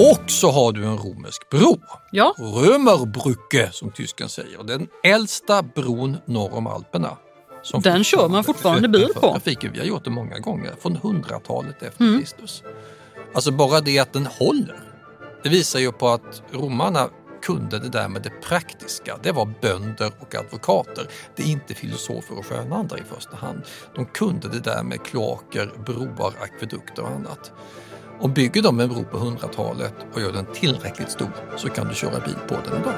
Och 0.00 0.30
så 0.30 0.50
har 0.50 0.72
du 0.72 0.84
en 0.84 0.98
romersk 0.98 1.50
bro. 1.50 1.80
Ja. 2.10 2.34
Römerbrücke 2.38 3.70
som 3.72 3.90
tysken 3.90 4.28
säger. 4.28 4.62
Den 4.64 4.88
äldsta 5.04 5.62
bron 5.62 6.16
norr 6.24 6.54
om 6.54 6.66
Alperna. 6.66 7.16
Som 7.62 7.80
Den 7.80 8.04
kör 8.04 8.28
man 8.28 8.44
fortfarande 8.44 8.88
bil 8.88 9.08
på. 9.14 9.20
Trafiken. 9.20 9.72
Vi 9.72 9.78
har 9.78 9.86
gjort 9.86 10.04
det 10.04 10.10
många 10.10 10.38
gånger, 10.38 10.74
från 10.80 10.96
100-talet 10.98 11.82
efter 11.82 12.04
Mm. 12.04 12.18
Kristus. 12.20 12.62
Alltså 13.34 13.50
bara 13.50 13.80
det 13.80 13.98
att 13.98 14.12
den 14.12 14.26
håller, 14.26 14.80
det 15.42 15.48
visar 15.48 15.80
ju 15.80 15.92
på 15.92 16.08
att 16.08 16.42
romarna 16.52 17.08
kunde 17.42 17.78
det 17.78 17.88
där 17.88 18.08
med 18.08 18.22
det 18.22 18.30
praktiska. 18.30 19.18
Det 19.22 19.32
var 19.32 19.52
bönder 19.60 20.12
och 20.20 20.34
advokater. 20.34 21.06
Det 21.36 21.42
är 21.42 21.46
inte 21.46 21.74
filosofer 21.74 22.38
och 22.38 22.46
skönandar 22.46 22.96
i 22.98 23.02
första 23.14 23.36
hand. 23.36 23.62
De 23.94 24.06
kunde 24.06 24.48
det 24.48 24.60
där 24.60 24.82
med 24.82 25.02
kloaker, 25.02 25.70
broar, 25.86 26.34
akvedukter 26.40 27.02
och 27.02 27.08
annat. 27.08 27.52
Och 28.20 28.30
bygger 28.30 28.62
de 28.62 28.80
en 28.80 28.88
bro 28.88 29.04
på 29.04 29.18
100-talet 29.18 29.94
och 30.12 30.20
gör 30.20 30.32
den 30.32 30.46
tillräckligt 30.54 31.10
stor 31.10 31.30
så 31.56 31.68
kan 31.68 31.88
du 31.88 31.94
köra 31.94 32.20
bil 32.20 32.36
på 32.48 32.54
den 32.54 32.80
idag. 32.80 32.94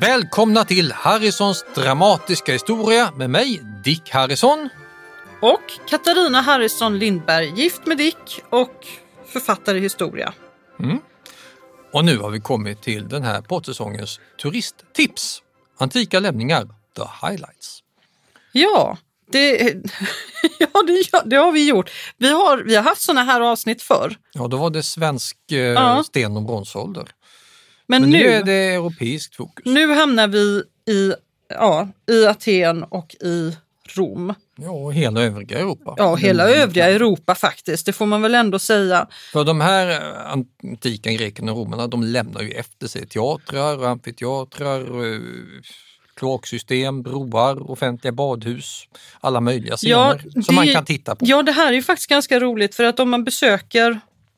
Välkomna 0.00 0.64
till 0.64 0.92
Harrisons 0.92 1.64
dramatiska 1.74 2.52
historia 2.52 3.10
med 3.16 3.30
mig, 3.30 3.62
Dick 3.84 4.10
Harrison. 4.10 4.68
Och 5.40 5.88
Katarina 5.88 6.40
Harrison 6.40 6.98
Lindberg, 6.98 7.52
gift 7.56 7.86
med 7.86 7.96
Dick 7.96 8.42
och 8.50 8.86
författare 9.26 9.78
i 9.78 9.80
historia. 9.80 10.32
Och 11.92 12.04
nu 12.04 12.18
har 12.18 12.30
vi 12.30 12.40
kommit 12.40 12.82
till 12.82 13.08
den 13.08 13.22
här 13.22 13.40
poddsäsongens 13.40 14.20
turisttips. 14.42 15.42
Antika 15.78 16.20
lämningar, 16.20 16.64
the 16.96 17.26
highlights. 17.26 17.82
Ja, 18.52 18.98
det, 19.32 19.56
ja, 20.58 20.82
det, 20.86 21.22
det 21.30 21.36
har 21.36 21.52
vi 21.52 21.68
gjort. 21.68 21.90
Vi 22.16 22.28
har, 22.32 22.58
vi 22.58 22.76
har 22.76 22.82
haft 22.82 23.00
såna 23.02 23.22
här 23.22 23.40
avsnitt 23.40 23.82
förr. 23.82 24.16
Ja, 24.32 24.48
då 24.48 24.56
var 24.56 24.70
det 24.70 24.82
svensk 24.82 25.36
eh, 25.52 25.58
Ja. 25.58 26.04
sten 26.06 26.36
och 26.36 26.42
bronsålder. 26.42 27.08
Men, 27.86 28.02
Men 28.02 28.10
nu, 28.10 28.18
nu, 28.18 28.26
är 28.28 28.42
det 28.42 28.74
europeiskt 28.74 29.36
fokus. 29.36 29.64
nu 29.66 29.94
hamnar 29.94 30.28
vi 30.28 30.62
i, 30.92 31.14
ja, 31.48 31.88
i 32.10 32.26
Aten 32.26 32.82
och 32.84 33.14
i 33.20 33.56
Rom. 33.88 34.34
Ja, 34.56 34.70
och 34.70 34.94
hela 34.94 35.20
övriga 35.22 35.58
Europa. 35.58 35.94
Ja, 35.96 36.14
hela 36.14 36.48
övriga 36.50 36.86
Europa 36.90 37.34
faktiskt, 37.34 37.86
det 37.86 37.92
får 37.92 38.06
man 38.06 38.22
väl 38.22 38.34
ändå 38.34 38.58
säga. 38.58 39.06
För 39.32 39.44
de 39.44 39.60
här 39.60 39.90
eh, 39.90 40.32
antika 40.32 41.12
grekerna 41.12 41.52
och 41.52 41.58
romarna, 41.58 41.86
de 41.86 42.02
lämnar 42.02 42.42
ju 42.42 42.50
efter 42.50 42.86
sig 42.86 43.06
teatrar, 43.08 43.84
amfiteatrar, 43.86 44.80
eh, 45.14 45.20
kloaksystem, 46.16 47.02
broar, 47.02 47.70
offentliga 47.70 48.12
badhus, 48.12 48.88
alla 49.20 49.40
möjliga 49.40 49.76
scener 49.76 50.22
det- 50.34 50.42
som 50.42 50.54
man 50.54 50.66
kan 50.72 50.84
titta 50.84 51.14
på. 51.16 51.24
Ja, 51.28 51.42
det 51.42 51.52
här 51.52 51.68
är 51.68 51.72
ju 51.76 51.82
faktiskt 51.82 52.08
ganska 52.10 52.40
roligt 52.40 52.74
för 52.74 52.84
att 52.84 53.00
om 53.00 53.10
man 53.10 53.24
besöker 53.24 53.90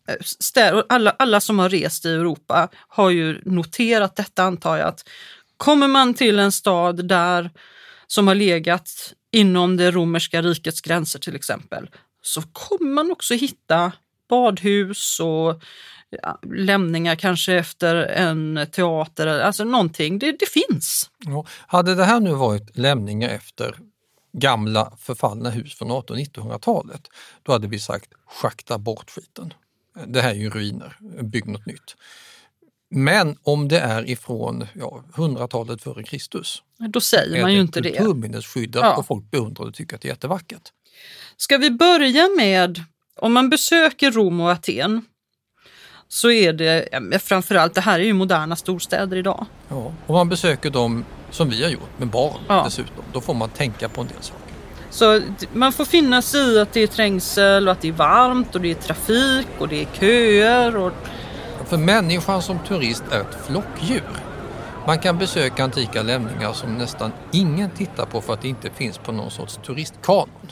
eh, 0.09 0.15
städer, 0.21 0.85
alla, 0.89 1.11
alla 1.19 1.41
som 1.41 1.59
har 1.59 1.69
rest 1.69 2.05
i 2.07 2.09
Europa 2.13 2.69
har 2.89 3.11
ju 3.11 3.41
noterat 3.45 4.17
detta 4.17 4.43
antar 4.43 4.77
jag. 4.77 4.89
Att 4.89 5.09
kommer 5.57 5.89
man 5.89 6.15
till 6.15 6.39
en 6.39 6.53
stad 6.53 7.09
där 7.09 7.51
som 8.09 8.29
har 8.29 8.35
legat 8.35 9.13
inom 9.33 9.77
det 9.77 9.91
romerska 9.91 10.43
rikets 10.43 10.81
gränser 10.81 11.19
till 11.19 11.37
exempel 11.37 11.91
så 12.23 12.43
kommer 12.43 12.91
man 12.91 13.11
också 13.11 13.35
hitta 13.35 13.93
badhus 14.29 15.21
och 15.21 15.63
ja, 16.11 16.41
lämningar 16.55 17.15
kanske 17.15 17.55
efter 17.55 17.97
en 17.97 18.67
teater, 18.73 19.27
alltså 19.27 19.65
någonting. 19.65 20.19
Det, 20.19 20.33
det 20.33 20.49
finns. 20.49 21.11
Ja, 21.19 21.47
hade 21.67 21.95
det 21.95 22.05
här 22.05 22.21
nu 22.21 22.35
varit 22.35 22.77
lämningar 22.77 23.29
efter 23.29 23.79
gamla 24.33 24.93
förfallna 24.99 25.51
hus 25.51 25.75
från 25.75 25.91
1800-1900-talet 25.91 27.09
då 27.43 27.53
hade 27.53 27.69
vi 27.69 27.79
sagt 27.79 28.11
schakta 28.27 28.79
bort 28.79 29.11
skiten. 29.11 29.55
Det 30.07 30.21
här 30.21 30.31
är 30.31 30.35
ju 30.35 30.51
ruiner, 30.51 30.97
bygg 31.23 31.47
något 31.47 31.67
nytt. 31.67 31.97
Men 32.91 33.37
om 33.43 33.69
det 33.69 33.79
är 33.79 34.11
ifrån 34.11 34.67
ja, 34.75 35.05
100-talet 35.15 35.83
före 35.83 36.03
Kristus, 36.03 36.63
då 36.79 37.01
säger 37.01 37.43
man 37.43 37.53
ju 37.55 37.61
inte 37.61 37.81
det. 37.81 37.91
kulturminnesskyddat 37.91 38.83
Ja. 38.85 38.97
och 38.97 39.07
folk 39.07 39.31
beundrar 39.31 39.65
och 39.65 39.75
tycker 39.75 39.97
att 39.97 40.03
det 40.03 40.09
är 40.09 40.11
jättevackert. 40.11 40.63
Ska 41.37 41.57
vi 41.59 41.71
börja 41.71 42.29
med, 42.37 42.83
om 43.21 43.33
man 43.33 43.51
besöker 43.51 44.11
Rom 44.11 44.41
och 44.41 44.51
Aten 44.51 45.03
så 46.09 46.31
är 46.31 46.53
det 46.53 47.19
framförallt, 47.23 47.75
det 47.75 47.81
här 47.81 48.01
är 48.01 48.05
ju 48.05 48.13
moderna 48.13 48.57
storstäder 48.57 49.17
idag. 49.17 49.47
Ja. 49.69 49.93
Om 50.07 50.15
man 50.15 50.29
besöker 50.29 50.71
dem 50.71 51.05
som 51.31 51.51
vi 51.51 51.63
har 51.63 51.71
gjort 51.71 51.99
med 51.99 52.09
barn 52.09 52.41
Ja. 52.49 52.63
dessutom, 52.65 53.05
då 53.13 53.21
får 53.21 53.35
man 53.35 53.49
tänka 53.51 53.89
på 53.89 54.01
en 54.01 54.07
del 54.07 54.23
saker. 54.23 54.43
Så 54.91 55.21
man 55.53 55.73
får 55.73 55.85
finna 55.85 56.23
sig 56.23 56.41
i 56.55 56.59
att 56.61 56.73
det 56.73 56.81
är 56.81 56.87
trängsel 56.87 57.69
och 57.69 57.73
att 57.73 57.81
det 57.81 57.89
är 57.89 57.93
varmt 57.93 58.55
och 58.55 58.61
det 58.61 58.71
är 58.71 58.75
trafik 58.75 59.47
och 59.59 59.69
det 59.69 59.83
är 59.83 59.87
köer. 60.01 60.77
Och, 60.77 60.93
För 61.67 61.77
människan 61.77 62.43
som 62.43 62.59
turist 62.69 63.03
är 63.11 63.21
ett 63.21 63.47
flockdjur. 63.47 64.03
Man 64.89 64.99
kan 64.99 65.19
besöka 65.19 65.65
antika 65.65 66.03
lämningar 66.03 66.53
som 66.53 66.75
nästan 66.75 67.13
ingen 67.33 67.71
tittar 67.71 68.07
på 68.07 68.21
för 68.21 68.33
att 68.33 68.43
det 68.43 68.49
inte 68.49 68.71
finns 68.71 68.99
på 68.99 69.13
någon 69.13 69.31
sorts 69.31 69.59
turistkanon. 69.67 70.51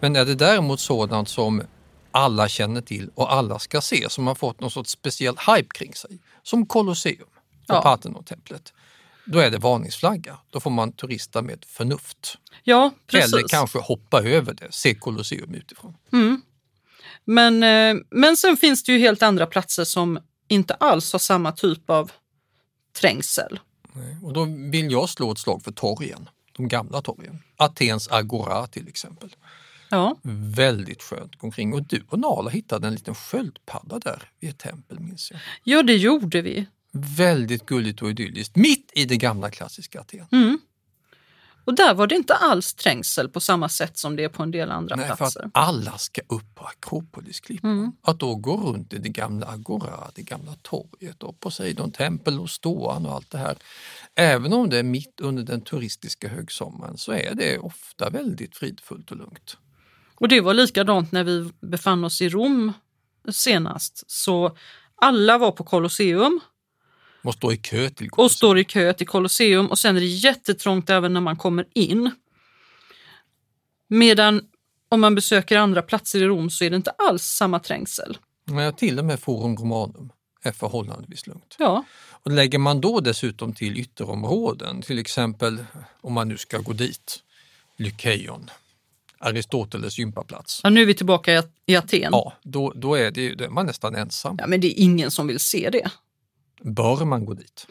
Men 0.00 0.16
är 0.16 0.24
det 0.24 0.34
däremot 0.34 0.80
sådant 0.80 1.28
som 1.28 1.62
alla 2.10 2.48
känner 2.48 2.80
till 2.80 3.10
och 3.14 3.32
alla 3.32 3.58
ska 3.58 3.80
se, 3.80 4.06
som 4.10 4.26
har 4.26 4.34
fått 4.34 4.60
någon 4.60 4.70
sorts 4.70 4.90
speciell 4.90 5.36
hype 5.46 5.68
kring 5.74 5.94
sig, 5.94 6.18
som 6.42 6.66
Colosseum 6.66 7.22
och 7.22 7.74
Ja. 7.74 7.82
Parthenontemplet, 7.82 8.72
då 9.24 9.38
är 9.38 9.50
det 9.50 9.58
varningsflagga. 9.58 10.38
Då 10.50 10.60
får 10.60 10.70
man 10.70 10.92
turista 10.92 11.42
med 11.42 11.64
förnuft. 11.68 12.38
ja, 12.62 12.90
precis. 13.06 13.32
Eller 13.32 13.48
kanske 13.48 13.78
hoppa 13.78 14.22
över 14.22 14.54
det, 14.54 14.72
se 14.72 14.94
Colosseum 14.94 15.54
utifrån. 15.54 15.94
Men, 17.24 17.62
eh, 17.62 18.02
men 18.10 18.36
sen 18.36 18.56
finns 18.56 18.84
det 18.84 18.92
ju 18.92 18.98
helt 18.98 19.22
andra 19.22 19.46
platser 19.46 19.84
som 19.84 20.18
inte 20.48 20.74
alls 20.74 21.12
har 21.12 21.18
samma 21.18 21.52
typ 21.52 21.90
av 21.90 22.10
trängsel. 23.00 23.60
Och 24.22 24.32
då 24.32 24.44
vill 24.44 24.90
jag 24.90 25.08
slå 25.08 25.32
ett 25.32 25.38
slag 25.38 25.62
för 25.62 25.72
torgen, 25.72 26.28
de 26.52 26.68
gamla 26.68 27.02
torgen. 27.02 27.42
Atens 27.56 28.08
agora 28.08 28.66
till 28.66 28.88
exempel. 28.88 29.36
Ja, 29.90 30.16
Väldigt 30.56 31.02
skönt 31.02 31.22
att 31.34 31.38
gå 31.38 31.46
omkring. 31.46 31.72
Och 31.74 31.82
du 31.82 32.02
och 32.08 32.18
Nala 32.18 32.50
hittade 32.50 32.86
en 32.86 32.94
liten 32.94 33.14
sköldpadda 33.14 33.98
där 33.98 34.22
vid 34.40 34.50
ett 34.50 34.58
tempel 34.58 35.00
minns 35.00 35.30
jag. 35.30 35.40
ja 35.64 35.82
det 35.82 35.96
gjorde 35.96 36.42
vi. 36.42 36.66
Väldigt 37.16 37.66
gulligt 37.66 38.02
och 38.02 38.10
idylliskt, 38.10 38.56
mitt 38.56 38.90
i 38.94 39.04
det 39.04 39.16
gamla 39.16 39.50
klassiska 39.50 40.00
Aten. 40.00 40.26
Mm. 40.32 40.58
Och 41.66 41.74
där 41.74 41.94
var 41.94 42.06
det 42.06 42.14
inte 42.14 42.34
alls 42.34 42.74
trängsel 42.74 43.28
på 43.28 43.40
samma 43.40 43.68
sätt 43.68 43.98
som 43.98 44.16
det 44.16 44.24
är 44.24 44.28
på 44.28 44.42
en 44.42 44.50
del 44.50 44.70
andra 44.70 44.96
Nej, 44.96 45.08
för 45.08 45.16
platser. 45.16 45.40
att 45.40 45.50
alla 45.52 45.98
ska 45.98 46.20
upp 46.28 46.54
på 46.54 46.64
Akropolisklippan. 46.64 47.70
Mm. 47.70 47.92
Att 48.02 48.18
då 48.18 48.34
gå 48.34 48.56
runt 48.56 48.92
i 48.92 48.98
det 48.98 49.08
gamla 49.08 49.46
Agora, 49.46 50.10
det 50.14 50.22
gamla 50.22 50.52
torget 50.62 51.22
och 51.22 51.40
Poseidon 51.40 51.92
tempel 51.92 52.40
och 52.40 52.50
Stoan 52.50 53.06
och 53.06 53.14
allt 53.14 53.30
det 53.30 53.38
här. 53.38 53.56
Även 54.14 54.52
om 54.52 54.70
det 54.70 54.78
är 54.78 54.82
mitt 54.82 55.20
under 55.20 55.42
den 55.42 55.60
turistiska 55.60 56.28
högsommaren 56.28 56.98
så 56.98 57.12
är 57.12 57.34
det 57.34 57.58
ofta 57.58 58.10
väldigt 58.10 58.56
fridfullt 58.56 59.10
och 59.10 59.16
lugnt. 59.16 59.56
Och 60.14 60.28
det 60.28 60.40
var 60.40 60.54
likadant 60.54 61.12
när 61.12 61.24
vi 61.24 61.50
befann 61.60 62.04
oss 62.04 62.20
i 62.20 62.28
Rom 62.28 62.72
senast. 63.28 64.04
Så 64.06 64.56
alla 64.96 65.38
var 65.38 65.52
på 65.52 65.64
Colosseum 65.64 66.40
Man 67.26 67.32
står 67.32 67.52
i 67.52 67.56
kö 67.56 67.90
till 67.90 68.08
och 68.12 68.30
står 68.30 68.58
i 68.58 68.64
kö 68.64 68.92
till 68.92 69.06
Colosseum 69.06 69.66
och 69.66 69.78
sen 69.78 69.96
är 69.96 70.00
det 70.00 70.06
jättetrångt 70.06 70.90
även 70.90 71.12
när 71.12 71.20
man 71.20 71.36
kommer 71.36 71.66
in. 71.74 72.10
Medan 73.88 74.40
om 74.88 75.00
man 75.00 75.14
besöker 75.14 75.58
andra 75.58 75.82
platser 75.82 76.18
i 76.22 76.26
Rom 76.26 76.50
så 76.50 76.64
är 76.64 76.70
det 76.70 76.76
inte 76.76 76.90
alls 76.90 77.22
samma 77.22 77.58
trängsel. 77.58 78.18
Men 78.44 78.74
till 78.74 78.98
och 78.98 79.04
med 79.04 79.20
Forum 79.20 79.56
Romanum 79.56 80.10
är 80.42 80.52
förhållandevis 80.52 81.26
lugnt. 81.26 81.56
Ja, 81.58 81.84
Och 82.10 82.30
lägger 82.30 82.58
man 82.58 82.80
då 82.80 83.00
dessutom 83.00 83.54
till 83.54 83.78
ytterområden, 83.78 84.82
till 84.82 84.98
exempel 84.98 85.64
om 86.00 86.12
man 86.12 86.28
nu 86.28 86.36
ska 86.36 86.58
gå 86.58 86.72
dit, 86.72 87.18
Lykeion, 87.76 88.50
Aristoteles 89.18 89.98
gympaplats. 89.98 90.60
ja 90.64 90.70
nu 90.70 90.82
är 90.82 90.86
vi 90.86 90.94
tillbaka 90.94 91.34
i, 91.34 91.42
i 91.66 91.76
Aten. 91.76 92.08
Ja, 92.12 92.32
då, 92.42 92.72
då, 92.76 92.94
är 92.94 93.10
det, 93.10 93.20
ju- 93.20 93.34
då 93.34 93.44
är 93.44 93.48
man 93.48 93.66
nästan 93.66 93.94
ensam. 93.94 94.36
Ja, 94.40 94.46
men 94.46 94.60
det 94.60 94.66
är 94.80 94.82
ingen 94.82 95.10
som 95.10 95.26
vill 95.26 95.40
se 95.40 95.70
det. 95.70 95.90
Bör 96.62 97.04
man 97.04 97.24
gå 97.24 97.34
dit? 97.34 97.66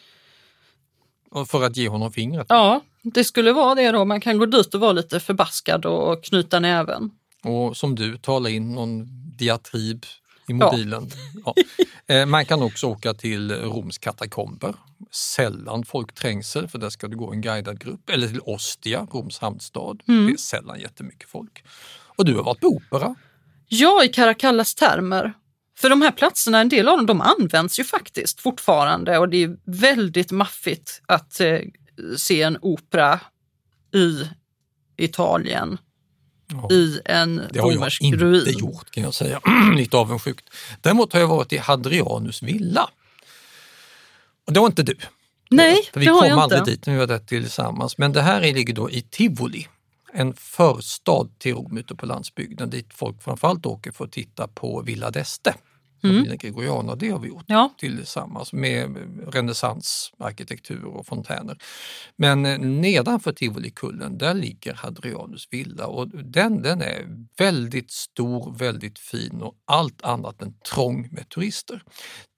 Och 1.32 1.48
För 1.50 1.64
att 1.64 1.78
ge 1.78 1.90
honom 1.90 2.12
fingret. 2.12 2.46
Ja, 2.50 2.82
det 3.04 3.24
skulle 3.24 3.54
vara 3.54 3.76
det 3.76 3.92
då. 3.92 4.06
Man 4.06 4.22
kan 4.22 4.38
gå 4.38 4.46
dit 4.46 4.74
och 4.76 4.82
vara 4.82 4.92
lite 4.92 5.20
förbaskad 5.20 5.86
och 5.86 6.24
knyta 6.24 6.60
näven. 6.60 7.12
Och 7.44 7.78
som 7.78 7.96
du, 7.96 8.18
tala 8.18 8.50
in 8.50 8.74
någon 8.74 9.06
diatrib 9.38 10.06
i 10.48 10.54
mobilen. 10.54 11.10
Ja. 11.46 11.54
Eh, 12.08 12.26
Man 12.26 12.46
kan 12.46 12.62
också 12.64 12.88
åka 12.88 13.14
till 13.14 13.52
Roms 13.52 13.98
katakomber. 13.98 14.76
Sällan 15.12 15.86
folkträngsel 15.86 16.68
för 16.68 16.80
där 16.80 16.90
ska 16.90 17.08
du 17.08 17.18
gå 17.18 17.31
en 17.31 17.42
guidad 17.42 17.80
grupp. 17.80 18.10
Eller 18.10 18.28
till 18.28 18.40
Ostia, 18.40 19.08
Roms 19.12 19.40
hamnstad. 19.40 19.98
Det 20.06 20.14
är 20.14 20.38
sällan 20.38 20.80
jättemycket 20.80 21.30
folk. 21.30 21.64
Och 22.16 22.26
du 22.26 22.36
har 22.36 22.44
varit 22.44 22.60
på 22.60 22.68
opera. 22.68 23.16
Ja, 23.68 24.04
i 24.04 24.08
Caracallas 24.08 24.76
termer. 24.76 25.34
För 25.77 25.89
de 25.89 26.01
här 26.01 26.12
platserna, 26.12 26.60
en 26.62 26.69
del 26.69 26.88
av 26.88 26.98
dem, 26.98 27.06
de 27.06 27.22
används 27.22 27.80
ju 27.80 27.83
faktiskt 27.83 28.42
fortfarande 28.42 29.18
och 29.18 29.30
det 29.30 29.44
är 29.44 29.57
väldigt 29.66 30.31
maffigt 30.31 31.01
att 31.06 31.39
eh, 31.39 31.60
se 32.18 32.42
en 32.42 32.57
opera 32.62 33.19
i 33.94 34.27
Italien 34.98 35.77
Ja. 36.48 36.68
i 36.72 37.00
en 37.06 37.42
Det 37.51 37.60
har 37.60 37.72
jag 37.72 37.75
romersk 37.77 38.01
inte 38.01 38.18
ruin. 38.18 38.57
gjort 38.60 38.92
kan 38.92 39.04
jag 39.04 39.13
säga. 39.13 39.42
Lite 39.75 39.98
avundsjukt. 39.98 40.50
Däremot 40.81 41.13
har 41.13 41.19
jag 41.19 41.27
varit 41.27 41.54
i 41.54 41.57
Hadrianus 41.57 42.44
villa. 42.44 42.89
Och 44.48 44.54
det 44.54 44.60
var 44.60 44.68
inte 44.68 44.83
du. 44.83 44.98
Nej, 45.50 45.89
För 45.94 46.00
vi 46.00 46.06
det 46.06 46.12
har 46.12 46.19
kom 46.19 46.30
jag 46.30 46.39
aldrig 46.39 46.60
inte. 46.62 46.71
dit 46.71 46.86
när 46.86 46.94
vi 46.94 47.00
var 47.00 47.07
där 47.07 47.19
tillsammans. 47.19 47.98
Men 47.98 48.13
det 48.13 48.21
här 48.21 48.42
är- 48.42 48.54
ligger 48.54 48.74
då 48.74 48.92
i 48.92 49.01
Tivoli, 49.01 49.68
en 50.16 50.34
förstad 50.34 51.30
till 51.38 51.54
Rom 51.56 51.78
ute 51.78 51.96
på 51.96 52.06
landsbygden 52.06 52.70
dit 52.70 52.94
folk 52.94 53.24
framförallt 53.24 53.66
åker 53.66 53.92
för 53.92 54.06
att 54.06 54.12
titta 54.12 54.48
på 54.48 54.82
Villa 54.82 55.10
d'Este. 55.10 55.54
Mm. 56.04 56.38
Gregoriana, 56.38 56.96
det 56.96 57.10
har 57.10 57.20
vi 57.20 57.28
gjort 57.28 57.44
Ja, 57.48 57.74
tillsammans 57.78 58.54
med 58.54 58.98
renässansarkitektur 59.34 60.86
och 60.86 61.06
fontäner. 61.08 61.58
Men 62.16 62.46
eh, 62.46 62.60
nedanför 62.60 63.32
Tivolikullen, 63.32 64.18
där 64.18 64.34
ligger 64.34 64.74
Hadrianus 64.74 65.48
villa 65.52 65.88
och 65.88 66.08
den, 66.08 66.62
den 66.62 66.82
är 66.82 67.08
väldigt 67.38 67.92
stor, 67.92 68.56
väldigt 68.58 69.00
fin 69.00 69.42
och 69.42 69.56
allt 69.66 70.02
annat 70.02 70.42
än 70.42 70.54
trång 70.74 71.10
med 71.12 71.30
turister. 71.30 71.84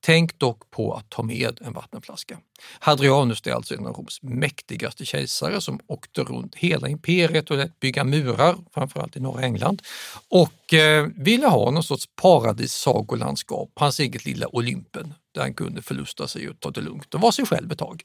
Tänk 0.08 0.40
dock 0.40 0.72
på 0.72 0.94
att 0.94 1.10
ta 1.10 1.24
med 1.24 1.60
en 1.62 1.74
vattenflaska. 1.74 2.38
Hadrianus 2.80 3.48
är 3.48 3.52
alltså 3.52 3.76
en 3.76 3.88
av 3.88 3.94
Roms 3.94 4.22
mäktigaste 4.22 5.06
kejsare 5.06 5.62
som 5.62 5.80
åkte 5.88 6.22
runt 6.22 6.56
hela 6.56 6.88
imperiet 6.88 7.52
och 7.52 7.58
lät 7.58 7.80
bygga 7.80 8.04
murar, 8.04 8.56
framförallt 8.74 9.18
i 9.18 9.20
norra 9.20 9.42
England, 9.42 9.82
och 10.30 10.74
eh, 10.74 11.08
ville 11.16 11.48
ha 11.48 11.72
någon 11.72 11.84
sorts 11.84 12.10
paradissagolandskap, 12.16 13.72
hans 13.76 14.00
eget 14.00 14.26
lilla 14.26 14.56
Olympen, 14.56 15.14
där 15.32 15.42
han 15.42 15.54
kunde 15.54 15.82
förlusta 15.82 16.28
sig 16.28 16.50
och 16.50 16.60
ta 16.60 16.72
det 16.72 16.82
lugnt 16.82 17.14
och 17.14 17.22
vara 17.22 17.32
sig 17.32 17.46
själv 17.46 17.72
ett 17.72 17.80
tag 17.80 18.04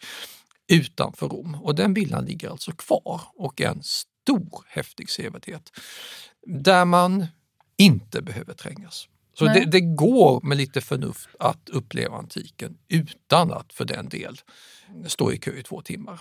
utanför 0.72 1.28
Rom. 1.28 1.54
Och 1.62 1.74
den 1.74 1.94
villan 1.94 2.24
ligger 2.24 2.50
alltså 2.50 2.72
kvar 2.72 3.20
och 3.36 3.60
är 3.60 3.68
en 3.68 3.82
stor 3.82 4.64
häftig 4.68 5.10
sevärdhet 5.10 5.72
där 6.46 6.84
man 6.84 7.26
inte 7.76 8.22
behöver 8.22 8.54
trängas. 8.54 9.08
Så 9.34 9.44
det, 9.44 9.64
det 9.64 9.80
går 9.80 10.40
med 10.42 10.56
lite 10.56 10.80
förnuft 10.80 11.28
att 11.38 11.68
uppleva 11.68 12.16
antiken 12.16 12.78
utan 12.88 13.52
att 13.52 13.72
för 13.72 13.84
den 13.84 14.08
del 14.08 14.36
stå 15.06 15.32
i 15.32 15.38
kö 15.38 15.50
i 15.50 15.62
två 15.62 15.80
timmar. 15.80 16.20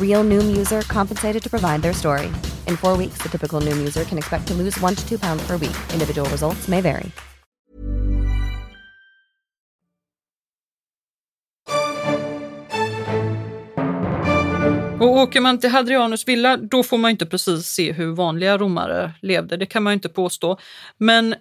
Real 0.00 0.24
Noom 0.24 0.56
user 0.56 0.80
compensated 0.82 1.42
to 1.42 1.50
provide 1.50 1.82
their 1.82 1.92
story. 1.92 2.26
In 2.66 2.76
four 2.76 2.96
weeks, 2.96 3.18
the 3.22 3.28
typical 3.28 3.60
Noom 3.60 3.76
user 3.78 4.04
can 4.04 4.16
expect 4.16 4.46
to 4.48 4.54
lose 4.54 4.80
one 4.80 4.94
to 4.94 5.06
two 5.06 5.18
pounds 5.18 5.46
per 5.46 5.58
week. 5.58 5.76
Individual 5.92 6.28
results 6.30 6.66
may 6.68 6.80
vary. 6.80 7.12
Och 15.00 15.08
åker 15.08 15.40
man 15.40 15.58
till 15.60 15.70
Hadrianus 15.70 16.28
villa, 16.28 16.56
då 16.56 16.82
får 16.82 16.98
man 16.98 17.10
inte 17.10 17.26
precis 17.26 17.66
se 17.66 17.92
hur 17.92 18.12
vanliga 18.12 18.58
romare 18.58 19.12
levde. 19.22 19.56
Det 19.56 19.66
kan 19.66 19.82
man 19.82 19.92
inte 19.92 20.08
påstå. 20.08 20.58
Men 20.98 21.34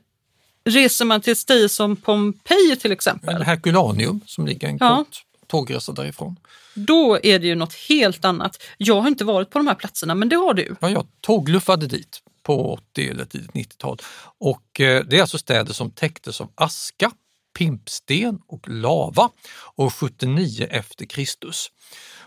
reser 0.66 1.06
man 1.06 1.22
till 1.22 1.32
ett 1.32 1.38
ställe 1.38 1.70
som 1.70 1.96
Pompeji 1.96 2.76
till 2.82 2.92
exempel, 2.92 3.44
Herculaneum 3.44 4.22
som 4.26 4.48
ligger 4.48 4.68
en 4.68 4.78
Ja. 4.80 4.98
kort 4.98 5.22
tågresa 5.48 5.92
därifrån 5.92 6.36
då 6.76 7.20
är 7.24 7.40
det 7.40 7.48
ju 7.48 7.56
något 7.56 7.74
helt 7.74 8.26
annat. 8.26 8.64
Jag 8.78 9.02
har 9.02 9.08
inte 9.08 9.26
varit 9.26 9.50
på 9.50 9.60
de 9.60 9.68
här 9.68 9.76
platserna, 9.76 10.16
men 10.16 10.30
det 10.30 10.36
har 10.36 10.54
du. 10.54 10.76
Ja, 10.80 10.90
jag 10.90 11.08
tågluffade 11.22 11.88
dit 11.88 12.22
på 12.44 12.74
80 12.74 13.10
eller 13.10 13.26
tidigt 13.26 13.52
90-tal. 13.52 13.98
Och 14.38 14.80
eh, 14.80 15.04
det 15.06 15.18
är 15.18 15.22
alltså 15.22 15.38
städer 15.38 15.74
som 15.74 15.92
täcktes 15.92 16.42
av 16.42 16.52
aska, 16.56 17.12
pimpsten 17.58 18.40
och 18.48 18.70
lava 18.70 19.30
och 19.76 19.94
79 19.94 20.68
efter 20.70 21.06
Kristus. 21.06 21.72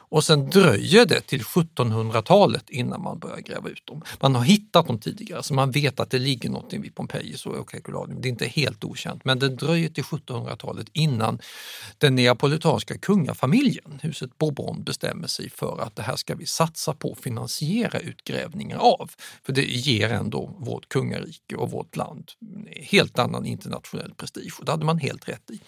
Och 0.08 0.24
sen 0.24 0.50
dröjer 0.50 1.06
det 1.06 1.20
till 1.20 1.42
1700-talet 1.42 2.70
innan 2.70 3.02
man 3.02 3.18
börjar 3.18 3.40
gräva 3.40 3.68
ut 3.68 3.86
dem. 3.86 4.02
Man 4.20 4.34
har 4.34 4.42
hittat 4.42 4.86
dem 4.86 4.98
tidigare 4.98 5.42
så 5.42 5.54
man 5.54 5.70
vet 5.70 6.00
att 6.00 6.10
det 6.10 6.18
ligger 6.18 6.50
någonting 6.50 6.82
vid 6.82 6.94
Pompeji 6.94 7.36
och 7.44 7.72
Herculaneum. 7.72 8.20
Det 8.20 8.28
är 8.28 8.30
inte 8.30 8.46
helt 8.46 8.84
okänt 8.84 9.24
men 9.24 9.38
det 9.38 9.48
dröjer 9.48 9.88
till 9.88 10.04
1700-talet 10.04 10.86
innan 10.92 11.38
den 11.98 12.14
neapolitanska 12.14 12.98
kungafamiljen, 12.98 13.98
huset 14.02 14.38
Bourbon, 14.38 14.82
bestämmer 14.84 15.26
sig 15.26 15.50
för 15.50 15.80
att 15.80 15.96
det 15.96 16.02
här 16.02 16.16
ska 16.16 16.34
vi 16.34 16.46
satsa 16.46 16.94
på 16.94 17.12
att 17.12 17.20
finansiera 17.20 17.98
utgrävningar 17.98 18.78
av. 18.78 19.10
För 19.42 19.52
det 19.52 19.64
ger 19.64 20.12
ändå 20.12 20.56
vårt 20.58 20.88
kungarike 20.88 21.56
och 21.56 21.70
vårt 21.70 21.96
land 21.96 22.30
helt 22.76 23.18
annan 23.18 23.46
internationell 23.46 24.14
prestige 24.14 24.56
och 24.58 24.64
det 24.64 24.72
hade 24.72 24.84
man 24.84 24.98
helt 24.98 25.28
rätt 25.28 25.50
i. 25.50 25.60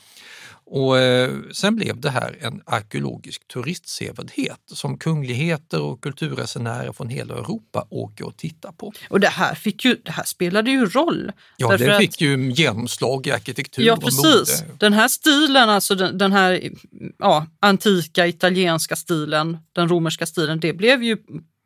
Och 0.73 0.99
eh, 0.99 1.31
sen 1.53 1.77
blev 1.77 2.01
det 2.01 2.11
här 2.11 2.37
en 2.41 2.63
arkeologisk 2.67 3.49
turistsevärdhet 3.49 4.61
som 4.73 4.99
kungligheter 4.99 5.81
och 5.81 6.01
kulturresenärer 6.03 6.93
från 6.93 7.09
hela 7.09 7.35
Europa 7.35 7.87
åker 7.91 8.27
och 8.27 8.37
tittar 8.37 8.73
på. 8.73 8.93
Och 9.09 9.21
det 9.21 9.29
här, 9.29 9.55
fick 9.55 9.85
ju, 9.85 9.97
det 10.05 10.11
här 10.13 10.25
spelade 10.25 10.71
ju 10.71 10.87
roll. 10.87 11.33
Ja, 11.57 11.77
det 11.77 11.93
att- 11.95 11.99
fick 12.01 12.21
ju 12.21 12.53
genomslag 12.53 13.27
i 13.27 13.31
arkitektur 13.31 13.83
Ja, 13.83 13.93
och 13.95 14.03
precis. 14.03 14.23
mode. 14.63 14.75
Den 14.79 14.93
här 14.93 15.09
stilen, 15.09 15.69
alltså 15.71 15.95
den, 15.95 16.19
den 16.19 16.33
här 16.33 16.71
ja, 17.19 17.47
antika 17.61 18.27
italienska 18.27 18.97
stilen, 18.97 19.59
den 19.73 19.89
romerska 19.89 20.27
stilen, 20.27 20.61
det 20.61 20.73
blev 20.73 21.03
ju 21.03 21.17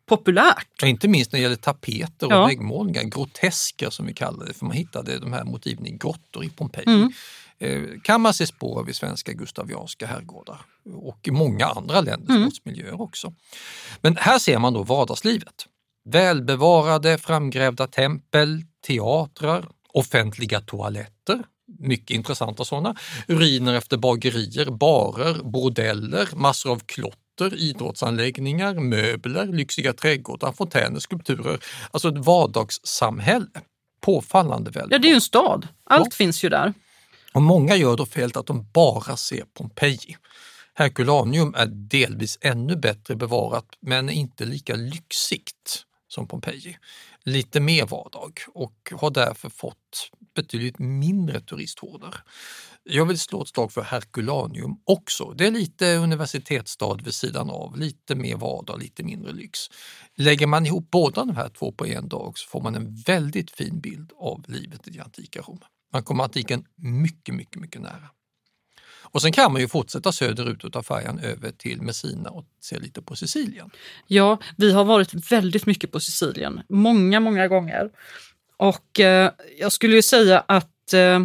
populärt. 0.07 0.67
Ja, 0.83 0.87
inte 0.89 1.09
minst 1.09 1.33
när 1.33 1.39
det 1.39 1.43
gäller 1.43 1.57
tapeter 1.57 2.27
och 2.27 2.33
Ja. 2.33 2.47
väggmålningar, 2.47 3.03
groteska 3.03 3.91
som 3.91 4.07
vi 4.07 4.15
kallar 4.15 4.47
det, 4.47 4.55
för 4.55 4.67
man 4.67 4.77
hittade 4.77 5.19
de 5.19 5.33
här 5.33 5.45
motiven 5.45 5.87
i 5.87 5.91
grottor 5.91 6.45
i 6.45 6.49
Pompeji. 6.49 6.85
Mm. 6.87 7.13
Eh, 7.65 8.01
kan 8.03 8.21
man 8.21 8.35
se 8.35 8.47
spår 8.47 8.79
av 8.81 8.91
i 8.91 8.95
svenska 8.95 9.33
gustavianska 9.33 10.07
herrgårdar 10.07 10.61
och 10.97 11.29
i 11.29 11.31
många 11.31 11.67
andra 11.67 12.01
länders 12.01 12.29
Mm. 12.31 12.43
slottsmiljöer 12.43 13.01
också. 13.03 13.33
Men 14.01 14.17
här 14.17 14.39
ser 14.39 14.59
man 14.59 14.73
då 14.73 14.83
vardagslivet. 14.83 15.67
Välbevarade 16.11 17.19
framgrävda 17.19 17.87
tempel, 17.87 18.63
teatrar, 18.87 19.65
offentliga 19.93 20.61
toaletter, 20.61 21.43
mycket 21.79 22.11
intressanta 22.15 22.65
sådana, 22.65 22.97
uriner 23.29 23.75
efter 23.75 23.97
bagerier, 23.97 24.71
barer, 24.71 25.35
bordeller, 25.43 26.29
massor 26.37 26.71
av 26.73 26.79
klotter, 26.79 27.55
idrottsanläggningar, 27.55 28.75
möbler, 28.75 29.47
lyxiga 29.47 29.93
trädgårdar, 29.93 30.53
fontäner, 30.53 31.01
skulpturer. 31.01 31.59
Alltså 31.91 32.09
ett 32.09 32.19
vardagssamhälle. 32.27 33.47
Påfallande 34.01 34.71
väl. 34.71 34.89
Ja, 34.91 34.99
det 34.99 35.07
är 35.07 35.11
ju 35.11 35.15
en 35.15 35.21
stad. 35.21 35.69
Allt 35.85 36.15
finns 36.15 36.45
ju 36.45 36.49
där. 36.49 36.75
Och 37.35 37.43
många 37.43 37.77
gör 37.77 37.97
då 37.97 38.07
felet 38.07 38.37
att 38.37 38.47
de 38.47 38.69
bara 38.73 39.17
ser 39.17 39.45
Pompeji. 39.55 40.17
Herculaneum 40.75 41.55
är 41.55 41.67
delvis 41.67 42.39
ännu 42.41 42.77
bättre 42.77 43.17
bevarat 43.17 43.67
men 43.81 44.11
inte 44.11 44.45
lika 44.45 44.75
lyxigt 44.75 45.85
som 46.09 46.29
Pompeji. 46.29 46.79
Lite 47.25 47.61
mer 47.61 47.87
vardag 47.87 48.33
och 48.55 48.93
har 48.93 49.11
därför 49.11 49.49
fått 49.49 50.11
betydligt 50.35 50.79
mindre 50.79 51.41
turisthårdar. 51.41 52.15
Jag 52.83 53.07
vill 53.07 53.19
slå 53.19 53.43
ett 53.43 53.49
slag 53.49 53.73
för 53.73 53.83
Herculaneum 53.83 54.77
också. 54.85 55.31
Det 55.31 55.47
är 55.47 55.51
lite 55.51 55.97
universitetsstad 55.97 56.99
vid 57.05 57.15
sidan 57.15 57.51
av, 57.51 57.79
lite 57.79 58.15
mer 58.15 58.37
vardag, 58.37 58.81
lite 58.81 59.03
mindre 59.03 59.33
lyx. 59.33 59.59
Lägger 60.15 60.47
man 60.47 60.67
ihop 60.67 60.91
båda 60.91 61.25
de 61.25 61.37
här 61.37 61.49
två 61.49 61.73
på 61.73 61.87
en 61.87 62.09
dag 62.09 62.39
så 62.39 62.49
får 62.49 62.61
man 62.61 62.75
en 62.75 62.95
väldigt 62.95 63.51
fin 63.51 63.81
bild 63.81 64.13
av 64.17 64.45
livet 64.49 64.89
i 64.89 64.91
det 64.91 65.01
antika 65.01 65.41
Rom. 65.41 65.61
Man 65.95 66.03
kommer 66.03 66.25
antiken 66.25 66.65
mycket, 66.77 67.35
mycket, 67.35 67.61
mycket 67.61 67.81
nära. 67.81 68.11
Och 69.03 69.23
sen 69.23 69.33
kan 69.33 69.53
man 69.53 69.61
ju 69.61 69.69
fortsätta 69.69 70.13
söderut 70.13 70.65
och 70.65 70.73
ta 70.73 70.83
färjan 70.83 71.19
över 71.19 71.51
till 71.51 71.83
Messina 71.83 72.31
och 72.31 72.45
se 72.61 72.79
lite 72.79 73.03
på 73.03 73.17
Sicilien. 73.17 73.71
Ja, 74.07 74.39
vi 74.57 74.73
har 74.73 74.85
varit 74.85 75.33
väldigt 75.33 75.67
mycket 75.67 75.93
på 75.93 76.01
Sicilien. 76.01 76.61
Många, 76.69 77.21
många 77.21 77.49
gånger. 77.49 77.91
Och 78.57 79.01
eh, 79.01 79.33
jag 79.59 79.73
skulle 79.73 79.95
ju 79.95 80.03
säga 80.03 80.45
att 80.49 80.93
eh, 80.93 81.25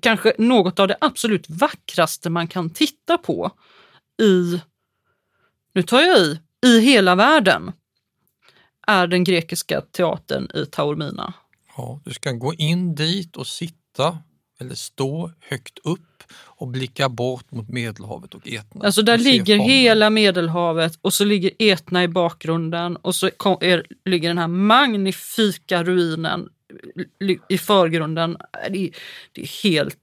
kanske 0.00 0.32
något 0.38 0.78
av 0.78 0.88
det 0.88 0.96
absolut 1.00 1.50
vackraste 1.50 2.30
man 2.30 2.48
kan 2.48 2.70
titta 2.70 3.18
på 3.18 3.50
i, 4.22 4.60
nu 5.74 5.82
tar 5.82 6.00
jag 6.00 6.18
i, 6.18 6.40
i 6.66 6.80
hela 6.80 7.14
världen 7.14 7.72
är 8.86 9.06
den 9.06 9.24
grekiska 9.24 9.80
teatern 9.80 10.48
i 10.54 10.66
Taormina. 10.66 11.34
Ja, 11.80 12.00
du 12.04 12.12
ska 12.12 12.32
gå 12.32 12.54
in 12.54 12.94
dit 12.94 13.36
och 13.36 13.46
sitta 13.46 14.18
eller 14.60 14.74
stå 14.74 15.30
högt 15.40 15.78
upp 15.84 16.00
och 16.32 16.68
blicka 16.68 17.08
bort 17.08 17.50
mot 17.52 17.68
Medelhavet 17.68 18.34
och 18.34 18.48
Etna. 18.48 18.84
Alltså 18.84 19.02
där 19.02 19.18
ligger 19.18 19.56
formen. 19.56 19.70
hela 19.70 20.10
Medelhavet 20.10 20.98
och 21.02 21.14
så 21.14 21.24
ligger 21.24 21.50
Etna 21.58 22.02
i 22.02 22.08
bakgrunden 22.08 22.96
och 22.96 23.14
så 23.14 23.30
kom- 23.36 23.58
är, 23.60 23.86
ligger 24.04 24.28
den 24.28 24.38
här 24.38 24.48
magnifika 24.48 25.84
ruinen 25.84 26.48
i 27.48 27.58
förgrunden. 27.58 28.36
Det 28.70 28.78
är, 28.78 28.90
det 29.32 29.42
är 29.42 29.62
helt... 29.62 29.96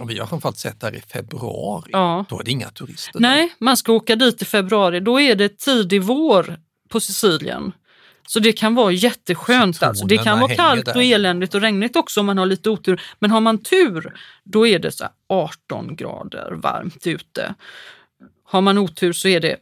Och 0.00 0.10
vi 0.10 0.18
har 0.18 0.26
framförallt 0.26 0.58
sett 0.58 0.80
det 0.80 0.86
här 0.86 0.94
i 0.96 1.00
februari. 1.00 1.90
Ja. 1.92 2.24
Då 2.28 2.40
är 2.40 2.44
det 2.44 2.50
inga 2.50 2.68
turister. 2.70 3.12
där. 3.12 3.20
Nej, 3.20 3.54
man 3.58 3.76
ska 3.76 3.92
åka 3.92 4.16
dit 4.16 4.42
i 4.42 4.44
februari. 4.44 5.00
Då 5.00 5.20
är 5.20 5.34
det 5.34 5.58
tidig 5.58 6.02
vår 6.02 6.60
på 6.88 7.00
Sicilien. 7.00 7.72
Så 8.28 8.40
det 8.40 8.52
kan 8.52 8.74
vara 8.74 8.92
jätteskönt. 8.92 9.82
Alltså. 9.82 10.06
Det 10.06 10.18
kan 10.18 10.40
vara 10.40 10.54
kallt 10.54 10.84
där. 10.84 10.96
och 10.96 11.02
eländigt 11.02 11.54
och 11.54 11.60
regnigt 11.60 11.96
också 11.96 12.20
om 12.20 12.26
man 12.26 12.38
har 12.38 12.46
lite 12.46 12.70
otur. 12.70 13.02
Men 13.18 13.30
har 13.30 13.40
man 13.40 13.58
tur, 13.58 14.14
då 14.44 14.66
är 14.66 14.78
det 14.78 14.92
så 14.92 15.04
här 15.04 15.12
18 15.28 15.96
grader 15.96 16.52
varmt 16.52 17.06
ute. 17.06 17.54
Har 18.44 18.60
man 18.60 18.78
otur 18.78 19.12
så 19.12 19.28
är 19.28 19.40
det 19.40 19.56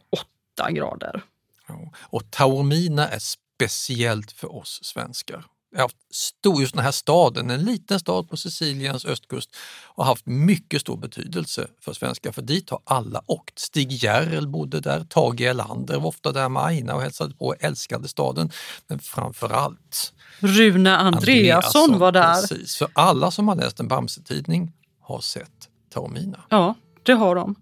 8 0.57 0.71
grader. 0.71 1.21
Ja. 1.67 1.91
Och 1.99 2.31
Taormina 2.31 3.07
är 3.07 3.19
speciellt 3.19 4.31
för 4.31 4.55
oss 4.55 4.79
svenskar. 4.83 5.43
Jag 5.71 5.77
har 5.77 5.83
haft 5.83 5.97
stor, 6.11 6.61
just 6.61 6.73
den 6.73 6.83
här 6.83 6.91
staden, 6.91 7.49
en 7.49 7.65
liten 7.65 7.99
stad 7.99 8.29
på 8.29 8.37
Siciliens 8.37 9.05
östkust, 9.05 9.55
har 9.95 10.05
haft 10.05 10.25
mycket 10.25 10.81
stor 10.81 10.97
betydelse 10.97 11.67
för 11.81 11.93
svenskar, 11.93 12.31
för 12.31 12.41
dit 12.41 12.69
har 12.69 12.79
alla 12.83 13.21
åkt. 13.25 13.59
Stig 13.59 13.91
Järrel 13.91 14.47
bodde 14.47 14.79
där, 14.79 15.03
Tage 15.09 15.41
Erlander 15.41 15.99
var 15.99 16.07
ofta 16.07 16.31
där 16.31 16.49
med 16.49 16.63
Aina 16.63 16.95
och 16.95 17.01
hälsade 17.01 17.33
på 17.33 17.45
och 17.45 17.55
älskade 17.59 18.07
staden. 18.07 18.51
Men 18.87 18.99
framför 18.99 19.49
allt 19.49 20.13
Rune 20.39 20.97
Andreasson 20.97 21.99
var 21.99 22.11
där. 22.11 22.41
Precis, 22.41 22.77
för 22.77 22.87
alla 22.93 23.31
som 23.31 23.47
har 23.47 23.55
läst 23.55 23.79
en 23.79 23.87
Bamse-tidning 23.87 24.71
har 25.01 25.19
sett 25.19 25.69
Taormina. 25.93 26.39
Ja, 26.49 26.75
det 27.03 27.13
har 27.13 27.35
de. 27.35 27.55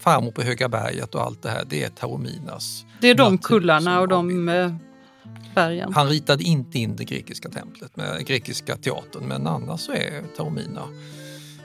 Farmor 0.00 0.30
på 0.30 0.42
Höga 0.42 0.68
berget 0.68 1.14
och 1.14 1.22
allt 1.22 1.42
det 1.42 1.50
här, 1.50 1.64
det 1.68 1.84
är 1.84 1.88
Taorminas 1.88 2.84
Det 3.00 3.08
är 3.08 3.14
de 3.14 3.38
kullarna 3.38 4.00
och 4.00 4.08
de 4.08 4.30
bergen. 5.54 5.92
Han 5.92 6.08
ritade 6.08 6.44
inte 6.44 6.78
in 6.78 6.96
det 6.96 7.04
grekiska 7.04 7.48
templet 7.48 7.96
med 7.96 8.26
grekiska 8.26 8.76
teatern, 8.76 9.24
men 9.28 9.46
annars 9.46 9.80
så 9.80 9.92
är 9.92 10.22
Taormina, 10.36 10.82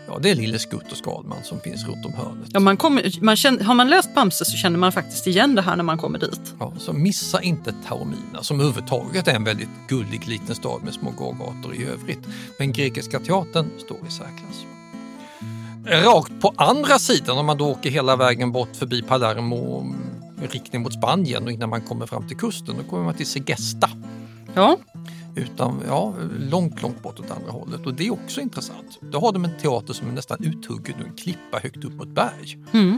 ja 0.08 0.20
det 0.22 0.30
är 0.30 0.36
Lille 0.36 0.60
Skutt 0.60 0.92
och 0.92 0.98
Skalman 0.98 1.44
som 1.44 1.60
finns 1.60 1.88
runt 1.88 2.06
om 2.06 2.14
hörnet. 2.14 2.50
Ja, 2.54 2.60
man 2.60 2.78
kommer, 2.78 3.24
man 3.24 3.36
känner, 3.36 3.64
har 3.64 3.74
man 3.74 3.90
läst 3.90 4.16
Bamse 4.16 4.46
så 4.46 4.58
känner 4.58 4.78
man 4.78 4.92
faktiskt 4.92 5.28
igen 5.28 5.56
det 5.56 5.62
här 5.62 5.76
när 5.76 5.84
man 5.84 5.98
kommer 5.98 6.20
dit. 6.20 6.54
Ja, 6.60 6.74
så 6.78 6.94
missa 6.94 7.42
inte 7.42 7.74
Taormina 7.88 8.42
som 8.42 8.60
överhuvudtaget 8.60 9.28
är 9.28 9.36
en 9.36 9.44
väldigt 9.44 9.70
gullig 9.88 10.28
liten 10.28 10.56
stad 10.56 10.84
med 10.84 10.94
små 10.94 11.12
gågator 11.12 11.76
i 11.76 11.86
övrigt. 11.86 12.28
Men 12.60 12.74
grekiska 12.74 13.20
teatern 13.20 13.70
står 13.86 13.98
i 14.08 14.12
särklass. 14.12 14.66
Rakt 15.86 16.42
på 16.42 16.54
andra 16.56 17.00
sidan, 17.00 17.38
om 17.38 17.46
man 17.46 17.58
då 17.58 17.68
åker 17.68 17.90
hela 17.90 18.16
vägen 18.16 18.52
bort 18.52 18.76
förbi 18.76 19.02
Palermo 19.02 19.86
riktning 20.48 20.82
mot 20.82 20.94
Spanien 20.94 21.44
och 21.44 21.52
innan 21.52 21.70
man 21.70 21.82
kommer 21.82 22.06
fram 22.06 22.28
till 22.28 22.38
kusten, 22.38 22.76
då 22.78 22.84
kommer 22.84 23.04
man 23.04 23.14
till 23.14 23.28
Segesta. 23.28 23.90
Ja, 24.56 24.78
Utan, 25.36 25.82
ja, 25.88 26.14
långt, 26.40 26.82
långt 26.82 27.04
bort 27.04 27.20
åt 27.20 27.32
andra 27.32 27.52
hållet. 27.52 27.86
Och 27.86 27.94
det 27.94 28.08
är 28.08 28.12
också 28.14 28.42
intressant. 28.42 29.00
Då 29.02 29.20
har 29.20 29.32
de 29.32 29.46
en 29.46 29.58
teater 29.62 29.94
som 29.94 30.08
är 30.10 30.12
nästan 30.14 30.38
uthuggen 30.44 30.96
ur 31.00 31.06
en 31.08 31.14
klippa 31.16 31.60
högt 31.64 31.84
upp 31.84 32.02
ett 32.02 32.08
berg. 32.08 32.58
Mm. 32.74 32.98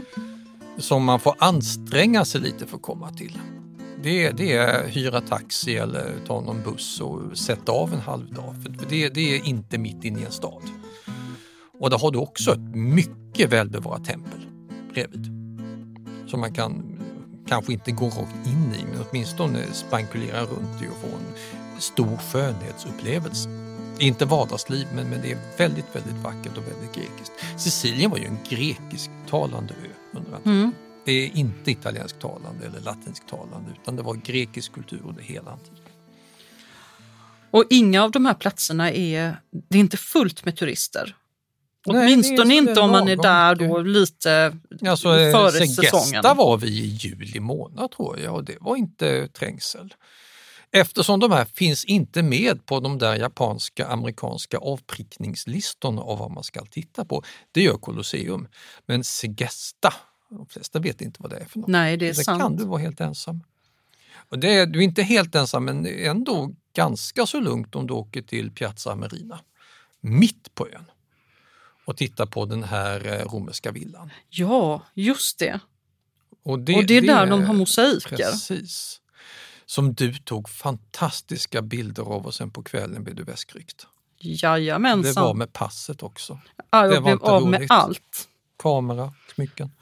Som 0.78 1.04
man 1.04 1.20
får 1.20 1.34
anstränga 1.38 2.24
sig 2.24 2.40
lite 2.40 2.66
för 2.66 2.76
att 2.76 2.82
komma 2.82 3.10
till. 3.10 3.38
Det, 4.02 4.26
är- 4.26 4.32
det 4.32 4.52
är 4.56 4.88
hyra 4.88 5.20
taxi 5.20 5.76
eller 5.76 6.14
ta 6.26 6.40
någon 6.40 6.62
buss 6.62 7.00
och 7.00 7.38
sätta 7.38 7.72
av 7.72 7.92
en 7.92 8.00
halv 8.00 8.32
dag. 8.34 8.54
För 8.62 8.72
för 8.72 8.86
det, 8.90 9.08
det 9.08 9.36
är 9.36 9.46
inte 9.48 9.78
mitt 9.78 10.04
inne 10.04 10.20
i 10.20 10.24
en 10.24 10.32
stad. 10.32 10.62
Och 11.80 11.90
där 11.90 11.98
har 11.98 12.10
du 12.10 12.18
också 12.18 12.52
ett 12.52 12.74
mycket 12.74 13.52
välbevarat 13.52 14.04
tempel 14.04 14.46
bredvid. 14.94 15.26
Som 16.26 16.40
man 16.40 16.54
kan 16.54 16.93
kanske 17.48 17.72
inte 17.72 17.92
gå 17.92 18.06
rakt 18.06 18.46
in 18.46 18.74
i 18.74 18.84
men 18.84 19.04
åtminstone 19.10 19.72
spankulera 19.72 20.40
runt 20.40 20.82
i 20.82 20.86
och 20.86 21.10
få 21.10 21.16
en 21.16 21.80
stor 21.80 22.16
skönhetsupplevelse. 22.16 23.48
Inte 23.98 24.24
vardagsliv 24.24 24.86
men, 24.94 25.10
men 25.10 25.22
det 25.22 25.32
är 25.32 25.38
väldigt, 25.58 25.96
väldigt 25.96 26.16
vackert 26.22 26.56
och 26.56 26.62
väldigt 26.62 26.94
grekiskt. 26.94 27.32
Sicilien 27.56 28.10
var 28.10 28.18
ju 28.18 28.24
en 28.24 28.38
grekisktalande 28.48 29.74
ö 29.74 29.88
under 30.12 30.32
antiken. 30.32 30.52
Mm. 30.52 30.72
Det 31.04 31.12
är 31.12 31.36
inte 31.36 31.70
italiensktalande 31.70 32.66
eller 32.66 32.80
latinsktalande 32.80 33.70
utan 33.82 33.96
det 33.96 34.02
var 34.02 34.14
grekisk 34.14 34.72
kultur 34.72 35.00
under 35.08 35.22
hela 35.22 35.50
antiken. 35.50 35.78
och 37.50 37.64
inga 37.70 38.02
av 38.04 38.10
de 38.10 38.26
här 38.26 38.34
platserna 38.34 38.92
är, 38.92 39.36
det 39.68 39.78
är 39.78 39.80
inte 39.80 39.96
fullt 39.96 40.44
med 40.44 40.56
turister. 40.56 41.16
Nej, 41.86 42.12
Åtminstone 42.14 42.50
så 42.50 42.52
inte 42.52 42.80
om 42.80 42.90
man 42.90 43.08
är 43.08 43.16
där 43.16 43.54
då 43.54 43.78
lite 43.78 44.56
Alltså, 44.88 45.08
före 45.08 45.66
säsongen. 45.66 46.36
var 46.36 46.56
vi 46.56 46.68
i 46.68 46.86
juli 46.86 47.40
månad 47.40 47.90
tror 47.90 48.20
jag 48.20 48.34
och 48.34 48.44
det 48.44 48.56
var 48.60 48.76
inte 48.76 49.28
trängsel. 49.28 49.94
Eftersom 50.70 51.20
de 51.20 51.32
här 51.32 51.44
finns 51.44 51.84
inte 51.84 52.22
med 52.22 52.66
på 52.66 52.80
de 52.80 52.98
där 52.98 53.16
japanska 53.16 53.86
amerikanska 53.86 54.58
avprickningslistorna 54.58 56.02
av 56.02 56.18
vad 56.18 56.30
man 56.30 56.44
ska 56.44 56.64
titta 56.64 57.04
på. 57.04 57.22
Det 57.52 57.62
gör 57.62 57.76
Colosseum. 57.76 58.48
Men 58.86 59.04
Segesta, 59.04 59.94
de 60.30 60.46
flesta 60.46 60.78
vet 60.78 61.00
inte 61.00 61.22
vad 61.22 61.30
det 61.30 61.36
är 61.36 61.44
för 61.44 61.58
något. 61.58 61.68
Nej, 61.68 61.96
det 61.96 62.08
är 62.08 62.14
Där 62.14 62.22
sant. 62.22 62.42
kan 62.42 62.56
du 62.56 62.64
vara 62.64 62.80
helt 62.80 63.00
ensam. 63.00 63.40
Och 64.28 64.38
det 64.38 64.54
är, 64.54 64.66
du 64.66 64.78
är 64.78 64.82
inte 64.82 65.02
helt 65.02 65.34
ensam 65.34 65.64
men 65.64 65.86
ändå 65.86 66.50
ganska 66.76 67.26
så 67.26 67.40
lugnt 67.40 67.74
om 67.74 67.86
du 67.86 67.94
åker 67.94 68.22
till 68.22 68.50
Piazza 68.50 68.94
Marina, 68.96 69.40
mitt 70.00 70.54
på 70.54 70.68
ön 70.68 70.84
och 71.84 71.96
tittar 71.96 72.26
på 72.26 72.44
den 72.46 72.62
här 72.62 73.06
eh, 73.06 73.24
romerska 73.24 73.72
villan. 73.72 74.10
Ja, 74.28 74.82
just 74.94 75.38
det. 75.38 75.60
Och 76.42 76.58
det, 76.58 76.74
Och 76.76 76.84
det 76.86 76.96
är 76.96 77.02
där 77.02 77.26
de 77.26 77.44
har 77.44 77.54
mosaiker. 77.54 78.16
Precis. 78.16 79.00
Som 79.66 79.94
du 79.94 80.14
tog 80.14 80.48
fantastiska 80.48 81.62
bilder 81.62 82.02
av 82.02 82.26
och 82.26 82.34
sen 82.34 82.50
på 82.50 82.62
kvällen 82.62 83.04
blev 83.04 83.16
du 83.16 83.22
väskryckt. 83.24 83.86
Jajamensan. 84.18 85.14
Det 85.14 85.20
var 85.20 85.34
med 85.34 85.52
passet 85.52 86.02
också. 86.02 86.38
ja, 86.70 86.82
det 86.86 86.94
jag 86.94 87.00
var 87.00 87.10
blev 87.16 87.24
av 87.24 87.50
med 87.50 87.58
roligt. 87.60 87.70
allt. 87.70 88.28
Kamera, 88.62 89.14
smycken. 89.34 89.72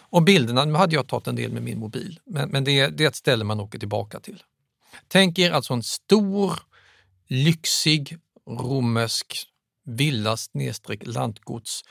Och 0.00 0.22
bilderna, 0.22 0.64
nu 0.64 0.74
hade 0.74 0.94
jag 0.94 1.06
tagit 1.06 1.26
en 1.26 1.36
del 1.36 1.52
med 1.52 1.62
min 1.62 1.78
mobil, 1.78 2.20
men, 2.24 2.48
men 2.50 2.64
det, 2.64 2.80
är- 2.80 2.90
det 2.90 3.04
är 3.04 3.08
ett 3.08 3.16
ställe 3.16 3.44
man 3.44 3.60
åker 3.60 3.78
tillbaka 3.78 4.20
till. 4.20 4.42
Tänk 5.08 5.38
er 5.38 5.50
alltså 5.50 5.74
en 5.74 5.82
stor, 5.82 6.52
lyxig, 7.28 8.18
romersk 8.48 9.46
villa 9.84 10.36
lantgods 11.00 11.84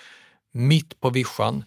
mitt 0.51 0.99
på 0.99 1.09
vischan. 1.09 1.63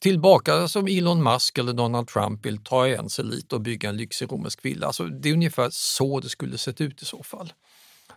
Tillbaka 0.00 0.68
som 0.68 0.86
Elon 0.86 1.22
Musk 1.22 1.58
eller 1.58 1.72
Donald 1.72 2.08
Trump 2.08 2.46
vill 2.46 2.64
ta 2.64 2.86
igen 2.86 3.10
sig 3.10 3.24
lite 3.24 3.54
och 3.54 3.60
bygga 3.60 3.88
en 3.88 3.96
lyxig 3.96 4.32
romersk 4.32 4.64
villa. 4.64 4.86
Alltså, 4.86 5.04
det 5.04 5.28
är 5.28 5.32
ungefär 5.32 5.68
så 5.72 6.20
det 6.20 6.28
skulle 6.28 6.58
sett 6.58 6.80
ut 6.80 7.02
i 7.02 7.04
så 7.04 7.22
fall. 7.22 7.52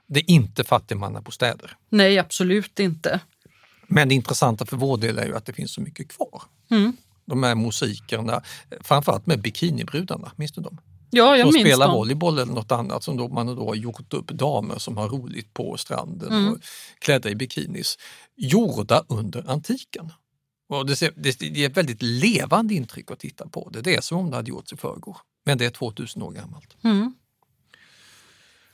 Det 0.07 0.19
är 0.19 0.31
inte 0.31 0.63
fattigmannabostäder. 0.63 1.77
Nej, 1.89 2.19
absolut 2.19 2.79
inte. 2.79 3.19
Men 3.87 4.09
det 4.09 4.15
intressanta 4.15 4.65
för 4.65 4.77
vår 4.77 4.97
del 4.97 5.17
är 5.17 5.25
ju 5.25 5.35
att 5.35 5.45
det 5.45 5.53
finns 5.53 5.73
så 5.73 5.81
mycket 5.81 6.07
kvar. 6.07 6.41
Mm. 6.71 6.93
De 7.25 7.43
här 7.43 7.55
musikerna, 7.55 8.41
framförallt 8.81 9.25
med 9.25 9.41
bikinibrudarna, 9.41 10.31
minns 10.35 10.51
du 10.51 10.61
dem? 10.61 10.77
Ja, 11.11 11.37
jag 11.37 11.47
som 11.47 11.53
minns 11.53 11.67
spelar 11.67 11.87
dem. 11.87 11.95
volleyboll 11.95 12.39
eller 12.39 12.53
något 12.53 12.71
annat 12.71 13.03
som 13.03 13.17
då 13.17 13.27
man 13.27 13.55
då 13.55 13.67
har 13.67 13.75
gjort 13.75 14.13
upp 14.13 14.27
damer 14.27 14.77
som 14.77 14.97
har 14.97 15.09
roligt 15.09 15.53
på 15.53 15.77
stranden 15.77 16.31
Mm. 16.33 16.53
och 16.53 16.57
klädda 16.99 17.29
i 17.29 17.35
bikinis. 17.35 17.97
Gjorda 18.35 19.03
under 19.07 19.49
antiken. 19.49 20.11
Och 20.69 20.85
det, 20.85 20.95
ser, 20.95 21.13
det, 21.15 21.39
det 21.39 21.63
är 21.63 21.69
ett 21.69 21.77
väldigt 21.77 22.01
levande 22.01 22.73
intryck 22.73 23.11
att 23.11 23.19
titta 23.19 23.47
på 23.47 23.69
det. 23.73 23.81
Det 23.81 23.95
är 23.95 24.01
som 24.01 24.17
om 24.17 24.29
det 24.29 24.35
hade 24.35 24.49
gjorts 24.49 24.73
i 24.73 24.77
förrgår. 24.77 25.17
Men 25.45 25.57
det 25.57 25.65
är 25.65 25.69
2000 25.69 26.21
år 26.21 26.31
gammalt. 26.31 26.77
Mm. 26.83 27.13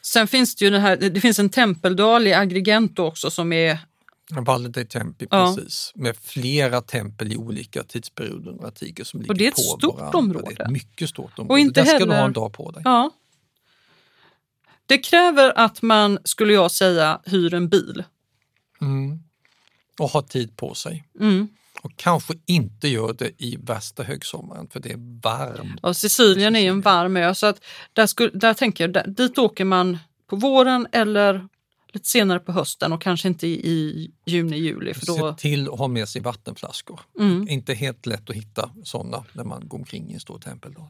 Sen 0.02 0.28
finns 0.28 0.56
det 0.56 0.66
ju 0.66 0.72
den 0.72 0.82
här, 0.82 0.98
det 0.98 1.22
finns 1.22 1.40
en 1.40 1.50
tempeldal 1.50 2.28
i 2.28 2.34
Agrigento 2.34 3.04
också 3.04 3.32
som 3.32 3.54
är 3.54 3.80
Valle 4.32 4.70
dei 4.70 4.86
Tempi, 4.86 5.28
Ja. 5.32 5.56
precis. 5.56 5.92
Med 5.96 6.18
flera 6.18 6.82
tempel 6.82 7.34
i 7.34 7.38
olika 7.38 7.84
tidsperioder 7.84 8.52
under 8.52 8.66
antiken 8.66 9.06
som 9.06 9.20
ligger 9.20 9.32
Och 9.34 9.38
det 9.38 9.44
är 9.46 9.48
ett 9.48 9.56
på 9.56 9.62
stort 9.62 10.00
varandra. 10.00 10.18
område. 10.20 10.46
Det 10.56 10.62
är 10.62 10.66
ett 10.66 10.72
mycket 10.72 11.10
stort 11.10 11.40
område. 11.40 11.54
Och 11.54 11.60
inte 11.60 11.82
Där 11.82 11.86
ska 11.86 12.06
du 12.06 12.12
ha 12.12 12.26
en 12.26 12.34
dag 12.34 12.54
på 12.54 12.72
dig. 12.72 12.82
Ja. 12.86 13.12
Det 14.86 14.98
kräver 14.98 15.54
att 15.60 15.82
man, 15.82 16.20
skulle 16.24 16.54
jag 16.54 16.72
säga, 16.72 17.22
hyr 17.26 17.54
en 17.54 17.70
bil. 17.70 18.04
Mm. 18.82 19.20
Och 20.00 20.10
ha 20.10 20.22
tid 20.22 20.58
på 20.58 20.74
sig. 20.74 21.08
Mm. 21.20 21.48
Och 21.82 21.92
kanske 21.96 22.34
inte 22.46 22.88
gör 22.88 23.14
det 23.14 23.32
i 23.44 23.58
värsta 23.62 24.04
högsommaren 24.04 24.68
för 24.68 24.80
det 24.80 24.92
är 24.92 25.22
varmt. 25.24 25.80
Och 25.84 25.98
Sicilien 25.98 26.56
är 26.56 26.60
ju 26.60 26.68
en 26.68 26.82
varm 26.82 27.18
ö 27.18 27.36
så 27.36 27.46
att 27.46 27.64
där, 27.94 28.06
skulle, 28.08 28.30
där 28.34 28.54
tänker 28.54 28.84
jag, 28.84 28.94
där, 28.94 29.08
dit 29.08 29.38
åker 29.38 29.66
man 29.66 29.98
på 30.28 30.36
våren 30.36 30.88
eller 30.92 31.48
lite 31.98 32.10
senare 32.10 32.40
på 32.40 32.52
hösten 32.52 32.94
och 32.94 33.02
kanske 33.02 33.28
inte 33.28 33.48
i, 33.48 34.12
juni, 34.26 34.58
juli. 34.58 34.94
För 34.94 35.06
då, 35.06 35.14
Se 35.36 35.42
till 35.42 35.68
att 35.70 35.80
ha 35.80 35.88
med 35.88 36.10
sig 36.10 36.22
vattenflaskor. 36.22 37.00
Mm. 37.20 37.48
Inte 37.50 37.74
helt 37.74 38.06
lätt 38.06 38.30
att 38.30 38.36
hitta 38.36 38.72
sådana 38.84 39.26
när 39.34 39.44
man 39.44 39.68
går 39.68 39.78
omkring 39.78 40.12
i 40.12 40.14
en 40.14 40.20
stor 40.20 40.40
tempeldal. 40.40 40.88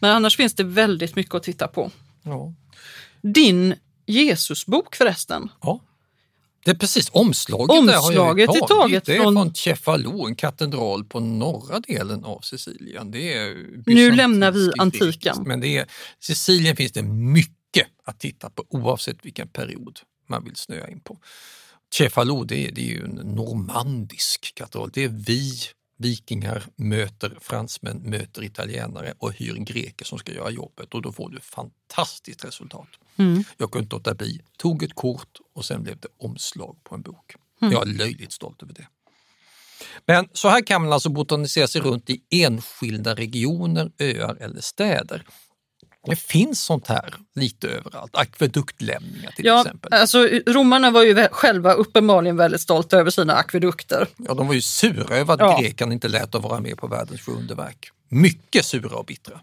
men 0.00 0.10
annars 0.10 0.36
finns 0.36 0.54
det 0.54 0.64
väldigt 0.64 1.16
mycket 1.16 1.34
att 1.34 1.42
titta 1.42 1.68
på. 1.68 1.90
Ja. 2.22 2.54
Din 3.22 3.74
Jesusbok 4.06 4.96
förresten. 4.96 5.48
ja. 5.62 5.80
Det 6.64 6.70
är 6.70 6.74
precis 6.74 7.10
omslaget. 7.12 7.68
där 7.68 7.76
har 7.76 8.12
jag 8.12 8.30
Omslaget 8.38 8.68
taget 8.68 9.04
Det 9.04 9.16
är 9.16 9.22
från- 9.22 9.34
från 9.34 9.54
Cefalù, 9.54 10.26
en 10.26 10.34
katedral 10.36 11.04
på 11.04 11.20
norra 11.20 11.80
delen 11.80 12.24
av 12.24 12.40
Sicilien. 12.40 13.10
Det 13.10 13.32
är 13.34 13.66
Nu 13.86 14.10
lämnar 14.12 14.50
vi 14.52 14.70
antiken. 14.78 15.36
Men 15.46 15.60
det 15.60 15.76
är, 15.76 15.86
Sicilien 16.20 16.76
finns 16.76 16.92
det 16.92 17.02
mycket 17.02 17.86
att 18.04 18.20
titta 18.20 18.50
på 18.50 18.64
oavsett 18.70 19.24
vilken 19.24 19.48
period 19.48 19.98
man 20.30 20.44
vill 20.44 20.56
snöa 20.56 20.88
in 20.88 21.00
på. 21.00 21.18
Cefalù 21.92 22.44
det 22.44 22.66
är, 22.66 22.72
det 22.72 22.80
är 22.80 22.94
ju 22.94 23.04
en 23.04 23.34
normandisk 23.34 24.54
katedral. 24.54 24.90
Det 24.92 25.04
är 25.04 25.08
vi 25.08 25.52
vikingar 25.96 26.64
möter 26.76 27.38
fransmän, 27.40 27.96
möter 27.96 28.44
italienare 28.44 29.14
och 29.18 29.32
hyr 29.32 29.54
greker 29.54 30.04
som 30.04 30.18
ska 30.18 30.32
göra 30.32 30.50
jobbet 30.50 30.94
och 30.94 31.02
då 31.02 31.12
får 31.12 31.30
du 31.30 31.40
fantastiskt 31.40 32.44
resultat. 32.44 32.88
Mm. 33.16 33.44
Jag 33.56 33.70
kunde 33.70 33.82
inte 33.84 33.96
låta 33.96 34.14
bli, 34.14 34.40
tog 34.56 34.82
ett 34.82 34.94
kort 34.94 35.38
och 35.54 35.64
sen 35.64 35.82
blev 35.82 36.00
det 36.00 36.08
omslag 36.18 36.76
på 36.84 36.94
en 36.94 37.02
bok. 37.02 37.34
Mm. 37.62 37.72
Jag 37.72 37.88
är 37.88 37.92
löjligt 37.92 38.32
stolt 38.32 38.62
över 38.62 38.74
det. 38.74 38.86
Men 40.06 40.28
så 40.32 40.48
här 40.48 40.66
kan 40.66 40.82
man 40.82 40.92
alltså 40.92 41.08
botanisera 41.08 41.68
sig 41.68 41.80
runt 41.80 42.10
i 42.10 42.22
enskilda 42.30 43.14
regioner, 43.14 43.92
öar 43.98 44.36
eller 44.40 44.60
städer. 44.60 45.24
Det 46.06 46.16
finns 46.16 46.62
sånt 46.64 46.88
här 46.88 47.14
lite 47.34 47.68
överallt, 47.68 48.16
akveduktlämningar 48.16 49.30
till 49.30 49.44
Ja, 49.46 49.60
exempel. 49.60 49.92
alltså, 49.94 50.18
romarna 50.46 50.90
var 50.90 51.02
ju 51.02 51.28
själva 51.30 51.72
uppenbarligen 51.72 52.36
väldigt 52.36 52.60
stolta 52.60 52.96
över 52.98 53.10
sina 53.10 53.34
akvedukter. 53.34 54.06
Ja, 54.16 54.34
de 54.34 54.46
var 54.46 54.54
ju 54.54 54.60
sura 54.60 55.16
över 55.16 55.34
att 55.34 55.40
Ja. 55.40 55.58
grekerna 55.60 55.92
inte 55.92 56.08
lät 56.08 56.34
att 56.34 56.42
vara 56.42 56.60
med 56.60 56.76
på 56.78 56.86
världens 56.86 57.20
sju 57.20 57.32
underverk. 57.32 57.90
Mycket 58.08 58.64
sura 58.64 58.96
och 58.96 59.04
bittra. 59.04 59.40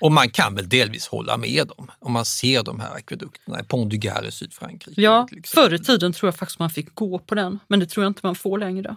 Och 0.00 0.12
man 0.12 0.30
kan 0.30 0.54
väl 0.54 0.68
delvis 0.68 1.06
hålla 1.08 1.36
med 1.36 1.66
dem 1.76 1.90
om 2.00 2.12
man 2.12 2.24
ser 2.24 2.62
de 2.62 2.80
här 2.80 2.94
akvedukterna 2.94 3.64
Pont 3.64 3.90
du 3.90 3.96
Gard 3.96 4.24
i 4.24 4.30
Sydfrankrike. 4.32 5.00
Ja, 5.00 5.28
förr 5.44 5.74
i 5.74 5.78
tiden 5.78 6.12
tror 6.12 6.28
jag 6.28 6.36
faktiskt 6.36 6.58
man 6.58 6.70
fick 6.70 6.94
gå 6.94 7.18
på 7.18 7.34
den, 7.34 7.58
men 7.68 7.80
det 7.80 7.86
tror 7.86 8.04
jag 8.04 8.10
inte 8.10 8.20
man 8.22 8.34
får 8.34 8.58
längre. 8.58 8.96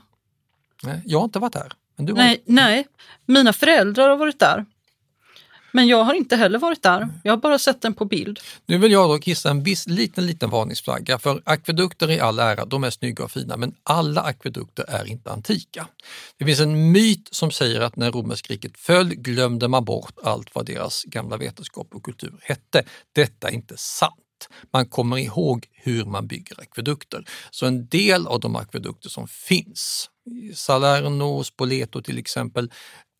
Nej, 0.84 1.02
jag 1.06 1.20
har 1.20 1.26
inte 1.26 1.40
varit 1.40 1.56
här. 1.56 1.72
Men 1.96 2.06
du. 2.06 2.14
Nej, 2.14 2.44
nej, 2.46 2.88
mina 3.26 3.54
föräldrar 3.54 4.10
har 4.10 4.18
varit 4.18 4.40
där. 4.40 4.66
Men 5.78 5.88
jag 5.88 6.04
har 6.04 6.14
inte 6.14 6.36
heller 6.36 6.60
varit 6.60 6.84
där. 6.84 7.10
Jag 7.24 7.32
har 7.32 7.38
bara 7.38 7.60
sett 7.60 7.82
den 7.82 7.94
på 7.94 8.06
bild. 8.06 8.40
Nu 8.66 8.78
vill 8.78 8.92
jag 8.92 9.10
dock 9.10 9.26
hissa 9.26 9.50
en 9.50 9.64
viss, 9.64 9.88
liten, 9.88 10.26
liten 10.26 10.50
varningsflagga 10.50 11.20
för 11.20 11.42
akvedukter 11.46 12.12
i 12.12 12.20
all 12.20 12.40
ära, 12.40 12.66
de 12.66 12.84
är 12.84 12.90
snygga 12.90 13.24
och 13.24 13.32
fina, 13.32 13.58
men 13.58 13.76
alla 13.84 14.22
akvedukter 14.22 14.86
är 14.88 15.06
inte 15.06 15.32
antika. 15.32 15.88
Det 16.38 16.46
finns 16.46 16.60
en 16.60 16.92
myt 16.92 17.30
som 17.32 17.52
säger 17.52 17.82
att 17.82 17.96
när 17.96 18.12
romerskriket 18.12 18.78
föll 18.78 19.16
glömde 19.16 19.68
man 19.68 19.86
bort 19.86 20.14
allt 20.24 20.56
vad 20.56 20.66
deras 20.66 21.04
gamla 21.04 21.38
vetenskap 21.38 21.88
och 21.96 22.04
kultur 22.04 22.34
hette. 22.42 22.84
Detta 23.16 23.48
är 23.48 23.54
inte 23.54 23.78
sant. 23.78 24.50
Man 24.74 24.86
kommer 24.86 25.18
ihåg 25.18 25.68
hur 25.72 26.06
man 26.06 26.28
bygger 26.28 26.62
akvedukter. 26.62 27.26
Så 27.52 27.66
en 27.66 27.88
del 27.88 28.28
av 28.28 28.40
de 28.40 28.56
akvedukter 28.56 29.10
som 29.10 29.28
finns, 29.28 30.10
i 30.26 30.54
Salerno, 30.56 31.44
Spoleto 31.44 32.02
till 32.02 32.18
exempel, 32.18 32.72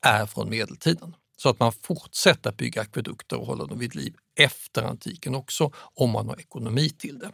är 0.06 0.26
från 0.26 0.50
medeltiden. 0.50 1.14
Så 1.38 1.50
att 1.50 1.60
man 1.60 1.72
fortsätter 1.72 2.52
bygga 2.52 2.82
akvedukter 2.82 3.40
och 3.40 3.48
hålla 3.48 3.66
dem 3.66 3.80
vid 3.80 3.96
liv 3.96 4.16
efter 4.36 4.84
antiken 4.84 5.36
också, 5.36 5.72
om 5.76 6.10
man 6.10 6.28
har 6.28 6.40
ekonomi 6.40 6.90
till 6.90 7.20
det. 7.20 7.32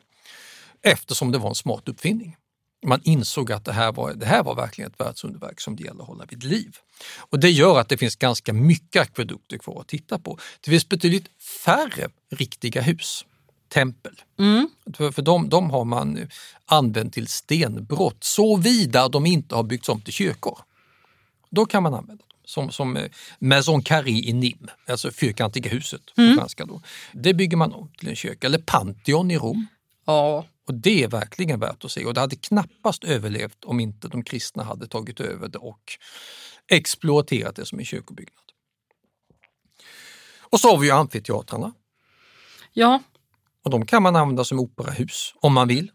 Eftersom 0.82 1.32
det 1.32 1.38
var 1.38 1.50
en 1.50 1.56
smart 1.56 1.89
uppfinning. 1.89 2.38
Man 2.86 3.02
insåg 3.04 3.52
att 3.52 3.66
det 3.66 3.74
här 3.74 3.92
var, 3.92 4.13
det 4.13 4.26
här 4.26 4.44
var 4.44 4.56
verkligen 4.56 4.92
ett 4.92 5.00
världsunderverk 5.00 5.62
som 5.62 5.76
det 5.76 5.84
gäller 5.84 6.02
att 6.02 6.08
hålla 6.08 6.26
vid 6.26 6.44
liv. 6.44 6.78
Och 7.18 7.39
det 7.39 7.50
gör 7.50 7.80
att 7.80 7.89
det 7.89 7.98
finns 7.98 8.16
ganska 8.16 8.54
mycket 8.54 9.02
akvedukter 9.02 9.58
kvar 9.58 9.82
att 9.82 9.88
titta 9.88 10.20
på. 10.20 10.39
Det 10.62 10.72
finns 10.72 10.89
betydligt 10.89 11.28
färre 11.66 12.10
riktiga 12.30 12.82
hus, 12.82 13.26
tempel. 13.70 14.22
Mm. 14.39 14.70
För, 14.94 15.12
för 15.12 15.22
de, 15.22 15.50
de 15.50 15.70
har 15.70 15.86
man 15.86 16.28
använt 16.66 17.13
till 17.13 17.28
stenbrott, 17.28 18.24
såvida 18.24 19.08
de 19.08 19.26
inte 19.26 19.56
har 19.56 19.63
byggts 19.63 19.89
om 19.89 20.02
till 20.02 20.13
kyrkor. 20.13 20.60
Då 21.50 21.66
kan 21.66 21.84
man 21.84 21.94
använda 21.94 22.24
dem. 22.30 22.33
Som, 22.46 22.72
som 22.72 22.98
eh, 22.98 23.12
Maison 23.40 23.82
Carré 23.84 24.12
i 24.12 24.34
Nîmes, 24.34 24.70
alltså 24.88 25.12
fyrkantiga 25.12 25.70
huset 25.70 26.02
på 26.16 26.22
Mm. 26.22 26.36
franska. 26.38 26.66
Då. 26.66 26.82
Det 27.14 27.34
bygger 27.34 27.58
man 27.58 27.74
om 27.74 27.92
till 27.98 28.10
en 28.10 28.16
kyrka. 28.16 28.48
Eller 28.48 28.60
Pantheon 28.60 29.32
i 29.32 29.38
Rom. 29.38 29.68
Ja, 30.06 30.46
Och 30.68 30.74
det 30.74 31.04
är 31.04 31.08
verkligen 31.08 31.60
värt 31.60 31.86
att 31.86 31.92
se 31.92 32.06
och 32.06 32.14
det 32.14 32.22
hade 32.22 32.36
knappast 32.36 33.04
överlevt 33.04 33.64
om 33.66 33.80
inte 33.80 34.08
de 34.08 34.24
kristna 34.24 34.64
hade 34.64 34.88
tagit 34.88 35.20
över 35.20 35.48
det 35.48 35.58
och 35.58 35.80
exploaterat 36.68 37.56
det 37.56 37.66
som 37.66 37.80
en 37.80 37.86
kyrkobyggnad. 37.86 38.44
Och 40.40 40.60
så 40.60 40.70
har 40.70 40.78
vi 40.78 40.88
ju 40.88 40.94
amfiteatrarna 40.94 41.74
ja, 42.74 43.02
och 43.64 43.70
de 43.70 43.86
kan 43.86 44.04
man 44.04 44.16
använda 44.16 44.44
som 44.44 44.60
operahus 44.60 45.34
om 45.42 45.54
man 45.54 45.68
vill. 45.68 45.92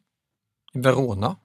Verona, 0.74 1.36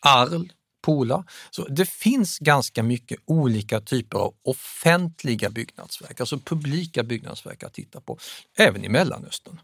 Arles, 0.00 0.42
Pola. 0.86 1.24
Så 1.50 1.68
det 1.68 1.88
finns 1.88 2.38
ganska 2.38 2.82
mycket 2.82 3.18
olika 3.24 3.80
typer 3.80 4.18
av 4.18 4.34
offentliga 4.44 5.50
byggnadsverk, 5.50 6.20
alltså 6.20 6.38
publika 6.38 7.02
byggnadsverk 7.02 7.62
att 7.62 7.74
titta 7.74 8.00
på, 8.00 8.18
även 8.56 8.84
i 8.84 8.88
Mellanöstern. 8.88 9.60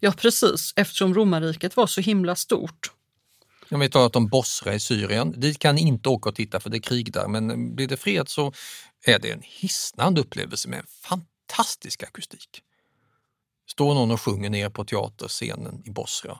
ja, 0.00 0.12
precis. 0.12 0.72
Eftersom 0.76 1.14
romarriket 1.14 1.76
var 1.76 1.86
så 1.86 2.00
himla 2.00 2.36
stort. 2.36 2.92
Om 3.70 3.80
vi 3.80 3.90
talat 3.90 4.16
om 4.16 4.26
Bosra 4.26 4.74
i 4.74 4.80
Syrien, 4.80 5.40
dit 5.40 5.58
kan 5.58 5.74
ni 5.74 5.80
inte 5.80 6.08
åka 6.08 6.28
och 6.28 6.34
titta 6.34 6.60
för 6.60 6.70
det 6.70 6.76
är 6.76 6.82
krig 6.82 7.12
där, 7.12 7.28
men 7.28 7.74
blir 7.74 7.88
det 7.88 7.96
fred 7.96 8.28
så 8.28 8.52
är 9.04 9.18
det 9.18 9.30
en 9.30 9.42
hisnande 9.44 10.20
upplevelse 10.20 10.68
med 10.68 10.78
en 10.78 10.86
fantastisk 10.86 12.02
akustik. 12.02 12.62
Står 13.70 13.94
någon 13.94 14.10
och 14.10 14.20
sjunger 14.20 14.50
ner 14.50 14.70
på 14.70 14.84
teaterscenen 14.84 15.82
i 15.84 15.90
Bosra 15.90 16.38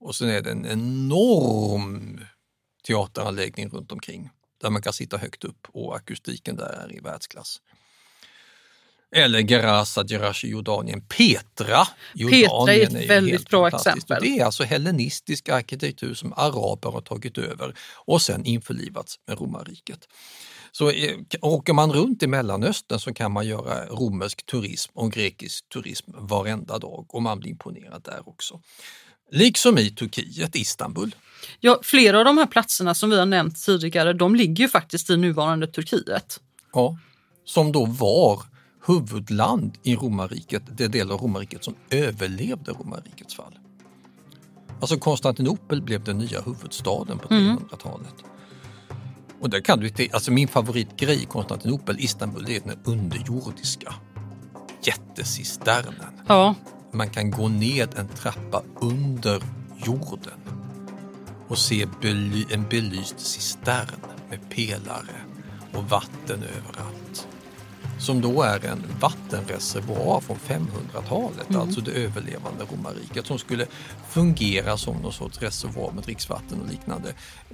och 0.00 0.14
sen 0.14 0.28
är 0.28 0.42
det 0.42 0.50
en 0.50 0.66
enorm 0.66 2.20
teateranläggning 2.86 3.68
runt 3.68 3.92
omkring 3.92 4.30
där 4.60 4.70
man 4.70 4.82
kan 4.82 4.92
sitta 4.92 5.16
högt 5.16 5.44
upp 5.44 5.66
och 5.72 5.96
akustiken 5.96 6.56
där 6.56 6.84
är 6.84 6.96
i 6.96 7.00
världsklass. 7.00 7.60
Eller 9.16 9.38
Gerasa, 9.38 10.04
Gerashi, 10.04 10.48
Jordanien. 10.48 11.00
Petra, 11.00 11.88
Jordanien 12.14 12.96
ett 12.96 13.02
ju 13.02 13.06
väldigt 13.06 13.48
bra 13.48 13.68
exempel. 13.68 14.22
Det 14.22 14.38
är 14.38 14.44
alltså 14.44 14.64
hellenistisk 14.64 15.48
arkitektur 15.48 16.14
som 16.14 16.32
araber 16.32 16.90
har 16.90 17.00
tagit 17.00 17.38
över 17.38 17.74
och 17.94 18.22
sen 18.22 18.44
införlivats 18.44 19.16
med 19.26 19.38
romarriket. 19.38 20.08
Så 20.72 20.90
eh, 20.90 21.18
åker 21.42 21.72
man 21.72 21.92
runt 21.92 22.22
i 22.22 22.26
Mellanöstern 22.26 23.00
så 23.00 23.14
kan 23.14 23.32
man 23.32 23.46
göra 23.46 23.86
romersk 23.86 24.46
turism 24.46 24.92
och 24.94 25.12
grekisk 25.12 25.68
turism 25.68 26.10
varenda 26.14 26.78
dag 26.78 27.06
och 27.08 27.22
man 27.22 27.40
blir 27.40 27.50
imponerad 27.50 28.02
där 28.02 28.28
också. 28.28 28.60
Liksom 29.30 29.78
i 29.78 29.90
Turkiet, 29.90 30.56
Istanbul. 30.56 31.14
Ja, 31.60 31.78
flera 31.82 32.18
av 32.18 32.24
de 32.24 32.38
här 32.38 32.46
platserna 32.46 32.94
som 32.94 33.10
vi 33.10 33.18
har 33.18 33.26
nämnt 33.26 33.64
tidigare, 33.64 34.12
de 34.12 34.34
ligger 34.34 34.64
ju 34.64 34.68
faktiskt 34.68 35.10
i 35.10 35.16
nuvarande 35.16 35.66
Turkiet. 35.66 36.40
Ja, 36.72 36.98
som 37.44 37.72
då 37.72 37.84
var 37.84 38.42
huvudland 38.86 39.78
i 39.82 39.96
romarriket, 39.96 40.62
det 40.76 40.88
del 40.88 41.10
av 41.10 41.20
romarriket 41.20 41.64
som 41.64 41.74
överlevde 41.90 42.72
romarrikets 42.72 43.34
fall. 43.34 43.58
Alltså 44.80 44.98
Konstantinopel 44.98 45.82
blev 45.82 46.04
den 46.04 46.18
nya 46.18 46.40
huvudstaden 46.40 47.18
på 47.18 47.28
300-talet. 47.28 48.14
Och 49.40 49.50
där 49.50 49.60
kan 49.60 49.80
du, 49.80 49.92
alltså 50.12 50.32
min 50.32 50.48
favoritgrej 50.48 51.22
i 51.22 51.26
Konstantinopel, 51.26 51.96
Istanbul, 51.98 52.44
det 52.44 52.56
är 52.56 52.60
den 52.60 52.78
underjordiska 52.84 53.94
jättecisternen. 54.82 56.20
Ja, 56.26 56.54
man 56.96 57.10
kan 57.10 57.30
gå 57.30 57.48
ned 57.48 57.88
en 57.98 58.08
trappa 58.08 58.62
under 58.80 59.42
jorden 59.76 60.40
och 61.48 61.58
se 61.58 61.86
bely 62.00 62.44
en 62.50 62.64
belyst 62.70 63.20
cistern 63.20 64.00
med 64.30 64.50
pelare 64.50 65.20
och 65.72 65.84
vatten 65.84 66.42
överallt. 66.42 67.28
Som 67.98 68.20
då 68.20 68.42
är 68.42 68.64
en 68.66 68.82
vattenreservoar 69.00 70.20
från 70.20 70.36
500-talet, 70.48 71.48
Mm. 71.50 71.60
alltså 71.60 71.80
det 71.80 71.90
överlevande 71.90 72.64
romarriket 72.72 73.26
som 73.26 73.38
skulle 73.38 73.66
fungera 74.10 74.76
som 74.76 74.96
någon 74.96 75.12
sorts 75.12 75.38
reservoar 75.42 75.92
med 75.92 76.04
dricksvatten 76.04 76.60
och 76.60 76.68
liknande 76.70 77.08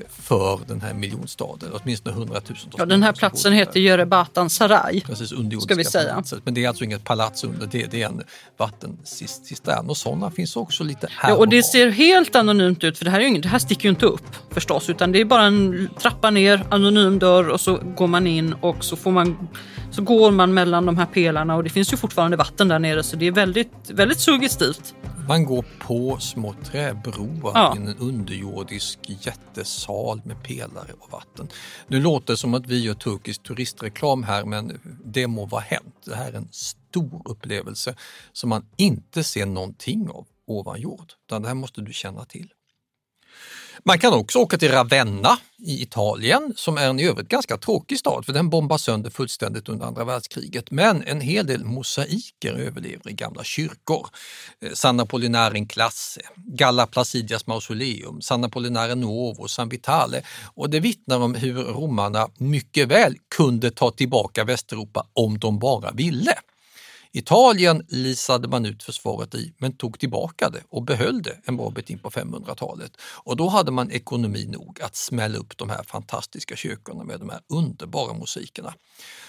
för 0.09 0.61
den 0.68 0.81
här 0.81 0.94
miljonstaden, 0.94 1.70
åtminstone 1.83 2.16
hundratusentals 2.16 2.74
ja 2.78 2.87
den 2.87 3.02
här 3.02 3.12
platsen 3.12 3.52
heter 3.52 3.81
Yerebatan 3.81 4.50
Saray. 4.50 5.00
Precis, 5.00 5.28
ska 5.62 5.74
vi 5.74 5.85
säga. 5.85 6.11
palatset. 6.12 6.40
Men 6.44 6.55
det 6.55 6.64
är 6.64 6.68
alltså 6.68 6.85
inget 6.85 7.05
palats 7.05 7.44
under, 7.44 7.66
det, 7.66 7.87
det 7.90 8.02
är 8.02 8.07
en 8.07 8.22
vattencistern 8.57 9.88
och 9.88 9.96
sådana 9.96 10.31
finns 10.31 10.57
också 10.57 10.85
lite 10.85 11.09
här 11.11 11.31
Ja, 11.31 11.37
och 11.37 11.48
det 11.48 11.57
var. 11.57 11.62
ser 11.62 11.90
helt 11.90 12.37
anonymt 12.37 12.85
ut 12.85 12.98
för 12.98 13.05
det 13.05 13.11
här, 13.11 13.18
är 13.18 13.22
ju 13.22 13.28
inget, 13.28 13.42
det 13.42 13.48
här 13.48 13.59
sticker 13.59 13.85
ju 13.85 13.90
inte 13.90 14.07
upp 14.07 14.37
förstås 14.50 14.90
utan 14.90 15.12
det 15.12 15.20
är 15.20 15.24
bara 15.24 15.44
en 15.44 15.88
trappa 16.00 16.31
ner, 16.31 16.66
anonym 16.70 17.18
dörr 17.18 17.48
och 17.48 17.61
så 17.61 17.76
går 17.96 18.07
man 18.07 18.26
in 18.26 18.52
och 18.52 18.85
så, 18.85 18.96
får 18.96 19.11
man, 19.11 19.48
så 19.92 20.02
går 20.02 20.31
man 20.31 20.55
mellan 20.55 20.87
de 20.87 20.96
här 20.98 21.07
pelarna 21.07 21.57
och 21.57 21.64
det 21.64 21.70
finns 21.70 21.92
ju 21.92 21.96
fortfarande 21.96 22.37
vatten 22.37 22.68
där 22.68 22.78
nere 22.78 23.02
så 23.02 23.16
det 23.16 23.26
är 23.26 23.33
väldigt, 23.33 23.90
väldigt 23.90 24.20
suggestivt. 24.20 24.94
Man 25.28 25.44
går 25.44 25.64
på 25.78 26.18
små 26.20 26.55
träbroar 26.64 27.52
Ja. 27.55 27.74
i 27.76 27.81
en 27.81 27.96
underjordisk 27.98 28.98
jättesal 29.07 30.20
med 30.24 30.42
pelare 30.42 30.92
och 30.98 31.12
vatten. 31.12 31.48
Nu 31.87 32.00
låter 32.00 32.33
det 32.33 32.37
som 32.37 32.55
att 32.55 32.66
vi 32.66 32.81
gör 32.85 32.94
turkisk 32.94 33.42
turistreklam 33.42 34.22
här 34.22 34.44
men 34.44 34.81
det 35.05 35.26
må 35.26 35.46
vara 35.46 35.62
hänt. 35.62 35.94
Det 36.05 36.14
här 36.16 36.33
är 36.33 36.37
en 36.37 36.48
stor 36.50 37.22
upplevelse 37.24 37.94
som 38.33 38.50
man 38.50 38.64
inte 38.76 39.24
ser 39.24 39.46
någonting 39.46 40.09
av 40.11 40.26
ovan 40.46 40.81
jord. 40.81 41.12
Utan 41.26 41.42
det 41.42 41.48
här 41.48 41.55
måste 41.55 41.81
du 41.81 41.92
känna 41.92 42.24
till. 42.24 42.48
Man 43.85 43.98
kan 43.98 44.12
också 44.12 44.38
åka 44.38 44.58
till 44.58 44.70
Ravenna 44.70 45.38
i 45.58 45.82
Italien 45.82 46.52
som 46.56 46.78
är 46.78 46.88
en 46.88 47.00
i 47.00 47.04
övrigt 47.04 47.28
ganska 47.28 47.56
tråkig 47.56 47.98
stad 47.98 48.26
för 48.26 48.32
den 48.32 48.50
bombas 48.50 48.82
sönder 48.82 49.11
fullständigt 49.11 49.68
under 49.68 49.87
andra 49.87 50.04
världskriget. 50.04 50.70
Men 50.70 51.02
en 51.02 51.20
hel 51.20 51.46
del 51.46 51.64
mosaiker 51.64 52.52
överlever 52.52 53.11
i 53.11 53.12
gamla 53.12 53.44
kyrkor. 53.44 54.08
Sanna 54.61 54.74
San 54.74 55.00
Apollinare 55.00 55.58
in 55.58 55.66
Classe, 55.66 56.20
Galla 56.37 56.87
Placidias 56.87 57.46
mausoleum, 57.46 58.20
San 58.20 58.44
Apollinare 58.44 58.94
Nuovo, 58.94 59.48
San 59.48 59.68
Vitale. 59.68 60.22
Och 60.54 60.70
det 60.70 60.80
vittnar 60.80 61.18
om 61.18 61.35
hur 61.35 61.54
romarna 61.54 62.28
mycket 62.38 62.88
väl 62.88 63.16
kunde 63.37 63.70
ta 63.70 63.90
tillbaka 63.90 64.44
Västeuropa 64.44 65.06
om 65.12 65.38
de 65.38 65.58
bara 65.58 65.90
ville. 65.92 66.35
Italien 67.14 67.87
lisade 67.88 68.48
man 68.48 68.66
ut 68.66 68.83
försvaret 68.83 69.35
i 69.35 69.53
men 69.59 69.77
tog 69.77 69.98
tillbaka 69.98 70.51
det 70.51 70.62
och 70.68 70.83
behöll 70.83 71.22
det 71.22 71.40
en 71.44 71.57
bra 71.57 71.70
bit 71.70 71.90
in 71.90 71.98
på 71.98 72.11
500-talet. 72.11 72.92
Och 73.01 73.37
då 73.37 73.48
hade 73.48 73.70
man 73.70 73.90
ekonomi 73.90 74.46
nog 74.46 74.81
att 74.83 74.96
smälla 74.96 75.38
upp 75.38 75.57
de 75.57 75.70
här 75.70 75.83
fantastiska 75.83 76.57
kyrkorna 76.57 77.05
med 77.05 77.20
de 77.20 77.29
här 77.29 77.40
underbara 77.48 78.14
musikerna. 78.14 78.75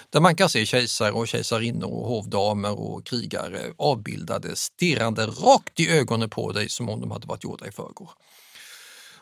Där 0.09 0.19
man 0.19 0.35
kan 0.35 0.49
se 0.49 0.65
kejsare 0.65 1.11
och 1.11 1.27
kejsarinnor 1.27 1.89
och 1.89 2.07
hovdamer 2.07 2.79
och 2.79 3.05
krigare 3.05 3.73
avbildade 3.77 4.55
stirrande 4.55 5.25
rakt 5.25 5.79
i 5.79 5.89
ögonen 5.89 6.29
på 6.29 6.51
dig 6.51 6.69
som 6.69 6.89
om 6.89 7.01
de 7.01 7.11
hade 7.11 7.27
varit 7.27 7.43
gjorda 7.43 7.67
i 7.67 7.71
förrgår. 7.71 8.09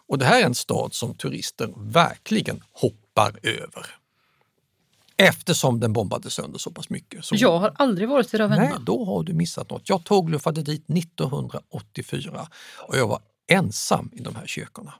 Och 0.07 0.17
det 0.17 0.25
här 0.25 0.41
är 0.41 0.45
en 0.45 0.55
stad 0.55 0.93
som 0.93 1.15
turister 1.15 1.73
verkligen 1.77 2.63
hoppar 2.71 3.39
över. 3.43 4.00
Eftersom 5.27 5.79
den 5.79 5.93
bombades 5.93 6.33
sönder 6.33 6.59
så 6.59 6.71
pass 6.71 6.89
mycket. 6.89 7.25
Så 7.25 7.35
Jag 7.37 7.59
har 7.59 7.73
aldrig 7.75 8.09
varit 8.09 8.33
i 8.33 8.37
Ravenna. 8.37 8.61
Nej, 8.61 8.73
då 8.85 9.05
har 9.05 9.23
du 9.23 9.33
missat 9.33 9.69
något. 9.69 9.89
Jag 9.89 10.03
tågluffade 10.03 10.61
dit 10.63 10.89
1984 10.89 12.47
och 12.87 12.97
jag 12.97 13.07
var 13.07 13.19
ensam 13.47 14.09
i 14.13 14.19
de 14.19 14.35
här 14.35 14.47
kyrkorna. 14.47 14.93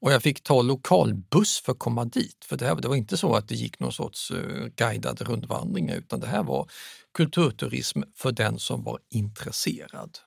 Och 0.00 0.12
jag 0.12 0.22
fick 0.22 0.42
ta 0.42 0.62
lokalbuss 0.62 1.60
för 1.60 1.72
att 1.72 1.78
komma 1.78 2.04
dit. 2.04 2.44
För 2.44 2.56
det, 2.56 2.66
här, 2.66 2.74
det 2.74 2.88
var 2.88 2.96
inte 2.96 3.16
så 3.16 3.34
att 3.34 3.48
det 3.48 3.54
gick 3.54 3.80
någon 3.80 3.92
sorts 3.92 4.30
uh, 4.30 4.66
guidad 4.76 5.20
rundvandring 5.20 5.88
utan 5.88 6.20
det 6.20 6.26
här 6.26 6.42
var 6.42 6.70
kulturturism 7.14 8.02
för 8.14 8.32
den 8.32 8.58
som 8.58 8.82
var 8.84 8.98
intresserad. 9.10 10.18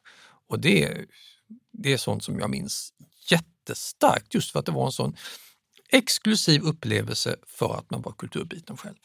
Och 0.50 0.60
det, 0.60 1.06
det 1.72 1.94
är 1.94 1.98
sånt 1.98 2.24
som 2.24 2.40
jag 2.40 2.50
minns 2.50 2.94
jättestarkt 3.32 4.34
just 4.34 4.52
för 4.52 4.60
att 4.60 4.66
det 4.66 4.72
var 4.72 4.86
en 4.86 4.92
sån 4.92 5.16
exklusiv 5.92 6.64
upplevelse 6.64 7.36
för 7.48 7.74
att 7.78 7.92
man 7.92 8.02
var 8.02 8.12
kulturbiten 8.12 8.78
själv. 8.78 8.96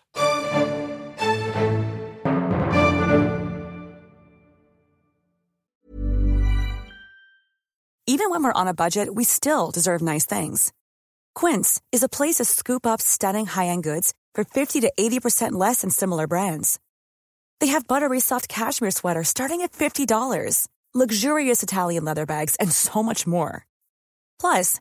Even 8.06 8.30
when 8.30 8.42
we're 8.44 8.60
on 8.60 8.68
a 8.68 8.74
budget, 8.74 9.08
we 9.14 9.24
still 9.24 9.70
deserve 9.70 10.02
nice 10.02 10.26
things. 10.26 10.72
Quince 11.34 11.80
is 11.92 12.02
a 12.02 12.08
place 12.08 12.36
to 12.36 12.44
scoop 12.44 12.84
up 12.84 13.00
stunning 13.00 13.46
high-end 13.46 13.84
goods 13.84 14.12
for 14.34 14.44
50 14.44 14.80
to 14.80 14.92
80% 14.98 15.52
less 15.52 15.80
than 15.80 15.90
similar 15.90 16.26
brands. 16.26 16.78
They 17.60 17.68
have 17.68 17.86
buttery 17.86 18.20
soft 18.20 18.48
cashmere 18.48 18.90
sweaters 18.90 19.28
starting 19.28 19.62
at 19.62 19.72
$50, 19.72 20.68
luxurious 20.92 21.62
Italian 21.62 22.04
leather 22.04 22.26
bags, 22.26 22.56
and 22.56 22.70
so 22.72 23.02
much 23.02 23.26
more. 23.26 23.66
Plus, 24.40 24.80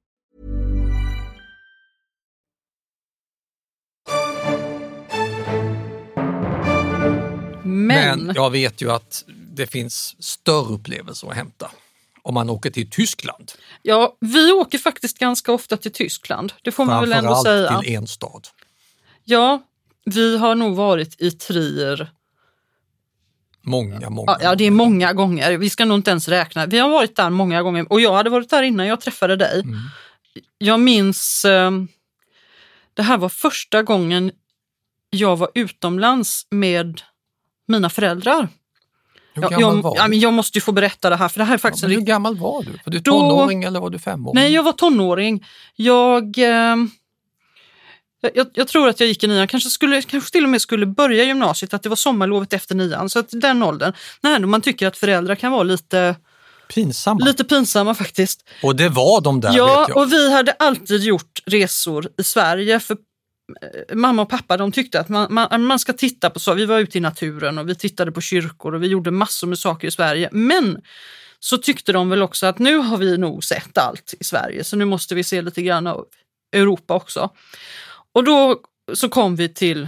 Men, 7.93 8.19
Men 8.19 8.35
jag 8.35 8.49
vet 8.49 8.81
ju 8.81 8.91
att 8.91 9.23
det 9.27 9.67
finns 9.67 10.15
större 10.23 10.73
upplevelser 10.73 11.27
att 11.29 11.35
hämta 11.35 11.71
om 12.23 12.33
man 12.33 12.49
åker 12.49 12.69
till 12.69 12.89
Tyskland. 12.89 13.51
ja, 13.81 14.17
vi 14.19 14.51
åker 14.51 14.77
faktiskt 14.77 15.19
ganska 15.19 15.51
ofta 15.51 15.77
till 15.77 15.91
Tyskland. 15.91 16.53
Det 16.61 16.71
får 16.71 16.85
man 16.85 17.01
väl 17.01 17.13
ändå 17.13 17.33
Framförallt 17.33 17.69
säga. 17.69 17.79
till 17.79 17.95
en 17.95 18.07
stad. 18.07 18.47
Ja, 19.23 19.63
vi 20.05 20.37
har 20.37 20.55
nog 20.55 20.75
varit 20.75 21.21
i 21.21 21.31
Trier 21.31 22.11
Många, 23.63 24.09
många. 24.09 24.37
Ja, 24.41 24.55
det 24.55 24.63
är 24.63 24.71
många 24.71 25.13
gånger. 25.13 25.57
Vi 25.57 25.69
ska 25.69 25.85
nog 25.85 25.97
inte 25.97 26.11
ens 26.11 26.27
räkna. 26.27 26.65
Vi 26.65 26.79
har 26.79 26.89
varit 26.89 27.15
där 27.15 27.29
många 27.29 27.61
gånger 27.61 27.91
och 27.91 28.01
jag 28.01 28.13
hade 28.13 28.29
varit 28.29 28.49
där 28.49 28.63
innan 28.63 28.87
jag 28.87 29.01
träffade 29.01 29.35
dig. 29.35 29.61
Mm. 29.61 29.79
Jag 30.57 30.79
minns, 30.79 31.45
eh, 31.45 31.71
det 32.93 33.03
här 33.03 33.17
var 33.17 33.29
första 33.29 33.83
gången 33.83 34.31
jag 35.09 35.37
var 35.37 35.49
utomlands 35.55 36.47
med 36.49 37.01
mina 37.67 37.89
föräldrar. 37.89 38.47
Hur 39.33 39.41
Jag, 39.41 39.51
gammal 39.51 39.75
jag, 39.75 39.81
var 39.81 39.93
ja, 39.97 40.07
du? 40.07 40.15
jag 40.15 40.33
måste 40.33 40.57
ju 40.57 40.61
få 40.61 40.71
berätta 40.71 41.09
det 41.09 41.15
här 41.15 41.29
för 41.29 41.39
det 41.39 41.45
här 41.45 41.53
är 41.53 41.57
faktiskt 41.57 41.83
Ja, 41.83 41.89
hur 41.89 42.01
gammal 42.01 42.37
var 42.37 42.63
du? 42.63 42.71
Var 42.71 42.91
du 42.91 42.99
Då- 42.99 43.11
tonåring 43.11 43.63
eller 43.63 43.79
var 43.79 43.89
du 43.89 43.99
femåring? 43.99 44.35
Nej, 44.35 44.53
jag 44.53 44.63
var 44.63 44.71
tonåring. 44.71 45.45
Jag, 45.75 46.37
eh, 46.37 46.75
jag- 48.21 48.31
jag, 48.33 48.47
jag 48.53 48.67
tror 48.67 48.89
att 48.89 48.99
jag 48.99 49.09
gick 49.09 49.23
i 49.23 49.27
nian, 49.27 49.47
kanske, 49.47 49.69
skulle, 49.69 50.01
kanske 50.01 50.31
till 50.31 50.43
och 50.43 50.49
med 50.49 50.61
skulle 50.61 50.85
börja 50.85 51.23
gymnasiet, 51.23 51.73
att 51.73 51.83
det 51.83 51.89
var 51.89 51.95
sommarlovet 51.95 52.53
efter 52.53 52.75
nian. 52.75 53.09
Så 53.09 53.19
att 53.19 53.29
den 53.31 53.63
åldern, 53.63 53.93
när 54.21 54.39
man 54.39 54.61
tycker 54.61 54.87
att 54.87 54.97
föräldrar 54.97 55.35
kan 55.35 55.51
vara 55.51 55.63
lite, 55.63 56.15
Pinsamma. 56.73 57.25
lite 57.25 57.43
pinsamma 57.43 57.95
faktiskt. 57.95 58.43
Och 58.63 58.75
det 58.75 58.89
var 58.89 59.21
de 59.21 59.41
där 59.41 59.53
ja, 59.57 59.79
vet 59.79 59.89
jag. 59.89 59.97
och 59.97 60.11
vi 60.11 60.31
hade 60.33 60.51
alltid 60.51 61.03
gjort 61.03 61.39
resor 61.45 62.07
i 62.17 62.23
Sverige. 62.23 62.79
För 62.79 62.97
Mamma 63.93 64.21
och 64.21 64.29
pappa 64.29 64.57
de 64.57 64.71
tyckte 64.71 64.99
att 64.99 65.09
man, 65.09 65.33
man, 65.33 65.63
man 65.63 65.79
ska 65.79 65.93
titta 65.93 66.29
på 66.29 66.39
så. 66.39 66.53
Vi 66.53 66.65
var 66.65 66.79
ute 66.79 66.97
i 66.97 67.01
naturen 67.01 67.57
och 67.57 67.69
vi 67.69 67.75
tittade 67.75 68.11
på 68.11 68.21
kyrkor 68.21 68.75
och 68.75 68.83
vi 68.83 68.87
gjorde 68.87 69.11
massor 69.11 69.47
med 69.47 69.59
saker 69.59 69.87
i 69.87 69.91
Sverige. 69.91 70.29
Men 70.31 70.81
så 71.39 71.57
tyckte 71.57 71.91
de 71.93 72.09
väl 72.09 72.21
också 72.21 72.45
att 72.45 72.59
nu 72.59 72.77
har 72.77 72.97
vi 72.97 73.17
nog 73.17 73.43
sett 73.43 73.77
allt 73.77 74.13
i 74.19 74.23
Sverige 74.23 74.63
så 74.63 74.75
nu 74.75 74.85
måste 74.85 75.15
vi 75.15 75.23
se 75.23 75.41
lite 75.41 75.61
grann 75.61 75.87
av 75.87 76.05
Europa 76.51 76.93
också. 76.93 77.29
Och 78.13 78.23
då 78.23 78.59
så 78.93 79.09
kom 79.09 79.35
vi 79.35 79.49
till 79.49 79.87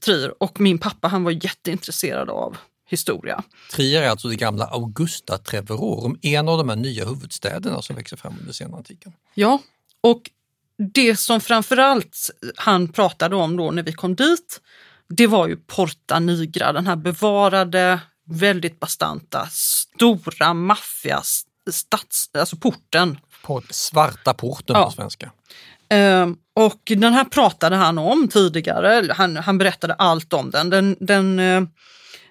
Trier 0.00 0.42
och 0.42 0.60
min 0.60 0.78
pappa 0.78 1.08
han 1.08 1.24
var 1.24 1.30
jätteintresserad 1.30 2.30
av 2.30 2.56
historia. 2.88 3.42
Trier 3.70 4.02
är 4.02 4.08
alltså 4.08 4.28
det 4.28 4.36
gamla 4.36 4.64
Augusta 4.64 5.38
Treverorum, 5.38 6.18
en 6.22 6.48
av 6.48 6.58
de 6.58 6.68
här 6.68 6.76
nya 6.76 7.04
huvudstäderna 7.04 7.82
som 7.82 7.96
växer 7.96 8.16
fram 8.16 8.36
under 8.40 8.52
senantiken. 8.52 9.12
Ja, 9.34 9.58
och 10.00 10.30
det 10.94 11.16
som 11.16 11.40
framförallt 11.40 12.30
han 12.56 12.88
pratade 12.88 13.36
om 13.36 13.56
då 13.56 13.70
när 13.70 13.82
vi 13.82 13.92
kom 13.92 14.14
dit, 14.14 14.60
det 15.08 15.26
var 15.26 15.48
ju 15.48 15.56
Porta 15.56 16.18
Nigra, 16.18 16.72
den 16.72 16.86
här 16.86 16.96
bevarade, 16.96 18.00
väldigt 18.30 18.80
bastanta, 18.80 19.48
stora 19.50 20.54
maffia 20.54 21.22
stads, 21.70 22.30
alltså 22.38 22.56
porten. 22.56 23.18
På 23.42 23.62
svarta 23.70 24.34
porten 24.34 24.76
Ja. 24.76 24.84
på 24.84 24.90
svenska. 24.90 25.32
Ehm, 25.88 26.36
och 26.54 26.80
den 26.84 27.12
här 27.12 27.24
pratade 27.24 27.76
han 27.76 27.98
om 27.98 28.28
tidigare, 28.28 29.12
han, 29.12 29.36
han 29.36 29.58
berättade 29.58 29.94
allt 29.94 30.32
om 30.32 30.50
den. 30.50 30.70
Den, 30.70 30.96
den, 31.00 31.38
eh, 31.38 31.62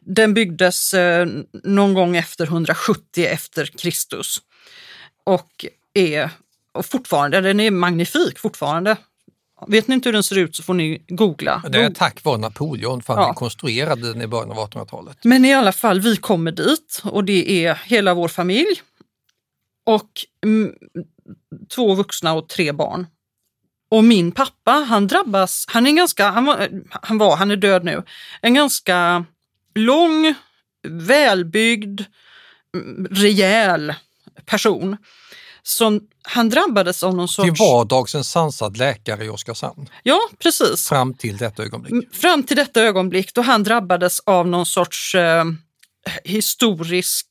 den 0.02 0.34
byggdes 0.34 0.94
eh, 0.94 1.28
någon 1.64 1.94
gång 1.94 2.18
efter 2.18 2.46
170 2.46 3.26
efter 3.26 3.66
Kristus 3.66 4.38
och 5.24 5.66
är 5.94 6.30
och 6.73 6.86
fortfarande, 6.86 7.41
den 7.41 7.60
är 7.60 7.71
magnifik 7.71 8.39
fortfarande. 8.39 8.97
Vet 9.67 9.88
ni 9.88 9.95
inte 9.95 10.10
hur 10.10 10.13
den 10.13 10.23
ser 10.23 10.38
ut 10.38 10.55
så 10.55 10.63
får 10.63 10.73
ni 10.73 11.03
googla. 11.07 11.63
Det 11.69 11.84
är 11.84 11.89
tack 11.89 12.23
vare 12.23 12.38
Napoleon 12.38 13.01
för 13.03 13.13
han 13.13 13.23
Ja. 13.23 13.29
rekonstruerade 13.29 14.13
den 14.13 14.21
i 14.21 14.27
början 14.27 14.51
av 14.51 14.57
1800-talet. 14.57 15.17
Men 15.23 15.45
i 15.45 15.53
alla 15.53 15.71
fall, 15.71 15.99
vi 15.99 16.15
kommer 16.17 16.51
dit 16.51 17.01
och 17.03 17.23
det 17.23 17.65
är 17.65 17.73
hela 17.75 18.13
vår 18.13 18.27
familj 18.27 18.81
och 19.86 20.10
mm, 20.45 20.73
två 21.75 21.93
vuxna 21.95 22.34
och 22.34 22.49
tre 22.49 22.71
barn. 22.71 23.07
Och 23.91 24.03
min 24.03 24.31
pappa, 24.31 24.71
han 24.71 25.07
drabbas, 25.07 25.65
han 25.67 25.88
är 25.88 25.91
ganska, 25.91 26.29
han 26.29 26.45
var, 26.45 26.69
han, 26.91 27.17
var, 27.17 27.36
han 27.36 27.51
är 27.51 27.55
död 27.55 27.84
nu, 27.84 28.03
en 28.41 28.53
ganska 28.53 29.25
lång, 29.75 30.34
välbyggd, 30.88 32.01
rejäl 33.10 33.93
person. 34.45 34.97
Som, 35.63 36.02
han 36.24 36.50
drabbades 36.50 37.04
av 37.04 37.15
någon 37.15 37.28
Till 37.28 37.36
sorts... 37.36 37.60
vardags 37.60 38.15
en 38.15 38.24
sansad 38.24 38.78
läkare 38.78 39.26
i 39.26 39.30
Oskarshamn. 39.30 39.89
Ja, 40.04 40.19
precis. 40.39 40.89
Fram 40.89 41.13
till 41.13 41.38
detta 41.38 41.63
ögonblick. 41.63 41.91
Mm, 41.91 42.06
Fram 42.13 42.43
till 42.43 42.58
detta 42.58 42.82
ögonblick 42.82 43.34
då 43.34 43.41
han 43.41 43.63
drabbades 43.63 44.19
av 44.19 44.47
någon 44.47 44.65
sorts 44.65 45.15
eh, 45.15 45.45
historisk 46.24 47.28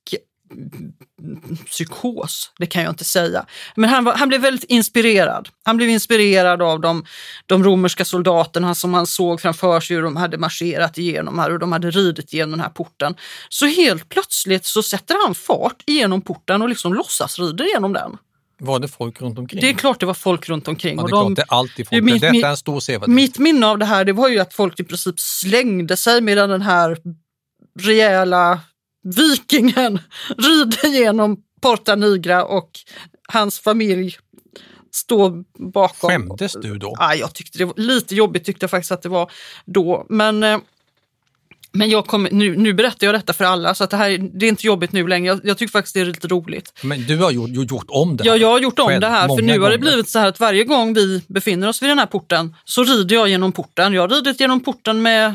psykos, 1.66 2.52
det 2.58 2.66
kan 2.66 2.82
jag 2.82 2.92
inte 2.92 3.04
säga. 3.04 3.46
Men 3.74 3.90
han, 3.90 4.04
var, 4.04 4.14
han 4.14 4.28
blev 4.28 4.40
väldigt 4.40 4.64
inspirerad. 4.64 5.48
Han 5.64 5.76
blev 5.76 5.88
inspirerad 5.88 6.62
av 6.62 6.80
de, 6.80 7.04
de 7.46 7.64
romerska 7.64 8.04
soldaterna 8.04 8.74
som 8.74 8.94
han 8.94 9.06
såg 9.06 9.40
framför 9.40 9.80
sig 9.80 9.96
hur 9.96 10.02
de 10.02 10.16
hade 10.16 10.38
marscherat 10.38 10.98
igenom 10.98 11.38
här 11.38 11.52
och 11.52 11.58
de 11.58 11.72
hade 11.72 11.90
ridit 11.90 12.32
igenom 12.34 12.50
den 12.50 12.60
här 12.60 12.68
porten. 12.68 13.14
Så 13.48 13.66
helt 13.66 14.08
plötsligt 14.08 14.64
så 14.64 14.82
sätter 14.82 15.16
han 15.26 15.34
fart 15.34 15.82
igenom 15.86 16.20
porten 16.20 16.62
och 16.62 16.68
liksom 16.68 16.94
låtsas 16.94 17.38
rider 17.38 17.64
igenom 17.64 17.92
den. 17.92 18.16
Var 18.62 18.78
det 18.78 18.88
folk 18.88 19.20
runt 19.20 19.38
omkring? 19.38 19.60
Det 19.60 19.68
är 19.68 19.74
klart 19.74 20.00
det 20.00 20.06
var 20.06 20.14
folk 20.14 20.48
runt 20.48 20.68
omkring. 20.68 20.96
Ja, 20.96 21.02
och 21.02 21.08
det 21.10 21.16
är 21.16 21.20
de- 21.20 21.34
klart, 21.34 21.48
det 21.48 21.54
är 21.54 21.58
alltid 21.58 21.88
folk. 21.88 22.02
Mitt- 22.04 22.20
Detta 22.20 22.46
är 22.46 22.50
en 22.50 22.56
stor 22.56 22.80
sevärdhet. 22.80 23.14
mitt 23.14 23.38
minne 23.38 23.66
av 23.66 23.78
det 23.78 23.84
här 23.84 24.04
det 24.04 24.12
var 24.12 24.28
ju 24.28 24.38
att 24.38 24.54
folk 24.54 24.80
i 24.80 24.84
princip 24.84 25.20
slängde 25.20 25.96
sig 25.96 26.20
medan 26.20 26.48
den 26.50 26.62
här 26.62 26.96
rejäla 27.80 28.60
vikingen 29.02 29.98
rider 30.38 30.88
genom 30.88 31.36
Porta 31.62 31.94
Nigra 31.96 32.44
och 32.44 32.70
hans 33.28 33.60
familj 33.60 34.16
står 34.92 35.44
bakom. 35.72 36.10
Skämdes 36.10 36.52
du 36.62 36.78
då? 36.78 36.94
Ja, 36.98 37.14
jag 37.14 37.34
tyckte 37.34 37.58
det 37.58 37.64
var 37.64 37.74
lite 37.76 38.14
jobbigt 38.14 38.44
tyckte 38.44 38.64
jag 38.64 38.70
faktiskt 38.70 38.92
att 38.92 39.02
det 39.02 39.08
var 39.08 39.30
då. 39.64 40.06
Men, 40.08 40.42
eh, 40.42 40.58
men 41.72 41.90
jag 41.90 42.06
kommer, 42.06 42.30
nu, 42.30 42.56
nu 42.56 42.72
berättar 42.74 43.06
jag 43.06 43.14
detta 43.14 43.32
för 43.32 43.44
alla 43.44 43.74
så 43.74 43.84
att 43.84 43.90
det, 43.90 43.96
här, 43.96 44.30
det 44.38 44.46
är 44.46 44.48
inte 44.48 44.66
jobbigt 44.66 44.92
nu 44.92 45.08
längre. 45.08 45.26
Jag, 45.26 45.40
jag 45.44 45.58
tycker 45.58 45.72
faktiskt 45.72 45.94
det 45.94 46.00
är 46.00 46.04
lite 46.04 46.28
roligt. 46.28 46.72
Men 46.82 47.06
du 47.06 47.16
har 47.16 47.30
gjort, 47.30 47.50
gjort 47.50 47.86
om 47.88 48.16
det 48.16 48.24
här. 48.24 48.30
Ja, 48.30 48.36
jag 48.36 48.48
har 48.48 48.60
gjort 48.60 48.78
om 48.78 48.86
själv 48.88 49.00
det 49.00 49.08
här 49.08 49.28
för 49.28 49.42
nu 49.42 49.52
har 49.52 49.70
det 49.70 49.76
gånger. 49.76 49.78
blivit 49.78 50.08
så 50.08 50.18
här 50.18 50.28
att 50.28 50.40
varje 50.40 50.64
gång 50.64 50.94
vi 50.94 51.22
befinner 51.28 51.68
oss 51.68 51.82
vid 51.82 51.90
den 51.90 51.98
här 51.98 52.06
porten 52.06 52.56
så 52.64 52.84
rider 52.84 53.16
jag 53.16 53.28
genom 53.28 53.52
porten. 53.52 53.92
Jag 53.92 54.02
har 54.02 54.08
ridit 54.08 54.40
genom 54.40 54.60
porten 54.60 55.02
med, 55.02 55.34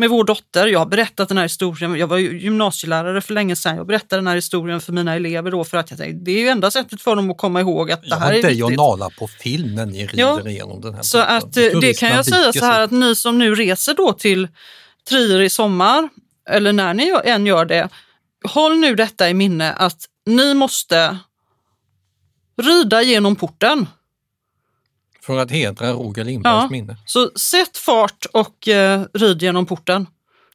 med 0.00 0.10
vår 0.10 0.24
dotter. 0.24 0.66
Jag 0.66 0.78
har 0.78 0.86
berättat 0.86 1.28
den 1.28 1.36
här 1.38 1.44
historien. 1.44 1.96
Jag 1.96 2.06
var 2.06 2.18
gymnasielärare 2.18 3.20
för 3.20 3.34
länge 3.34 3.56
sedan. 3.56 3.76
Jag 3.76 3.86
berättade 3.86 4.16
den 4.20 4.26
här 4.26 4.34
historien 4.34 4.80
för 4.80 4.92
mina 4.92 5.14
elever 5.14 5.50
då 5.50 5.64
för 5.64 5.76
att 5.78 5.90
jag 5.90 5.98
tänkte 5.98 6.24
det 6.24 6.30
är 6.30 6.40
ju 6.40 6.48
enda 6.48 6.70
sättet 6.70 7.02
för 7.02 7.16
dem 7.16 7.30
att 7.30 7.38
komma 7.38 7.60
ihåg 7.60 7.90
att 7.92 8.02
det 8.02 8.08
Jag 8.08 8.16
här 8.16 8.26
har 8.26 8.32
är 8.32 8.42
viktigt. 8.48 8.76
Nala 8.76 9.10
på 9.18 9.28
film 9.28 9.74
när 9.74 9.86
ni 9.86 10.06
rider 10.06 10.18
Ja, 10.18 10.48
igenom 10.48 10.80
den 10.80 10.94
här 10.94 11.02
Så 11.02 11.18
porten. 11.18 11.36
att 11.36 11.56
eh, 11.56 11.80
det 11.80 11.98
kan 11.98 12.08
jag 12.08 12.26
säga 12.26 12.52
så 12.52 12.64
här 12.64 12.80
att 12.80 12.90
ni 12.90 13.14
som 13.14 13.38
nu 13.38 13.54
reser 13.54 13.94
då 13.94 14.12
till 14.12 14.48
Trier 15.08 15.40
i 15.40 15.50
sommar 15.50 16.08
eller 16.50 16.72
när 16.72 16.94
ni 16.94 17.14
än 17.24 17.46
gör 17.46 17.64
det, 17.64 17.88
håll 18.48 18.76
nu 18.78 18.94
detta 18.94 19.30
i 19.30 19.34
minne 19.34 19.72
att 19.72 20.04
ni 20.26 20.54
måste 20.54 21.18
rida 22.62 23.02
genom 23.02 23.36
porten. 23.36 23.86
För 25.22 25.38
att 25.38 25.50
hedra 25.50 25.92
Roger 25.92 26.24
Lindbergs 26.24 26.62
Ja. 26.62 26.68
minne. 26.70 26.96
Så 27.06 27.30
sätt 27.38 27.76
fart 27.76 28.26
och 28.32 28.68
eh, 28.68 29.04
rid 29.14 29.42
genom 29.42 29.66
porten. 29.66 30.06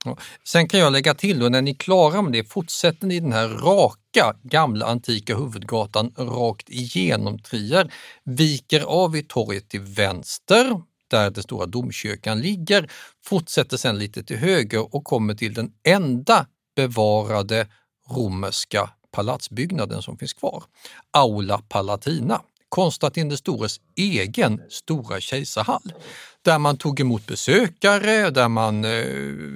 Ja. 0.06 0.18
Sen 0.44 0.68
kan 0.68 0.80
jag 0.80 0.92
lägga 0.94 1.14
till 1.14 1.40
då, 1.40 1.50
när 1.50 1.62
ni 1.62 1.72
är 1.72 1.76
klara 1.76 2.22
med 2.22 2.32
det, 2.34 2.44
fortsätter 2.44 3.08
ni 3.08 3.20
den 3.20 3.34
här 3.34 3.48
raka 3.48 4.36
gamla 4.44 4.86
antika 4.86 5.36
huvudgatan 5.38 6.12
rakt 6.18 6.70
igenom 6.70 7.40
Trier, 7.40 7.94
viker 8.24 8.82
av 8.82 9.16
i 9.16 9.24
torget 9.24 9.70
till 9.70 9.82
vänster, 9.82 10.82
där 11.08 11.30
den 11.30 11.44
stora 11.44 11.66
domkyrkan 11.66 12.42
ligger, 12.42 12.90
fortsätter 13.26 13.78
sen 13.78 14.00
lite 14.00 14.24
till 14.24 14.38
höger 14.38 14.96
och 14.96 15.04
kommer 15.04 15.34
till 15.34 15.54
den 15.54 15.72
enda 15.84 16.46
bevarade 16.76 17.68
romerska 18.10 18.90
palatsbyggnaden 19.12 20.02
som 20.02 20.18
finns 20.18 20.34
kvar, 20.34 20.64
Aula 21.12 21.58
Palatina. 21.70 22.42
Konstantin 22.76 23.30
den 23.30 23.38
stores 23.38 23.80
egen 23.96 24.62
stora 24.70 25.22
kejsarhall 25.22 25.94
där 26.42 26.60
man 26.60 26.78
tog 26.78 27.00
emot 27.00 27.26
besökare, 27.26 28.30
där 28.30 28.50
man 28.50 28.86
eh, 28.86 29.06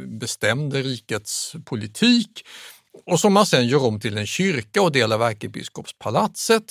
bestämde 0.08 0.82
rikets 0.82 1.56
politik 1.66 2.46
och 3.06 3.20
som 3.20 3.34
man 3.34 3.46
sen 3.46 3.68
gör 3.68 3.86
om 3.86 4.00
till 4.00 4.18
en 4.18 4.28
kyrka 4.28 4.82
och 4.82 4.92
del 4.92 5.12
av 5.12 5.22
ärkebiskopspalatset. 5.22 6.64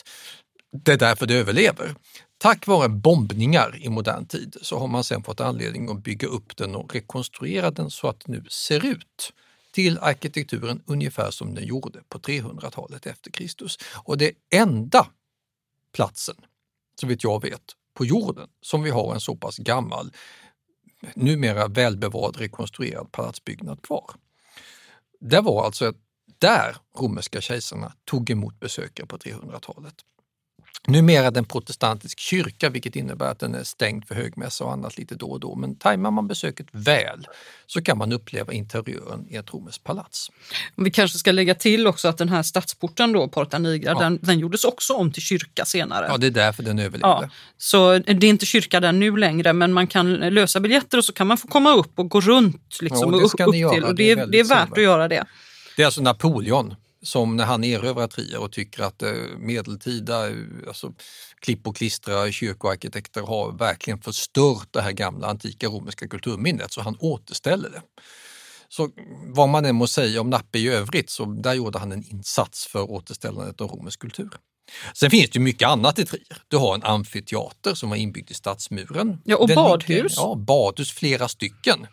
Det 0.84 0.92
är 0.92 0.96
därför 0.96 1.26
det 1.26 1.34
överlever. 1.34 1.94
Tack 2.38 2.66
vare 2.66 2.88
bombningar 2.88 3.78
i 3.82 3.88
modern 3.88 4.26
tid 4.26 4.56
så 4.62 4.78
har 4.78 4.88
man 4.88 5.04
sen 5.04 5.22
fått 5.22 5.40
anledning 5.40 5.90
att 5.90 6.02
bygga 6.02 6.28
upp 6.28 6.56
den 6.56 6.74
och 6.74 6.94
rekonstruera 6.94 7.70
den 7.70 7.90
så 7.90 8.08
att 8.08 8.20
det 8.20 8.32
nu 8.32 8.44
ser 8.50 8.86
ut 8.86 9.32
till 9.72 9.98
arkitekturen 9.98 10.82
ungefär 10.86 11.30
som 11.30 11.54
den 11.54 11.66
gjorde 11.66 12.00
på 12.08 12.18
300-talet 12.18 13.06
efter 13.06 13.30
Kristus. 13.30 13.78
Och 13.94 14.18
det 14.18 14.32
enda 14.50 15.06
platsen, 15.92 16.36
så 17.00 17.06
vitt 17.06 17.24
jag 17.24 17.42
vet, 17.42 17.62
på 17.94 18.04
jorden 18.04 18.48
som 18.60 18.82
vi 18.82 18.90
har 18.90 19.14
en 19.14 19.20
så 19.20 19.36
pass 19.36 19.56
gammal, 19.56 20.12
numera 21.14 21.68
välbevarad 21.68 22.36
rekonstruerad 22.36 23.12
palatsbyggnad 23.12 23.82
kvar. 23.82 24.10
Det 25.20 25.40
var 25.40 25.64
alltså 25.64 25.92
där 26.38 26.76
romerska 26.98 27.40
kejsarna 27.40 27.92
tog 28.04 28.30
emot 28.30 28.60
besökare 28.60 29.06
på 29.06 29.18
300-talet. 29.18 29.94
Numera 30.88 31.26
är 31.26 31.30
det 31.30 31.38
en 31.40 31.44
protestantisk 31.44 32.18
kyrka 32.20 32.68
vilket 32.68 32.96
innebär 32.96 33.30
att 33.30 33.38
den 33.38 33.54
är 33.54 33.64
stängd 33.64 34.04
för 34.08 34.14
högmässa 34.14 34.64
och 34.64 34.72
annat 34.72 34.98
lite 34.98 35.14
då 35.14 35.26
och 35.26 35.40
då. 35.40 35.54
Men 35.54 35.76
tajmar 35.76 36.10
man 36.10 36.28
besöket 36.28 36.66
väl 36.72 37.26
så 37.66 37.82
kan 37.82 37.98
man 37.98 38.12
uppleva 38.12 38.52
interiören 38.52 39.26
i 39.30 39.36
ett 39.36 39.54
romerskt 39.54 39.84
palats. 39.84 40.30
Vi 40.76 40.90
kanske 40.90 41.18
ska 41.18 41.32
lägga 41.32 41.54
till 41.54 41.86
också 41.86 42.08
att 42.08 42.18
den 42.18 42.28
här 42.28 42.42
stadsporten 42.42 43.12
då, 43.12 43.28
Porta 43.28 43.58
Nigra, 43.58 43.90
Ja. 43.92 43.98
den, 43.98 44.18
den 44.22 44.38
gjordes 44.38 44.64
också 44.64 44.92
om 44.94 45.12
till 45.12 45.22
kyrka 45.22 45.64
senare. 45.64 46.06
Ja, 46.10 46.16
det 46.16 46.26
är 46.26 46.30
därför 46.30 46.62
den 46.62 46.78
överlevde. 46.78 47.06
Ja, 47.08 47.28
så 47.58 47.98
det 47.98 48.10
är 48.26 48.30
inte 48.30 48.46
kyrka 48.46 48.80
där 48.80 48.92
nu 48.92 49.16
längre, 49.16 49.52
men 49.52 49.72
man 49.72 49.86
kan 49.86 50.12
lösa 50.14 50.60
biljetter 50.60 50.98
och 50.98 51.04
så 51.04 51.12
kan 51.12 51.26
man 51.26 51.38
få 51.38 51.48
komma 51.48 51.74
upp 51.74 51.98
och 51.98 52.08
gå 52.10 52.20
runt. 52.20 52.78
Liksom, 52.80 53.12
Ja, 53.12 53.18
det 53.18 53.24
och 53.24 53.48
upp 53.48 53.54
göra. 53.56 53.72
till. 53.74 53.84
Och 53.84 53.94
Det 53.94 54.10
är 54.10 54.26
det 54.26 54.40
är 54.40 54.44
värt 54.44 54.72
att 54.72 54.82
göra 54.82 55.08
det. 55.08 55.24
Det 55.76 55.82
är 55.82 55.86
alltså 55.86 56.02
Napoleon 56.02 56.74
som 57.02 57.36
när 57.36 57.44
han 57.44 57.64
erövrar 57.64 58.06
Trier 58.06 58.40
och 58.40 58.52
tycker 58.52 58.82
att 58.82 59.02
eh, 59.02 59.12
medeltida 59.38 60.28
eh, 60.28 60.34
alltså, 60.68 60.92
klipp 61.40 61.66
och 61.66 61.76
klistra 61.76 62.32
kyrkoarkitekter 62.32 63.22
har 63.22 63.52
verkligen 63.52 64.00
förstört 64.00 64.68
det 64.70 64.80
här 64.80 64.92
gamla 64.92 65.26
antika 65.26 65.66
romerska 65.66 66.08
kulturminnet 66.08 66.72
så 66.72 66.80
han 66.80 66.96
återställer 67.00 67.70
det. 67.70 67.82
Så 68.68 68.90
vad 69.26 69.48
man 69.48 69.64
än 69.64 69.76
må 69.76 69.86
säga 69.86 70.20
om 70.20 70.30
Nappe 70.30 70.58
i 70.58 70.68
övrigt 70.68 71.10
så 71.10 71.24
där 71.24 71.54
gjorde 71.54 71.78
han 71.78 71.92
en 71.92 72.04
insats 72.10 72.66
för 72.66 72.90
återställandet 72.90 73.60
av 73.60 73.68
romersk 73.70 74.00
kultur. 74.00 74.30
Sen 74.94 75.10
finns 75.10 75.30
det 75.30 75.40
mycket 75.40 75.68
annat 75.68 75.98
i 75.98 76.06
Trier. 76.06 76.42
Du 76.48 76.56
har 76.56 76.74
en 76.74 76.82
amfiteater 76.82 77.74
som 77.74 77.90
var 77.90 77.96
inbyggd 77.96 78.30
i 78.30 78.34
stadsmuren. 78.34 79.18
Ja, 79.24 79.36
och 79.36 79.48
Den 79.48 79.54
badhus. 79.54 79.88
Ligger, 79.88 80.10
ja, 80.16 80.34
badhus, 80.34 80.92
flera 80.92 81.28
stycken. 81.28 81.86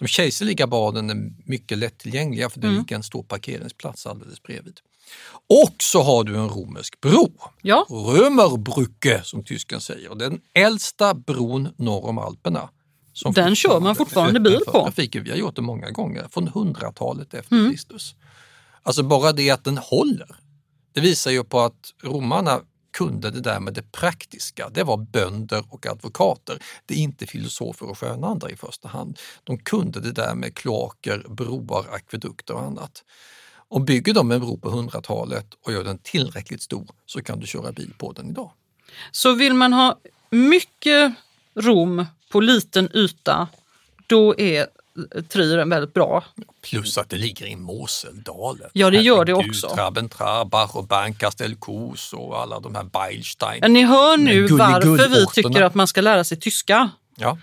De 0.00 0.08
kejserliga 0.08 0.66
baden 0.66 1.10
är 1.10 1.16
mycket 1.44 1.78
lättillgängliga 1.78 2.50
för 2.50 2.60
det 2.60 2.66
Mm. 2.66 2.78
ligger 2.78 2.96
en 2.96 3.02
stor 3.02 3.22
parkeringsplats 3.22 4.06
alldeles 4.06 4.42
bredvid. 4.42 4.80
Och 5.50 5.74
så 5.82 6.02
har 6.02 6.24
du 6.24 6.36
en 6.36 6.48
romersk 6.48 7.00
bro, 7.00 7.32
Ja. 7.62 7.86
Römerbrücke 7.90 9.22
som 9.24 9.44
tysken 9.44 9.80
säger. 9.80 10.14
Den 10.14 10.40
äldsta 10.54 11.14
bron 11.14 11.68
norr 11.76 12.04
om 12.06 12.18
Alperna. 12.18 12.68
som 13.12 13.32
Den 13.32 13.54
kör 13.56 13.80
man 13.80 13.96
fortfarande 13.96 14.40
bil 14.40 14.60
på. 14.66 14.72
Trafiken. 14.84 15.24
Vi 15.24 15.30
har 15.30 15.36
gjort 15.36 15.56
det 15.56 15.62
många 15.62 15.90
gånger, 15.90 16.26
från 16.30 16.48
hundratalet 16.48 17.34
efter 17.34 17.56
Mm. 17.56 17.70
Kristus. 17.72 18.14
Alltså 18.82 19.02
bara 19.02 19.32
det 19.32 19.50
att 19.50 19.64
den 19.64 19.78
håller, 19.78 20.36
det 20.92 21.00
visar 21.00 21.30
ju 21.30 21.44
på 21.44 21.60
att 21.60 21.94
romarna 22.02 22.60
kunde 22.92 23.30
det 23.30 23.40
där 23.40 23.60
med 23.60 23.74
det 23.74 23.92
praktiska. 23.92 24.68
Det 24.68 24.82
var 24.82 24.96
bönder 24.96 25.64
och 25.68 25.86
advokater. 25.86 26.58
Det 26.86 26.94
är 26.94 26.98
inte 26.98 27.26
filosofer 27.26 27.90
och 27.90 27.98
skönandar 27.98 28.52
i 28.52 28.56
första 28.56 28.88
hand. 28.88 29.18
De 29.44 29.58
kunde 29.58 30.00
det 30.00 30.12
där 30.12 30.34
med 30.34 30.54
kloaker, 30.54 31.26
broar, 31.28 31.86
akvedukter 31.92 32.54
och 32.54 32.62
annat. 32.62 33.04
Och 33.68 33.80
bygger 33.80 34.14
de 34.14 34.30
en 34.30 34.40
bro 34.40 34.58
på 34.58 34.70
100-talet 34.70 35.46
och 35.66 35.72
gör 35.72 35.84
den 35.84 35.98
tillräckligt 35.98 36.62
stor 36.62 36.86
så 37.06 37.22
kan 37.22 37.40
du 37.40 37.46
köra 37.46 37.72
bil 37.72 37.94
på 37.98 38.12
den 38.12 38.30
idag. 38.30 38.52
Så 39.10 39.34
vill 39.34 39.54
man 39.54 39.72
ha 39.72 39.98
mycket 40.30 41.14
Rom 41.54 42.06
på 42.30 42.40
liten 42.40 42.88
yta, 42.94 43.48
då 44.06 44.38
är 44.38 44.60
eh, 44.60 45.22
Trier 45.22 45.58
en 45.58 45.70
väldigt 45.70 45.94
bra. 45.94 46.24
Plus 46.62 46.98
att 46.98 47.10
det 47.10 47.16
ligger 47.16 47.46
i 47.46 47.56
Moseldalen. 47.56 48.70
Ja, 48.72 48.90
det 48.90 49.00
gör 49.00 49.24
det 49.24 49.34
också. 49.34 49.68
Traben-Trarbach 49.68 50.76
och 50.76 50.86
Bankastel-Kos 50.86 52.12
och 52.12 52.40
alla 52.42 52.60
de 52.60 52.74
här 52.74 52.84
Beilstein. 52.84 53.58
Ja, 53.62 53.68
ni 53.68 53.82
hör 53.82 54.16
nu 54.16 54.48
Men 54.48 54.58
varför 54.58 55.08
vi 55.08 55.26
tycker 55.26 55.62
att 55.62 55.74
man 55.74 55.86
ska 55.86 56.00
lära 56.00 56.24
sig 56.24 56.40
tyska. 56.40 56.90
Ja, 57.16 57.38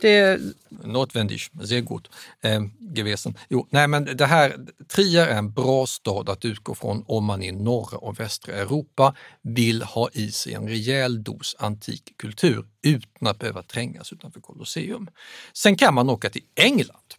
Det, 0.00 0.40
notwendig, 0.84 1.40
sehr 1.64 1.80
gut 1.80 2.10
eh, 2.42 2.60
gewesen. 2.96 3.34
Jo, 3.48 3.66
nej 3.70 3.88
men 3.88 4.16
det 4.16 4.26
här, 4.26 4.56
Trier 4.88 5.26
är 5.26 5.38
en 5.38 5.52
bra 5.52 5.86
stad 5.86 6.28
att 6.28 6.44
utgå 6.44 6.74
från 6.74 7.04
om 7.06 7.24
man 7.24 7.42
i 7.42 7.52
norra 7.52 7.98
och 7.98 8.20
västra 8.20 8.54
Europa 8.54 9.14
vill 9.42 9.82
ha 9.82 10.08
i 10.12 10.32
sig 10.32 10.54
en 10.54 10.68
rejäl 10.68 11.22
dos 11.24 11.56
antik 11.58 12.14
kultur 12.18 12.66
utan 12.82 13.28
att 13.28 13.38
behöva 13.38 13.62
trängas 13.62 14.12
utanför 14.12 14.40
Colosseum. 14.40 15.08
Sen 15.52 15.76
kan 15.76 15.94
man 15.94 16.10
åka 16.10 16.30
till 16.30 16.44
England. 16.54 17.14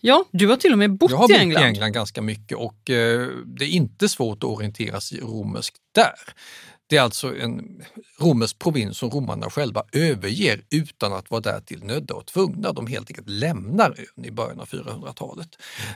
Ja, 0.00 0.24
du 0.30 0.46
har 0.48 0.56
till 0.56 0.72
och 0.72 0.78
med 0.78 0.96
bott 0.96 1.10
Jag 1.10 1.18
har 1.18 1.24
i 1.24 1.32
bott 1.32 1.40
England. 1.40 1.62
i 1.62 1.66
England 1.66 1.92
ganska 1.92 2.22
mycket 2.22 2.58
och 2.58 2.90
eh, 2.90 3.28
det 3.46 3.64
är 3.64 3.68
inte 3.68 4.08
svårt 4.08 4.38
att 4.38 4.50
orientera 4.50 5.00
sig 5.00 5.20
romerskt 5.20 5.76
där. 5.94 6.14
Det 6.88 6.96
är 6.96 7.00
alltså 7.00 7.36
en 7.38 7.82
romersk 8.20 8.58
provins 8.58 8.98
som 8.98 9.10
romarna 9.10 9.50
själva 9.50 9.82
överger 9.92 10.60
utan 10.70 11.12
att 11.12 11.30
vara 11.30 11.40
därtill 11.40 11.84
nödda 11.84 12.14
och 12.14 12.26
tvungna. 12.26 12.72
De 12.72 12.86
helt 12.86 13.10
enkelt 13.10 13.28
lämnar 13.28 13.90
ön 14.16 14.24
i 14.24 14.30
början 14.30 14.60
av 14.60 14.68
400-talet. 14.68 15.48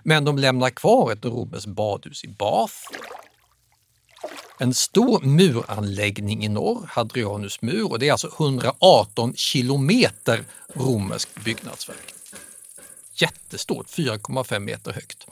Men 0.03 0.25
de 0.25 0.39
lämnar 0.39 0.71
kvar 0.71 1.13
ett 1.13 1.25
romerskt 1.25 1.67
badhus 1.67 2.25
i 2.25 2.29
Bath. 2.29 2.75
En 4.59 4.75
stor 4.75 5.21
muranläggning 5.21 6.45
i 6.45 6.49
norr, 6.49 6.87
Hadrianus 6.89 7.63
mur, 7.63 7.91
och 7.91 7.99
det 7.99 8.09
är 8.09 8.13
alltså 8.13 8.31
118 8.39 9.35
kilometer 9.37 10.45
romerskt 10.75 11.45
byggnadsverk. 11.45 12.15
Jättestort, 13.21 13.87
4,5 13.87 14.59
meter 14.59 14.93
högt. 14.93 15.27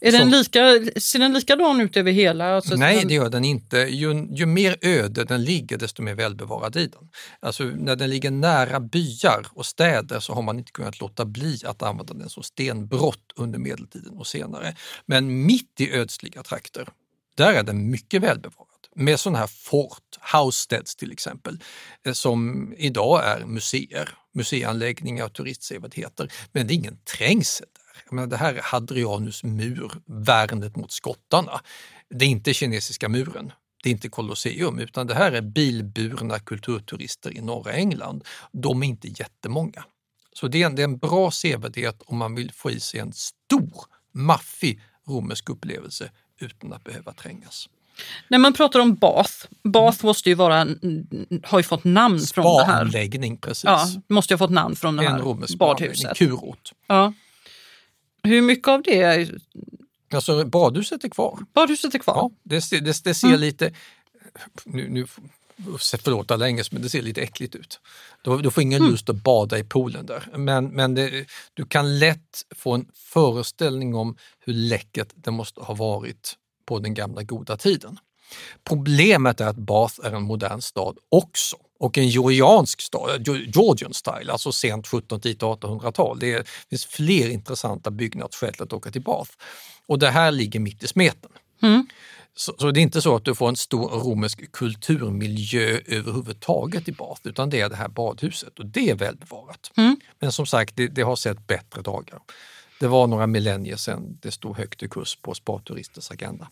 Är 0.00 0.12
den 0.12 0.30
lika, 0.30 0.60
ser 1.00 1.18
den 1.18 1.32
likadan 1.32 1.80
ut 1.80 1.96
över 1.96 2.12
hela? 2.12 2.56
Alltså, 2.56 2.76
Nej, 2.76 2.98
den, 2.98 3.08
det 3.08 3.14
gör 3.14 3.28
den 3.28 3.44
inte. 3.44 3.78
Ju, 3.78 4.28
ju 4.30 4.46
mer 4.46 4.76
öde 4.82 5.24
den 5.24 5.44
ligger, 5.44 5.78
desto 5.78 6.02
mer 6.02 6.14
välbevarad 6.14 6.76
är 6.76 6.80
den. 6.80 7.08
Alltså, 7.40 7.64
när 7.64 7.96
den 7.96 8.10
ligger 8.10 8.30
nära 8.30 8.80
byar 8.80 9.46
och 9.50 9.66
städer 9.66 10.20
så 10.20 10.32
har 10.34 10.42
man 10.42 10.58
inte 10.58 10.72
kunnat 10.72 11.00
låta 11.00 11.24
bli 11.24 11.60
att 11.64 11.82
använda 11.82 12.14
den 12.14 12.28
som 12.28 12.42
stenbrott 12.42 13.32
under 13.36 13.58
medeltiden 13.58 14.16
och 14.16 14.26
senare. 14.26 14.76
Men 15.06 15.46
mitt 15.46 15.80
i 15.80 15.92
ödsliga 15.92 16.42
trakter, 16.42 16.88
där 17.34 17.52
är 17.52 17.62
den 17.62 17.90
mycket 17.90 18.22
välbevarad. 18.22 18.66
Med 18.94 19.20
sådana 19.20 19.38
här 19.38 19.46
fort, 19.46 20.05
housesteads 20.32 20.96
till 20.96 21.12
exempel, 21.12 21.62
eh, 22.06 22.12
som 22.12 22.72
idag 22.76 23.24
är 23.24 23.46
museer, 23.46 24.08
museianläggningar 24.34 25.24
och 25.24 25.32
turistsevärdheter. 25.32 26.32
Men 26.52 26.66
det 26.66 26.74
är 26.74 26.76
ingen 26.76 26.98
trängsel 27.16 27.66
där. 27.72 28.02
Jag 28.04 28.12
menar, 28.14 28.28
det 28.28 28.36
här 28.36 28.54
är 28.54 28.62
Hadrianus 28.62 29.44
mur, 29.44 29.92
värnet 30.06 30.76
mot 30.76 30.92
skottarna. 30.92 31.60
Det 32.10 32.24
är 32.24 32.28
inte 32.28 32.54
kinesiska 32.54 33.08
muren, 33.08 33.52
det 33.82 33.88
är 33.88 33.92
inte 33.92 34.08
Colosseum, 34.08 34.78
utan 34.78 35.06
det 35.06 35.14
här 35.14 35.32
är 35.32 35.40
bilburna 35.40 36.38
kulturturister 36.38 37.36
i 37.36 37.40
norra 37.40 37.72
England. 37.72 38.24
De 38.52 38.82
är 38.82 38.86
inte 38.86 39.08
jättemånga. 39.08 39.84
Så 40.32 40.48
det 40.48 40.62
är 40.62 40.66
en, 40.66 40.74
det 40.74 40.82
är 40.82 40.84
en 40.84 40.98
bra 40.98 41.30
sevärdhet 41.30 42.02
om 42.06 42.18
man 42.18 42.34
vill 42.34 42.52
få 42.52 42.70
i 42.70 42.80
sig 42.80 43.00
en 43.00 43.12
stor, 43.12 43.84
maffig 44.12 44.80
romersk 45.08 45.48
upplevelse 45.48 46.10
utan 46.40 46.72
att 46.72 46.84
behöva 46.84 47.12
trängas. 47.12 47.68
När 48.28 48.38
man 48.38 48.52
pratar 48.52 48.80
om 48.80 48.94
Bath, 48.94 49.32
Bath 49.64 50.04
måste 50.04 50.28
ju 50.28 50.34
vara, 50.34 50.56
en- 50.60 51.40
har 51.44 51.58
ju 51.58 51.62
fått 51.62 51.84
namn 51.84 52.20
från 52.20 52.44
det 52.44 52.64
här. 52.64 52.74
Spaanläggning, 52.74 53.36
precis. 53.36 53.64
Ja, 53.64 53.86
måste 54.08 54.32
ju 54.32 54.38
ha 54.38 54.38
fått 54.46 54.50
namn 54.54 54.76
från 54.76 54.96
det 54.96 55.04
en 55.06 55.12
här 55.12 55.18
romersk 55.18 55.58
badhuset. 55.58 56.16
Kurort. 56.16 56.72
Ja. 56.86 57.12
Hur 58.22 58.42
mycket 58.42 58.68
av 58.68 58.82
det? 58.82 59.02
är- 59.02 59.38
Alltså 60.14 60.44
badhuset 60.44 61.04
är 61.04 61.08
kvar. 61.08 61.38
Badhuset 61.54 61.94
är 61.94 61.98
kvar? 61.98 62.14
Ja, 62.16 62.30
det, 62.42 62.60
ser- 62.60 62.80
det, 62.80 63.04
det 63.04 63.14
ser 63.14 63.28
Mm. 63.28 63.40
lite, 63.40 63.72
nu, 64.64 64.88
nu 64.88 65.06
förlåt 65.78 66.30
alla 66.30 66.46
engelska, 66.48 66.74
men 66.76 66.82
det 66.82 66.88
ser 66.90 67.02
lite 67.02 67.22
äckligt 67.22 67.54
ut. 67.54 67.80
Du, 68.22 68.38
du 68.42 68.50
får 68.50 68.62
ingen 68.62 68.80
Mm. 68.80 68.90
lust 68.92 69.08
att 69.10 69.16
bada 69.16 69.58
i 69.58 69.64
poolen 69.64 70.06
där, 70.06 70.28
men, 70.36 70.66
men 70.68 70.94
det, 70.94 71.26
du 71.54 71.64
kan 71.66 71.98
lätt 71.98 72.42
få 72.56 72.74
en 72.74 72.86
föreställning 72.94 73.94
om 73.94 74.16
hur 74.40 74.52
läckert 74.52 75.08
det 75.14 75.30
måste 75.30 75.60
ha 75.60 75.74
varit 75.74 76.34
på 76.66 76.78
den 76.78 76.94
gamla 76.94 77.22
goda 77.22 77.56
tiden. 77.56 77.98
Problemet 78.64 79.40
är 79.40 79.46
att 79.46 79.56
Bath 79.56 79.94
är 80.02 80.12
en 80.12 80.22
modern 80.22 80.60
stad 80.60 80.98
också 81.08 81.56
och 81.78 81.98
en 81.98 82.08
georgiansk 82.08 82.80
stad, 82.80 83.28
Ge- 83.28 83.50
Georgian 83.54 83.94
style, 83.94 84.32
alltså 84.32 84.52
sent 84.52 84.86
1700 84.86 85.22
tidigt 85.22 85.42
1800-tal. 85.42 86.18
Det 86.18 86.48
finns 86.70 86.86
fler 86.86 87.30
intressanta 87.30 87.90
byggnadsskäl 87.90 88.54
att 88.58 88.72
åka 88.72 88.90
till 88.90 89.02
Bath. 89.02 89.30
Och 89.86 89.98
det 89.98 90.10
här 90.10 90.30
ligger 90.30 90.60
mitt 90.60 90.82
i 90.82 90.88
smeten. 90.88 91.30
Mm. 91.62 91.86
Så, 92.34 92.54
så 92.58 92.70
det 92.70 92.80
är 92.80 92.82
inte 92.82 93.02
så 93.02 93.16
att 93.16 93.24
du 93.24 93.34
får 93.34 93.48
en 93.48 93.56
stor 93.56 93.88
romersk 93.88 94.52
kulturmiljö 94.52 95.80
överhuvudtaget 95.86 96.88
i 96.88 96.92
Bath, 96.92 97.20
utan 97.24 97.50
det 97.50 97.60
är 97.60 97.68
det 97.68 97.76
här 97.76 97.88
badhuset 97.88 98.58
och 98.58 98.66
det 98.66 98.90
är 98.90 98.94
välbevarat. 98.94 99.70
Mm. 99.76 99.96
Men 100.18 100.32
som 100.32 100.46
sagt, 100.46 100.76
det, 100.76 100.88
det 100.88 101.02
har 101.02 101.16
sett 101.16 101.46
bättre 101.46 101.82
dagar. 101.82 102.20
Det 102.80 102.88
var 102.88 103.06
några 103.06 103.26
millennier 103.26 103.76
sedan 103.76 104.18
det 104.22 104.30
stod 104.30 104.56
högt 104.56 104.82
i 104.82 104.88
kurs 104.88 105.18
på 105.22 105.34
sparturisters 105.34 106.10
agenda. 106.10 106.48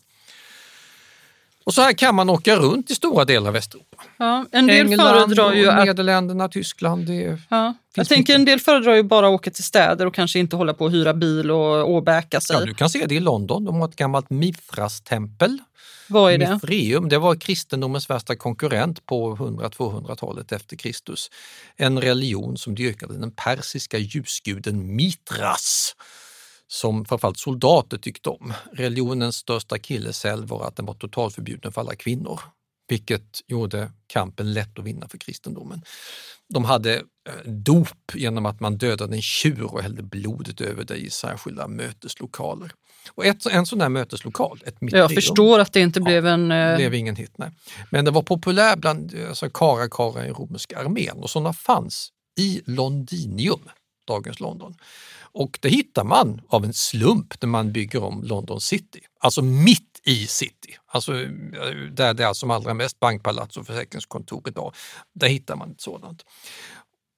Och 1.65 1.73
så 1.73 1.81
här 1.81 1.93
kan 1.93 2.15
man 2.15 2.29
åka 2.29 2.55
runt 2.55 2.91
i 2.91 2.95
stora 2.95 3.25
delar 3.25 3.47
av 3.47 3.53
Västeuropa. 3.53 4.03
Ja, 4.17 4.45
en 4.51 4.67
del 4.67 4.87
England, 4.87 5.07
föredrar 5.07 5.53
ju 5.53 5.69
att 5.69 5.85
Nederländerna, 5.85 6.49
Tyskland. 6.49 7.07
Det 7.07 7.39
Ja. 7.49 7.73
Jag 7.95 8.07
tänker 8.07 8.21
mycket. 8.21 8.35
en 8.35 8.45
del 8.45 8.59
föredrar 8.59 8.95
ju 8.95 9.03
bara 9.03 9.27
att 9.27 9.33
åka 9.33 9.51
till 9.51 9.63
städer 9.63 10.05
och 10.05 10.13
kanske 10.13 10.39
inte 10.39 10.55
hålla 10.55 10.73
på 10.73 10.85
och 10.85 10.91
hyra 10.91 11.13
bil 11.13 11.51
och 11.51 11.89
åbäka 11.89 12.41
sig. 12.41 12.55
ja, 12.55 12.65
du 12.65 12.73
kan 12.73 12.89
se 12.89 13.05
det 13.05 13.15
i 13.15 13.19
London. 13.19 13.65
De 13.65 13.75
har 13.75 13.89
ett 13.89 13.95
gammalt 13.95 14.29
Mithras-tempel. 14.29 15.59
Vad 16.09 16.33
är 16.33 16.37
det? 16.37 16.53
Mithrium, 16.53 17.09
det 17.09 17.17
var 17.17 17.35
kristendomens 17.35 18.09
värsta 18.09 18.35
konkurrent 18.35 19.05
på 19.05 19.35
100-200-talet 19.35 20.51
efter 20.51 20.75
Kristus. 20.75 21.29
En 21.75 22.01
religion 22.01 22.57
som 22.57 22.75
dyrkade 22.75 23.17
den 23.17 23.31
persiska 23.31 23.97
ljusguden 23.97 24.95
Mithras 24.95 25.95
som 26.67 27.05
framförallt 27.05 27.37
soldater 27.39 27.97
tyckte 27.97 28.29
om. 28.29 28.53
Religionens 28.73 29.35
största 29.35 29.75
akilleshäl 29.75 30.45
var 30.45 30.67
att 30.67 30.75
den 30.75 30.85
var 30.85 30.93
totalförbjuden 30.93 31.71
för 31.71 31.81
alla 31.81 31.95
kvinnor. 31.95 32.39
vilket 32.87 33.41
gjorde 33.47 33.91
kampen 34.07 34.53
lätt 34.53 34.79
att 34.79 34.85
vinna 34.85 35.07
för 35.07 35.17
kristendomen. 35.17 35.81
De 36.53 36.65
hade 36.65 36.95
eh, 36.95 37.51
dop 37.51 38.15
genom 38.15 38.45
att 38.45 38.59
man 38.59 38.77
dödade 38.77 39.15
en 39.15 39.21
tjur 39.21 39.63
och 39.73 39.81
hällde 39.81 40.03
blodet 40.03 40.61
över 40.61 40.83
det 40.83 40.95
i 40.95 41.09
särskilda 41.09 41.67
möteslokaler. 41.67 42.71
Och 43.13 43.25
ett, 43.25 43.45
en 43.45 43.65
sån 43.65 43.79
där 43.79 43.89
möteslokal, 43.89 44.61
ett 44.65 44.81
mitteum, 44.81 44.99
Jag 45.01 45.13
förstår 45.13 45.59
att 45.59 45.73
det 45.73 45.79
inte 45.79 46.01
blev 46.01 46.25
en... 46.27 46.51
eh, 46.51 46.75
blev 46.75 46.93
ingen 46.93 47.15
hit. 47.15 47.31
Nej. 47.37 47.51
Men 47.91 48.05
det 48.05 48.11
var 48.11 48.21
populär 48.21 48.75
bland 48.77 49.15
alltså, 49.29 49.49
karakara 49.49 50.27
i 50.27 50.29
romerska 50.29 50.79
armén 50.79 51.17
och 51.17 51.29
sådana 51.29 51.53
fanns 51.53 52.09
i 52.39 52.61
Londinium, 52.65 53.69
dagens 54.05 54.39
London. 54.39 54.75
Och 55.17 55.59
det 55.61 55.69
hittar 55.69 56.03
man 56.03 56.41
av 56.47 56.65
en 56.65 56.73
slump 56.73 57.41
när 57.41 57.47
man 57.47 57.71
bygger 57.71 58.03
om 58.03 58.23
London 58.23 58.61
city, 58.61 59.01
alltså 59.19 59.41
mitt 59.41 60.01
i 60.03 60.27
city. 60.27 60.77
Alltså 60.85 61.21
eh, 61.21 61.29
där 61.91 62.13
det 62.13 62.23
är 62.23 62.33
som 62.33 62.51
allra 62.51 62.73
mest 62.73 62.99
bankpalats 62.99 63.57
och 63.57 63.67
försäkringskontor 63.67 64.43
idag. 64.47 64.75
Där 65.13 65.27
hittar 65.27 65.55
man 65.55 65.71
ett 65.71 65.81
sådant. 65.81 66.25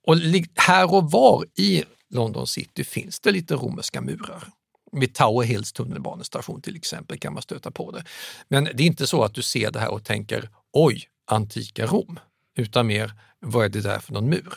Och 0.08 0.16
här 0.56 0.94
och 0.94 1.12
var 1.12 1.46
i 1.56 1.84
London 2.10 2.48
city 2.48 2.84
finns 2.84 3.20
det 3.20 3.32
lite 3.32 3.56
romerska 3.56 4.02
murar. 4.02 4.48
Vid 4.92 5.16
Tower 5.16 5.46
Hills 5.46 5.74
tunnelbanestation 5.74 6.62
till 6.62 6.76
exempel 6.76 7.20
kan 7.20 7.34
man 7.34 7.42
stöta 7.42 7.72
på 7.72 7.92
det. 7.92 8.04
Men 8.48 8.64
det 8.64 8.84
är 8.84 8.88
inte 8.88 9.08
så 9.08 9.24
att 9.24 9.34
du 9.34 9.42
ser 9.42 9.72
det 9.72 9.80
här 9.80 9.92
och 9.92 10.04
tänker 10.04 10.50
oj, 10.74 11.04
antika 11.26 11.86
Rom, 11.86 12.20
utan 12.58 12.88
mer 12.88 13.14
vad 13.40 13.66
är 13.66 13.70
det 13.70 13.82
där 13.82 14.00
för 14.00 14.14
någon 14.14 14.30
mur? 14.30 14.54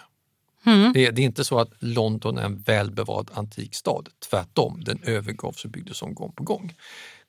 Mm. 0.67 0.93
Det, 0.93 1.11
det 1.11 1.23
är 1.23 1.27
inte 1.27 1.45
så 1.45 1.59
att 1.59 1.71
London 1.79 2.39
är 2.39 2.43
en 2.43 2.61
välbevarad 2.61 3.31
antik 3.35 3.75
stad. 3.75 4.09
Tvärtom, 4.31 4.85
den 4.85 5.01
övergavs 5.03 5.65
och 5.65 5.71
byggdes 5.71 6.03
om 6.03 6.15
gång 6.15 6.33
på 6.33 6.45
gång. 6.45 6.75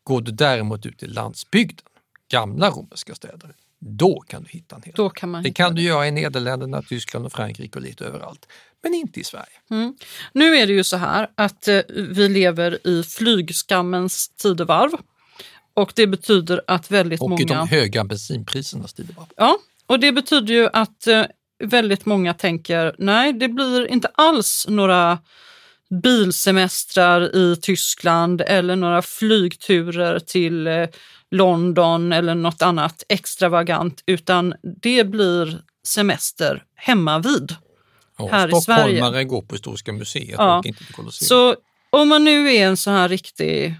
Går 0.03 0.21
du 0.21 0.31
däremot 0.31 0.85
ut 0.85 1.03
i 1.03 1.07
landsbygden, 1.07 1.85
gamla 2.31 2.69
romerska 2.69 3.15
städer, 3.15 3.55
då 3.79 4.19
kan 4.19 4.43
du 4.43 4.49
hitta 4.49 4.75
en 4.75 4.81
hel 4.81 4.93
Då 4.95 5.09
kan 5.09 5.43
Det 5.43 5.53
kan 5.53 5.75
du 5.75 5.81
göra 5.81 6.07
i 6.07 6.11
Nederländerna, 6.11 6.81
Tyskland 6.81 7.25
och 7.25 7.31
Frankrike 7.31 7.79
och 7.79 7.85
lite 7.85 8.05
överallt. 8.05 8.47
Men 8.83 8.93
inte 8.93 9.19
i 9.19 9.23
Sverige. 9.23 9.59
Mm. 9.69 9.95
Nu 10.33 10.55
är 10.55 10.67
det 10.67 10.73
ju 10.73 10.83
så 10.83 10.97
här 10.97 11.29
att 11.35 11.67
eh, 11.67 11.79
vi 11.89 12.29
lever 12.29 12.87
i 12.87 13.03
flygskammens 13.03 14.29
tidevarv. 14.29 14.91
Och 15.73 15.91
det 15.95 16.07
betyder 16.07 16.61
att 16.67 16.91
väldigt 16.91 17.21
Och 17.21 17.29
många... 17.29 17.41
i 17.41 17.45
de 17.45 17.67
höga 17.67 18.03
bensinprisernas 18.03 18.93
tidevarv. 18.93 19.27
Ja, 19.37 19.57
och 19.85 19.99
det 19.99 20.11
betyder 20.11 20.53
ju 20.53 20.69
att 20.73 21.07
eh, 21.07 21.23
väldigt 21.63 22.05
många 22.05 22.33
tänker 22.33 22.95
nej, 22.97 23.33
det 23.33 23.47
blir 23.47 23.87
inte 23.91 24.07
alls 24.15 24.65
några 24.69 25.19
bilsemestrar 26.03 27.35
i 27.35 27.55
Tyskland 27.55 28.41
eller 28.41 28.75
några 28.75 29.01
flygturer 29.01 30.19
till 30.19 30.67
eh, 30.67 30.87
London 31.31 32.13
eller 32.13 32.35
något 32.35 32.61
annat 32.61 33.03
extravagant, 33.09 34.03
utan 34.05 34.53
det 34.81 35.03
blir 35.03 35.61
semester 35.83 36.63
hemma 36.75 37.19
vid. 37.19 37.55
Ja, 38.17 38.29
här 38.31 38.47
i 38.47 38.61
Sverige. 38.61 38.95
Stockholmare 38.95 39.23
går 39.23 39.41
på 39.41 39.55
Historiska 39.55 39.93
museet 39.93 40.35
Ja. 40.37 40.59
och 40.59 40.65
inte 40.65 40.85
till 40.85 40.93
Colosseum. 40.93 41.27
Så 41.27 41.55
om 41.89 42.09
man 42.09 42.23
nu 42.23 42.53
är 42.53 42.67
en 42.67 42.77
så 42.77 42.91
här 42.91 43.09
riktig 43.09 43.75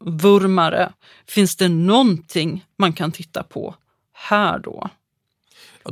Romvurmare, 0.00 0.92
finns 1.26 1.56
det 1.56 1.68
någonting 1.68 2.64
man 2.76 2.92
kan 2.92 3.12
titta 3.12 3.42
på 3.42 3.74
här 4.12 4.58
då? 4.58 4.90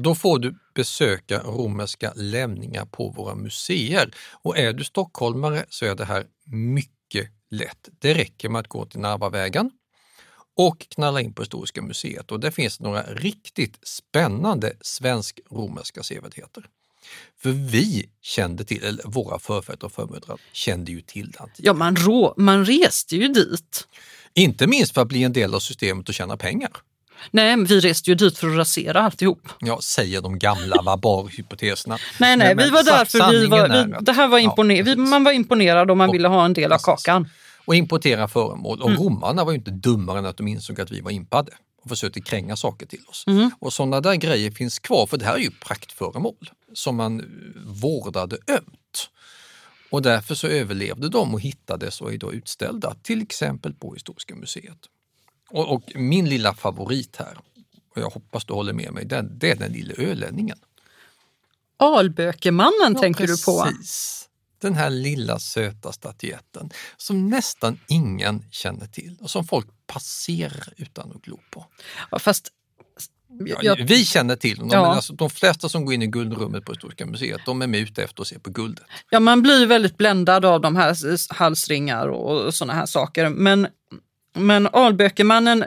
Då 0.00 0.14
får 0.14 0.38
du 0.38 0.54
besöka 0.74 1.42
romerska 1.42 2.12
lämningar 2.16 2.84
på 2.84 3.10
våra 3.10 3.34
museer. 3.34 4.14
Och 4.32 4.58
är 4.58 4.72
du 4.72 4.84
stockholmare 4.84 5.64
så 5.68 5.84
är 5.84 5.94
det 5.94 6.04
här 6.04 6.26
mycket 6.44 7.30
lätt. 7.50 7.88
Det 7.98 8.14
räcker 8.14 8.48
med 8.48 8.60
att 8.60 8.68
gå 8.68 8.86
till 8.86 9.00
Narvavägen 9.00 9.70
och 10.56 10.88
knalla 10.88 11.20
in 11.20 11.34
på 11.34 11.42
Historiska 11.42 11.82
museet 11.82 12.32
och 12.32 12.40
det 12.40 12.52
finns 12.52 12.80
några 12.80 13.02
riktigt 13.02 13.78
spännande 13.82 14.72
svensk-romerska 14.80 16.02
sevärdheter. 16.02 16.66
För 17.38 17.50
vi 17.50 18.10
kände 18.22 18.64
till, 18.64 18.84
eller 18.84 19.04
våra 19.06 19.38
förfäder 19.38 19.84
och 19.84 19.92
förmödrar 19.92 20.40
kände 20.52 20.92
ju 20.92 21.00
till 21.00 21.30
det. 21.30 21.48
Ja, 21.56 21.72
man, 21.72 21.96
rå, 21.96 22.34
man 22.36 22.64
reste 22.64 23.16
ju 23.16 23.28
dit. 23.28 23.88
Inte 24.34 24.66
minst 24.66 24.94
för 24.94 25.02
att 25.02 25.08
bli 25.08 25.22
en 25.22 25.32
del 25.32 25.54
av 25.54 25.60
systemet 25.60 26.08
och 26.08 26.14
tjäna 26.14 26.36
pengar. 26.36 26.70
Nej, 27.30 27.56
vi 27.64 27.80
reste 27.80 28.10
ju 28.10 28.14
dit 28.14 28.38
för 28.38 28.48
att 28.50 28.56
rasera 28.56 29.00
alltihop. 29.00 29.48
Ja, 29.60 29.80
säger 29.82 30.20
de 30.20 30.38
gamla 30.38 30.82
vabar-hypoteserna. 30.82 31.98
Nej, 32.20 32.36
nej, 32.36 32.54
Men- 32.54 32.64
vi 32.64 32.70
var 32.70 32.82
där 32.84 33.04
för 33.04 33.30
vi 33.30 33.46
var, 33.46 33.68
vi, 33.86 33.94
det 34.00 34.12
här 34.12 34.28
var 34.28 34.38
Ja, 34.38 34.44
imponer, 34.44 34.84
precis. 34.84 34.96
man 35.10 35.24
var 35.24 35.32
imponerad 35.32 35.90
och 35.90 35.96
man 35.96 36.12
ville 36.12 36.28
ha 36.28 36.44
en 36.44 36.52
del 36.52 36.72
av 36.72 36.78
kakan. 36.78 37.28
och 37.64 37.74
importera 37.74 38.28
föremål. 38.28 38.82
Och 38.82 38.90
Mm. 38.90 39.02
romarna 39.02 39.44
var 39.44 39.52
ju 39.52 39.58
inte 39.58 39.70
dummare 39.70 40.18
än 40.18 40.26
att 40.26 40.36
de 40.36 40.48
insåg 40.48 40.80
att 40.80 40.90
vi 40.90 41.00
var 41.00 41.10
impade 41.10 41.52
och 41.82 41.88
försökte 41.88 42.20
kränga 42.20 42.56
saker 42.56 42.86
till 42.86 43.02
oss. 43.06 43.24
Mm. 43.26 43.50
Och 43.58 43.72
sådana 43.72 44.00
där 44.00 44.14
grejer 44.14 44.50
finns 44.50 44.78
kvar, 44.78 45.06
för 45.06 45.16
det 45.16 45.24
här 45.24 45.34
är 45.34 45.38
ju 45.38 45.50
praktföremål 45.50 46.50
som 46.74 46.96
man 46.96 47.20
eh, 47.20 47.26
vårdade 47.66 48.36
ömt. 48.48 49.10
Och 49.90 50.02
därför 50.02 50.34
så 50.34 50.46
överlevde 50.46 51.08
de 51.08 51.34
och 51.34 51.40
hittades 51.40 52.00
och 52.00 52.12
är 52.12 52.18
då 52.18 52.32
utställda, 52.32 52.94
till 53.02 53.22
exempel 53.22 53.74
på 53.74 53.94
Historiska 53.94 54.34
museet. 54.34 54.78
Och, 55.50 55.68
och 55.74 55.82
min 55.94 56.28
lilla 56.28 56.54
favorit 56.54 57.16
här, 57.16 57.38
och 57.94 58.00
jag 58.02 58.10
hoppas 58.10 58.44
du 58.44 58.52
håller 58.52 58.72
med 58.72 58.92
mig, 58.92 59.04
den, 59.04 59.38
det 59.38 59.50
är 59.50 59.56
den 59.56 59.72
lilla 59.72 59.94
ölänningen. 59.94 60.58
Albökemannen 61.76 62.92
Ja, 62.94 63.00
tänker 63.00 63.26
du 63.26 63.42
på? 63.44 63.64
precis. 63.64 64.22
Den 64.60 64.74
här 64.74 64.90
lilla 64.90 65.38
söta 65.38 65.92
statyetten 65.92 66.70
som 66.96 67.28
nästan 67.30 67.78
ingen 67.88 68.44
känner 68.50 68.86
till 68.86 69.16
och 69.20 69.30
som 69.30 69.44
folk 69.46 69.66
passerar 69.86 70.72
utan 70.76 71.10
att 71.16 71.22
glo 71.22 71.38
på. 71.50 71.66
Ja, 72.10 72.18
fast 72.18 72.52
Ja, 73.46 73.56
jag- 73.62 73.76
Vi 73.88 74.04
känner 74.04 74.36
till 74.36 74.56
honom, 74.56 74.70
Ja. 74.72 74.82
men 74.82 74.90
alltså, 74.90 75.12
de 75.12 75.30
flesta 75.30 75.68
som 75.68 75.84
går 75.84 75.94
in 75.94 76.02
i 76.02 76.06
guldrummet 76.06 76.64
på 76.64 76.72
Historiska 76.72 77.06
museet, 77.06 77.40
de 77.46 77.62
är 77.62 77.66
med 77.66 77.80
ute 77.80 78.02
efter 78.04 78.22
att 78.22 78.26
se 78.28 78.38
på 78.38 78.50
guldet. 78.50 78.84
Ja, 79.10 79.20
man 79.20 79.42
blir 79.42 79.66
väldigt 79.66 79.96
bländad 79.96 80.44
av 80.44 80.60
de 80.60 80.76
här 80.76 80.96
halsringar 81.34 82.08
och 82.08 82.54
såna 82.54 82.72
här 82.72 82.86
saker. 82.86 83.28
Men, 83.28 83.68
men 84.36 84.66
Albökemannen, 84.66 85.64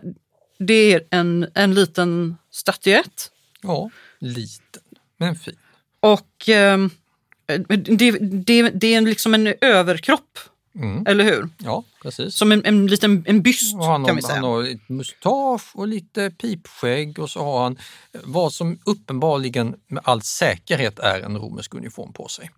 det 0.60 0.94
är 0.94 1.02
en, 1.10 1.48
en 1.54 1.74
liten 1.74 2.38
statyett. 2.52 3.32
Ja, 3.62 3.90
liten 4.20 4.82
men 5.18 5.36
fin. 5.36 5.56
Och 6.00 6.50
ehm, 6.50 6.90
det, 7.68 8.12
det, 8.22 8.70
det 8.70 8.94
är 8.96 9.02
liksom 9.02 9.34
en 9.34 9.54
överkropp, 9.62 10.40
Mm. 10.76 11.04
eller 11.08 11.24
hur? 11.24 11.50
Ja, 11.58 11.84
precis. 12.02 12.36
Som 12.36 12.52
en, 12.52 12.66
en 12.66 12.88
liten 12.88 13.24
en 13.28 13.42
byst 13.42 13.76
han, 13.76 14.06
kan 14.06 14.16
vi 14.16 14.22
har, 14.22 14.28
säga. 14.30 14.42
han 14.42 14.50
har 14.50 14.64
ett 14.64 14.90
mustasch 14.90 15.72
och 15.76 15.88
lite 15.88 16.32
pipskägg 16.32 17.20
och 17.20 17.30
så 17.30 17.44
har 17.44 17.64
han 17.64 17.78
eh, 18.14 18.22
vad 18.24 18.54
som 18.54 18.80
uppenbarligen 18.86 19.76
med 19.88 20.04
all 20.06 20.22
säkerhet 20.22 21.00
är 21.00 21.22
en 21.22 21.38
romersk 21.38 21.74
uniform 21.74 22.14
på 22.14 22.28
sig. 22.28 22.50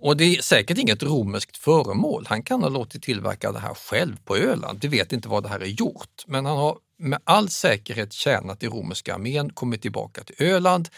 Och 0.00 0.16
det 0.16 0.24
är 0.24 0.42
säkert 0.42 0.78
inget 0.78 1.02
romerskt 1.02 1.56
föremål. 1.56 2.24
Han 2.28 2.42
kan 2.42 2.62
ha 2.62 2.68
låtit 2.68 3.02
tillverka 3.02 3.52
det 3.52 3.58
här 3.58 3.74
själv 3.74 4.16
på 4.24 4.36
Öland. 4.36 4.78
Vi 4.82 4.88
vet 4.88 5.12
inte 5.12 5.28
vad 5.28 5.42
det 5.42 5.48
här 5.48 5.60
är 5.60 5.66
gjort, 5.66 6.24
men 6.26 6.46
han 6.46 6.56
har 6.56 6.76
med 6.98 7.18
all 7.24 7.48
säkerhet 7.48 8.12
tjänat 8.12 8.62
i 8.62 8.66
romerska 8.66 9.14
armén, 9.14 9.52
kommit 9.52 9.82
tillbaka 9.82 10.24
till 10.24 10.46
Öland. 10.46 10.88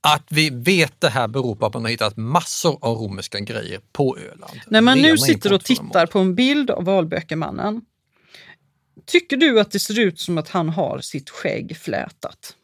Att 0.00 0.26
vi 0.30 0.50
vet 0.50 1.00
det 1.00 1.08
här 1.08 1.28
beror 1.28 1.56
på 1.56 1.66
att 1.66 1.74
man 1.74 1.82
har 1.82 1.90
hittat 1.90 2.16
massor 2.16 2.78
av 2.80 2.96
romerska 2.96 3.40
grejer 3.40 3.80
på 3.92 4.18
Öland. 4.18 4.60
När 4.66 4.80
man 4.80 4.98
nu 4.98 5.08
Rena 5.08 5.16
sitter 5.16 5.52
och 5.52 5.64
tittar 5.64 6.06
på 6.06 6.18
en 6.18 6.34
bild 6.34 6.70
av 6.70 6.88
Albökemannen, 6.88 7.80
tycker 9.06 9.36
du 9.36 9.60
att 9.60 9.70
det 9.70 9.78
ser 9.78 9.98
ut 9.98 10.20
som 10.20 10.38
att 10.38 10.48
han 10.48 10.68
har 10.68 11.00
sitt 11.00 11.30
skägg 11.30 11.76
flätat? 11.76 12.56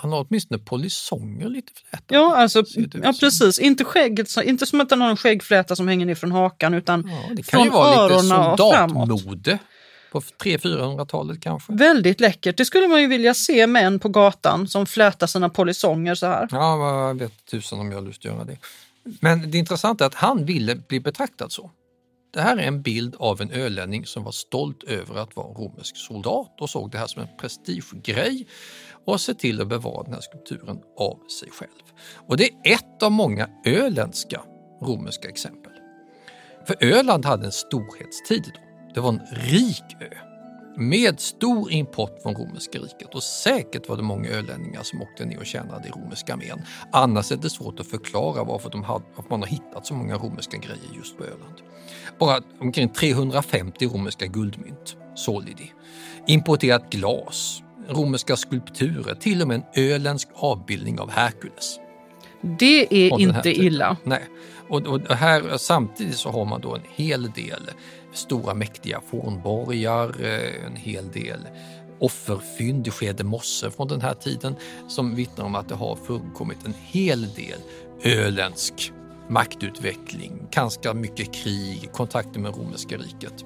Han 0.00 0.12
har 0.12 0.26
åtminstone 0.28 0.58
polisonger 0.58 1.48
lite 1.48 1.72
flätat. 1.74 2.04
Ja, 2.08 2.36
alltså, 2.36 2.62
ja 3.02 3.14
precis. 3.20 3.58
Inte, 3.58 3.84
skägget, 3.84 4.36
inte 4.44 4.66
som 4.66 4.80
att 4.80 4.90
han 4.90 5.00
har 5.00 5.10
en 5.10 5.16
skäggfläta 5.16 5.76
som 5.76 5.88
hänger 5.88 6.06
ner 6.06 6.14
från 6.14 6.32
hakan, 6.32 6.74
utan 6.74 7.10
Ja, 7.10 7.34
det 7.34 7.42
kan 7.42 7.58
från 7.58 7.64
ju 7.64 7.70
vara 7.70 8.06
lite 8.06 8.14
öronen 8.14 8.50
och 8.52 8.58
framåt. 8.58 9.08
soldatmode 9.08 9.58
på 10.12 10.20
300-400-talet 10.20 11.40
kanske. 11.40 11.72
Väldigt 11.72 12.20
läckert. 12.20 12.56
Det 12.56 12.64
skulle 12.64 12.88
man 12.88 13.00
ju 13.00 13.06
vilja 13.06 13.34
se 13.34 13.66
män 13.66 13.98
på 13.98 14.08
gatan 14.08 14.68
som 14.68 14.86
flätar 14.86 15.26
sina 15.26 15.48
polisonger 15.48 16.14
så 16.14 16.26
här. 16.26 16.48
Ja, 16.50 17.06
jag 17.08 17.14
vet 17.18 17.46
tusan 17.50 17.80
om 17.80 17.90
jag 17.90 17.98
har 17.98 18.06
lust 18.06 18.20
att 18.20 18.24
göra 18.24 18.44
det. 18.44 18.56
Men 19.20 19.50
det 19.50 19.58
intressanta 19.58 20.04
är 20.04 20.06
att 20.06 20.14
han 20.14 20.44
ville 20.44 20.76
bli 20.76 21.00
betraktad 21.00 21.52
så. 21.52 21.70
Det 22.34 22.40
här 22.40 22.56
är 22.56 22.62
en 22.62 22.82
bild 22.82 23.14
av 23.18 23.40
en 23.40 23.50
ölänning 23.50 24.06
som 24.06 24.24
var 24.24 24.32
stolt 24.32 24.82
över 24.82 25.20
att 25.20 25.36
vara 25.36 25.46
romersk 25.46 25.96
soldat 25.96 26.56
och 26.60 26.70
såg 26.70 26.90
det 26.90 26.98
här 26.98 27.06
som 27.06 27.22
en 27.22 27.28
prestigegrej 27.40 28.46
och 29.08 29.20
se 29.20 29.34
till 29.34 29.60
att 29.60 29.68
bevara 29.68 30.02
den 30.02 30.12
här 30.12 30.20
skulpturen 30.20 30.80
av 30.98 31.18
sig 31.40 31.50
själv. 31.50 31.82
Och 32.26 32.36
det 32.36 32.44
är 32.44 32.74
ett 32.74 33.02
av 33.02 33.12
många 33.12 33.48
öländska 33.66 34.42
romerska 34.82 35.28
exempel. 35.28 35.72
För 36.66 36.84
Öland 36.84 37.24
hade 37.24 37.46
en 37.46 37.52
storhetstid 37.52 38.42
då. 38.54 38.60
Det 38.94 39.00
var 39.00 39.08
en 39.08 39.20
rik 39.30 39.96
ö 40.00 40.16
med 40.76 41.20
stor 41.20 41.72
import 41.72 42.22
från 42.22 42.34
romerska 42.34 42.78
riket 42.78 43.14
och 43.14 43.22
säkert 43.22 43.88
var 43.88 43.96
det 43.96 44.02
många 44.02 44.28
ölänningar 44.28 44.82
som 44.82 45.02
åkte 45.02 45.24
ner 45.24 45.38
och 45.38 45.46
tjänade 45.46 45.88
i 45.88 45.90
romerska 45.90 46.32
armén. 46.32 46.62
Annars 46.92 47.32
är 47.32 47.36
det 47.36 47.50
svårt 47.50 47.80
att 47.80 47.86
förklara 47.86 48.44
varför, 48.44 48.70
de 48.70 48.82
hade, 48.82 49.04
varför 49.16 49.30
man 49.30 49.40
har 49.40 49.46
hittat 49.46 49.86
så 49.86 49.94
många 49.94 50.16
romerska 50.16 50.56
grejer 50.56 50.96
just 50.96 51.18
på 51.18 51.24
Öland. 51.24 51.54
Bara 52.18 52.40
omkring 52.60 52.88
350 52.88 53.86
romerska 53.86 54.26
guldmynt 54.26 54.96
solidi, 55.14 55.72
importerat 56.26 56.90
glas, 56.90 57.62
romerska 57.88 58.36
skulpturer, 58.36 59.14
till 59.14 59.42
och 59.42 59.48
med 59.48 59.54
en 59.54 59.84
öländsk 59.84 60.28
avbildning 60.34 61.00
av 61.00 61.10
Herkules. 61.10 61.78
Det 62.58 63.06
är 63.06 63.20
inte 63.20 63.52
illa. 63.52 63.96
Nej, 64.04 64.24
och, 64.68 64.86
och 64.86 65.00
här, 65.14 65.56
samtidigt 65.56 66.16
så 66.16 66.30
har 66.30 66.44
man 66.44 66.60
då 66.60 66.74
en 66.74 66.82
hel 66.94 67.30
del 67.30 67.70
stora 68.12 68.54
mäktiga 68.54 69.00
fornborgar, 69.10 70.24
eh, 70.24 70.66
en 70.66 70.76
hel 70.76 71.10
del 71.10 71.40
offerfynd 72.00 72.86
i 72.86 72.90
Skede 72.90 73.24
mosse 73.24 73.70
från 73.70 73.88
den 73.88 74.00
här 74.00 74.14
tiden 74.14 74.56
som 74.88 75.14
vittnar 75.14 75.44
om 75.44 75.54
att 75.54 75.68
det 75.68 75.74
har 75.74 75.96
förekommit 75.96 76.66
en 76.66 76.74
hel 76.82 77.34
del 77.34 77.58
öländsk 78.04 78.92
maktutveckling, 79.28 80.48
ganska 80.50 80.94
mycket 80.94 81.34
krig, 81.34 81.90
kontakter 81.92 82.40
med 82.40 82.56
romerska 82.56 82.96
riket. 82.96 83.44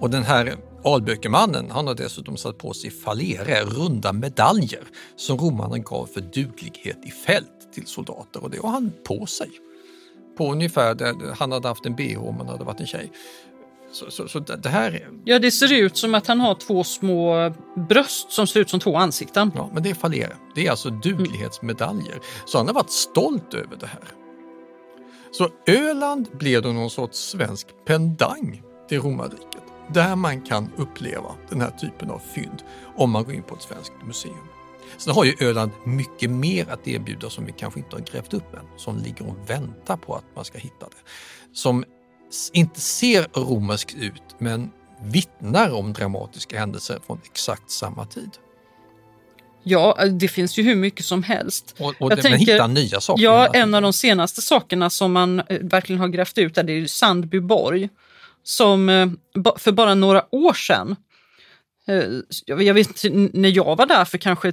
Och 0.00 0.10
den 0.10 0.22
här 0.22 0.56
Albökemannen, 0.84 1.70
han 1.70 1.86
har 1.86 1.94
dessutom 1.94 2.36
satt 2.36 2.58
på 2.58 2.72
sig 2.72 2.90
falere, 2.90 3.64
runda 3.64 4.12
medaljer 4.12 4.82
som 5.16 5.38
romarna 5.38 5.78
gav 5.78 6.06
för 6.06 6.20
duglighet 6.20 6.98
i 7.04 7.10
fält 7.10 7.72
till 7.74 7.86
soldater 7.86 8.42
och 8.42 8.50
det 8.50 8.58
har 8.58 8.70
han 8.70 8.92
på 9.04 9.26
sig. 9.26 9.50
På 10.38 10.52
ungefär 10.52 10.94
där 10.94 11.34
han 11.38 11.52
hade 11.52 11.68
haft 11.68 11.86
en 11.86 11.96
bh 11.96 12.28
om 12.28 12.36
han 12.36 12.48
hade 12.48 12.64
varit 12.64 12.80
en 12.80 12.86
tjej. 12.86 13.12
Så, 13.92 14.10
så, 14.10 14.28
så 14.28 14.38
det 14.38 14.68
här 14.68 14.92
är, 14.92 15.08
Ja, 15.24 15.38
det 15.38 15.50
ser 15.50 15.72
ut 15.72 15.96
som 15.96 16.14
att 16.14 16.26
han 16.26 16.40
har 16.40 16.54
två 16.54 16.84
små 16.84 17.52
bröst 17.88 18.30
som 18.30 18.46
ser 18.46 18.60
ut 18.60 18.70
som 18.70 18.80
två 18.80 18.96
ansikten. 18.96 19.52
ja, 19.54 19.70
men 19.74 19.82
det 19.82 19.90
är 19.90 19.94
falere. 19.94 20.36
Det 20.54 20.66
är 20.66 20.70
alltså 20.70 20.90
duglighetsmedaljer. 20.90 22.20
Så 22.46 22.58
han 22.58 22.66
har 22.66 22.74
varit 22.74 22.90
stolt 22.90 23.54
över 23.54 23.76
det 23.80 23.86
här. 23.86 24.04
Så 25.32 25.48
Öland 25.66 26.28
blev 26.32 26.62
då 26.62 26.68
någon 26.68 26.90
sorts 26.90 27.18
svensk 27.18 27.66
pendang 27.86 28.62
till 28.88 29.00
romarriket 29.00 29.65
där 29.92 30.16
man 30.16 30.40
kan 30.40 30.72
uppleva 30.76 31.34
den 31.48 31.60
här 31.60 31.70
typen 31.70 32.10
av 32.10 32.22
fynd 32.34 32.62
om 32.96 33.10
man 33.10 33.24
går 33.24 33.34
in 33.34 33.42
på 33.42 33.54
ett 33.54 33.62
svenskt 33.62 33.92
museum. 34.06 34.48
Sen 34.96 35.14
har 35.14 35.24
ju 35.24 35.34
Öland 35.40 35.70
mycket 35.84 36.30
mer 36.30 36.68
att 36.70 36.88
erbjuda 36.88 37.30
som 37.30 37.44
vi 37.46 37.52
kanske 37.52 37.80
inte 37.80 37.96
har 37.96 38.02
grävt 38.02 38.34
upp 38.34 38.54
än, 38.54 38.66
som 38.76 38.98
ligger 38.98 39.26
och 39.26 39.50
väntar 39.50 39.96
på 39.96 40.14
att 40.14 40.24
man 40.34 40.44
ska 40.44 40.58
hitta 40.58 40.86
det. 40.86 41.10
Som 41.52 41.84
inte 42.52 42.80
ser 42.80 43.26
romerskt 43.32 43.94
ut 43.94 44.22
men 44.38 44.70
vittnar 45.02 45.72
om 45.74 45.92
dramatiska 45.92 46.58
händelser 46.58 46.98
från 47.06 47.20
exakt 47.24 47.70
samma 47.70 48.06
tid. 48.06 48.30
Ja, 49.62 50.04
det 50.10 50.28
finns 50.28 50.58
ju 50.58 50.62
hur 50.62 50.76
mycket 50.76 51.04
som 51.04 51.22
helst. 51.22 51.74
Och, 51.78 51.94
och 52.00 52.12
Jag 52.12 52.22
tänker- 52.22 52.38
hitta 52.38 52.66
nya 52.66 53.00
saker. 53.00 53.22
Ja, 53.22 53.46
en 53.46 53.74
av 53.74 53.82
de 53.82 53.92
senaste 53.92 54.42
sakerna 54.42 54.90
som 54.90 55.12
man 55.12 55.40
eh, 55.40 55.58
verkligen 55.60 56.00
har 56.00 56.08
grävt 56.08 56.38
ut 56.38 56.58
är 56.58 56.62
det 56.62 56.72
är 56.72 56.76
ju 56.76 56.88
Sandbyborg. 56.88 57.88
Som 58.48 58.88
eh, 58.88 59.08
för 59.56 59.72
bara 59.72 59.94
några 59.94 60.34
år 60.34 60.52
sedan, 60.52 60.96
eh, 61.88 62.04
jag 62.46 62.74
vet 62.74 63.04
inte, 63.04 63.38
när 63.38 63.48
jag 63.48 63.76
var 63.76 63.86
där 63.86 64.04
för 64.04 64.18
kanske, 64.18 64.52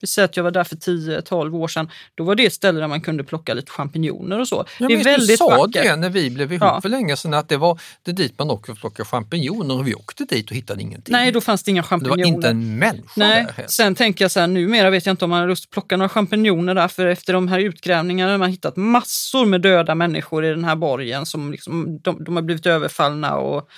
vi 0.00 0.06
säger 0.06 0.24
att 0.28 0.36
jag 0.36 0.44
var 0.44 0.50
där 0.50 0.64
för 0.64 0.76
10-12 0.76 1.54
år 1.56 1.68
sedan, 1.68 1.90
då 2.14 2.24
var 2.24 2.34
det 2.34 2.46
ett 2.46 2.52
ställe 2.52 2.80
där 2.80 2.88
man 2.88 3.00
kunde 3.00 3.24
plocka 3.24 3.54
lite 3.54 3.70
champinjoner 3.72 4.40
och 4.40 4.48
så. 4.48 4.64
Ja, 4.78 4.88
det 4.88 4.94
är 4.94 5.04
väldigt 5.04 5.28
du 5.28 5.36
sa 5.36 5.48
vackert. 5.56 5.72
det 5.82 5.96
när 5.96 6.10
vi 6.10 6.30
blev 6.30 6.52
ihop 6.52 6.62
Ja. 6.62 6.80
för 6.80 6.88
länge 6.88 7.16
sedan 7.16 7.34
att 7.34 7.48
det 7.48 7.56
var 7.56 7.80
det 8.02 8.12
dit 8.12 8.38
man 8.38 8.50
åkte 8.50 8.66
för 8.66 8.72
att 8.72 8.80
plocka 8.80 9.04
champinjoner 9.04 9.74
och 9.78 9.86
vi 9.88 9.94
åkte 9.94 10.24
dit 10.24 10.50
och 10.50 10.56
hittade 10.56 10.82
ingenting. 10.82 11.12
Nej, 11.12 11.32
då 11.32 11.40
fanns 11.40 11.62
det 11.62 11.70
inga 11.70 11.82
det 11.82 11.88
champinjoner. 11.88 12.24
var 12.24 12.28
inte 12.34 12.48
en 12.48 12.78
människa 12.78 13.12
Nej, 13.16 13.44
där. 13.44 13.52
heller. 13.52 13.68
sen 13.68 13.94
tänker 13.94 14.24
jag 14.24 14.30
så 14.30 14.40
här, 14.40 14.46
numera 14.46 14.90
vet 14.90 15.06
jag 15.06 15.12
inte 15.12 15.24
om 15.24 15.30
man 15.30 15.40
har 15.40 15.48
lust 15.48 15.64
att 15.64 15.70
plocka 15.70 15.96
några 15.96 16.08
champinjoner 16.08 16.74
där, 16.74 16.88
för 16.88 17.06
efter 17.06 17.32
de 17.32 17.48
här 17.48 17.58
utgrävningarna 17.58 18.30
har 18.32 18.38
man 18.38 18.50
hittat 18.50 18.76
massor 18.76 19.46
med 19.46 19.60
döda 19.60 19.94
människor 19.94 20.44
i 20.44 20.48
den 20.50 20.64
här 20.64 20.76
borgen 20.76 21.26
som 21.26 21.52
liksom, 21.52 21.98
de, 22.02 22.24
de 22.24 22.36
har 22.36 22.42
blivit 22.42 22.66
överfallna 22.66 23.36
och 23.36 23.68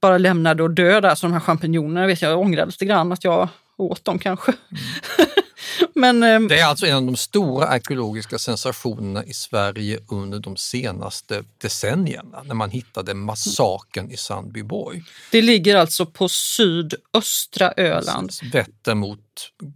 bara 0.00 0.18
lämnade 0.18 0.62
och 0.62 0.70
döda. 0.70 1.16
Så 1.16 1.26
de 1.26 1.32
här 1.32 1.40
champinjonerna 1.40 2.06
vet 2.06 2.22
jag, 2.22 2.32
jag 2.32 2.38
ångrar 2.40 2.66
lite 2.66 2.84
grann 2.84 3.12
att 3.12 3.24
jag 3.24 3.48
åt 3.76 4.04
dem 4.04 4.18
kanske. 4.18 4.52
Men 5.94 6.22
ehm, 6.22 6.48
Det 6.48 6.58
är 6.58 6.64
alltså 6.64 6.86
en 6.86 6.96
av 6.96 7.02
de 7.02 7.16
stora 7.16 7.66
arkeologiska 7.66 8.38
sensationerna 8.38 9.24
i 9.24 9.32
Sverige 9.32 9.98
under 10.08 10.38
de 10.38 10.56
senaste 10.56 11.42
decennierna 11.58 12.42
när 12.42 12.54
man 12.54 12.70
hittade 12.70 13.14
massakern 13.14 14.10
i 14.10 14.16
Sandbyborg. 14.16 15.02
det 15.30 15.42
ligger 15.42 15.76
alltså 15.76 16.06
på 16.06 16.28
sydöstra 16.28 17.72
Öland. 17.76 18.32
Vätter 18.52 18.94
mot 18.94 19.20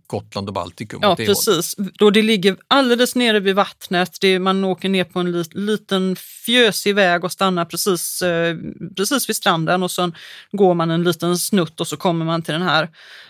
Gotland 0.07 0.49
och 0.49 0.55
Baltikum. 0.55 0.99
Ja, 1.03 1.09
hållet. 1.09 1.27
precis. 1.27 1.75
Då 1.99 2.11
det 2.11 2.23
ligger 2.23 2.57
alldeles 2.69 3.15
nere 3.15 3.41
vid 3.41 3.55
vattnet. 3.55 4.17
Det, 4.21 4.39
man 4.39 4.65
åker 4.65 4.89
ner 4.89 5.05
på 5.05 5.21
en 5.21 5.33
lit, 5.33 5.55
liten 5.55 6.17
fjösig 6.17 6.95
väg 6.95 7.25
och 7.25 7.33
stannar 7.33 7.65
precis, 7.65 8.23
eh, 8.23 8.57
precis 8.97 9.29
vid 9.29 9.37
stranden 9.37 9.83
och 9.83 9.91
sen 9.91 10.15
går 10.53 10.75
man 10.75 10.91
en 10.91 11.05
liten 11.05 11.39
snutt 11.39 11.81
och 11.81 11.89
så 11.89 11.97
kommer 11.97 12.25
man 12.25 12.43
till 12.43 12.55
den 12.55 12.63
här 12.63 12.89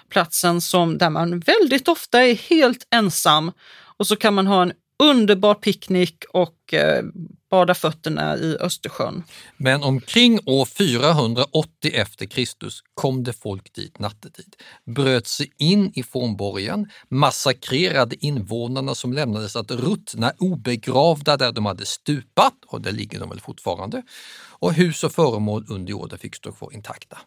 platsen 0.09 0.61
som, 0.61 0.99
där 0.99 1.11
man 1.11 1.41
väldigt 1.41 1.89
ofta 1.89 2.23
är 2.23 2.35
helt 2.35 2.87
ensam. 2.91 3.53
Och 3.97 4.07
så 4.07 4.17
kan 4.17 4.35
man 4.35 4.47
ha 4.47 4.63
en 4.63 4.73
underbar 4.99 5.55
picknick 5.55 6.25
och 6.33 6.75
eh, 6.75 7.05
bada 7.53 7.75
fötterna 7.75 8.37
i 8.37 8.57
Östersjön. 8.61 9.23
Men 9.57 9.83
omkring 9.83 10.41
år 10.47 10.65
480 10.65 11.91
efter 11.95 12.27
Kristus 12.27 12.83
kom 12.95 13.25
det 13.25 13.33
folk 13.33 13.75
dit 13.75 13.99
nattetid, 13.99 14.57
bröt 14.87 15.27
sig 15.27 15.53
in 15.59 15.93
i 15.95 16.03
fornborgen, 16.03 16.91
massakrerade 17.09 18.17
invånarna 18.27 18.95
som 18.95 19.13
lämnades 19.13 19.57
att 19.57 19.71
ruttna 19.71 20.33
obegravda 20.39 21.37
där 21.37 21.53
de 21.53 21.67
hade 21.67 21.87
stupat, 21.87 22.55
och 22.67 22.81
där 22.81 22.93
ligger 22.93 23.21
de 23.21 23.29
väl 23.29 23.41
fortfarande, 23.41 24.03
och 24.49 24.73
hus 24.73 25.05
och 25.05 25.13
föremål 25.13 25.65
under 25.69 25.91
jorden 25.91 26.19
fick 26.19 26.35
stå 26.35 26.53
kvar 26.53 26.73
intakta. 26.73 27.19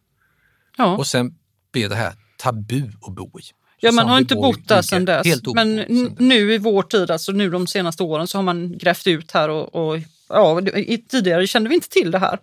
Ja. 0.78 0.97
Och 0.97 1.07
sen 1.07 1.36
blev 1.71 1.89
det 1.89 1.95
här 1.95 2.13
tabu 2.38 2.91
att 3.01 3.15
bo 3.15 3.39
i. 3.39 3.43
Ja, 3.80 3.91
man 3.91 4.07
har 4.07 4.19
inte 4.19 4.36
bott 4.36 4.67
där 4.67 4.82
sedan 4.82 5.05
dess. 5.05 5.41
Men 5.55 5.76
nu 6.17 6.53
i 6.53 6.57
vår 6.57 6.82
tid, 6.84 7.11
alltså 7.11 7.32
nu 7.32 7.49
de 7.49 7.67
senaste 7.67 8.03
åren, 8.03 8.28
så 8.28 8.38
har 8.38 8.43
man 8.43 8.78
grävt 8.78 9.07
ut 9.07 9.32
här 9.32 9.49
och, 9.49 9.76
och 9.76 9.99
ja, 10.30 10.61
tidigare 11.09 11.47
kände 11.47 11.69
vi 11.69 11.76
inte 11.76 11.89
till 11.89 12.11
det 12.11 12.19
här. 12.19 12.39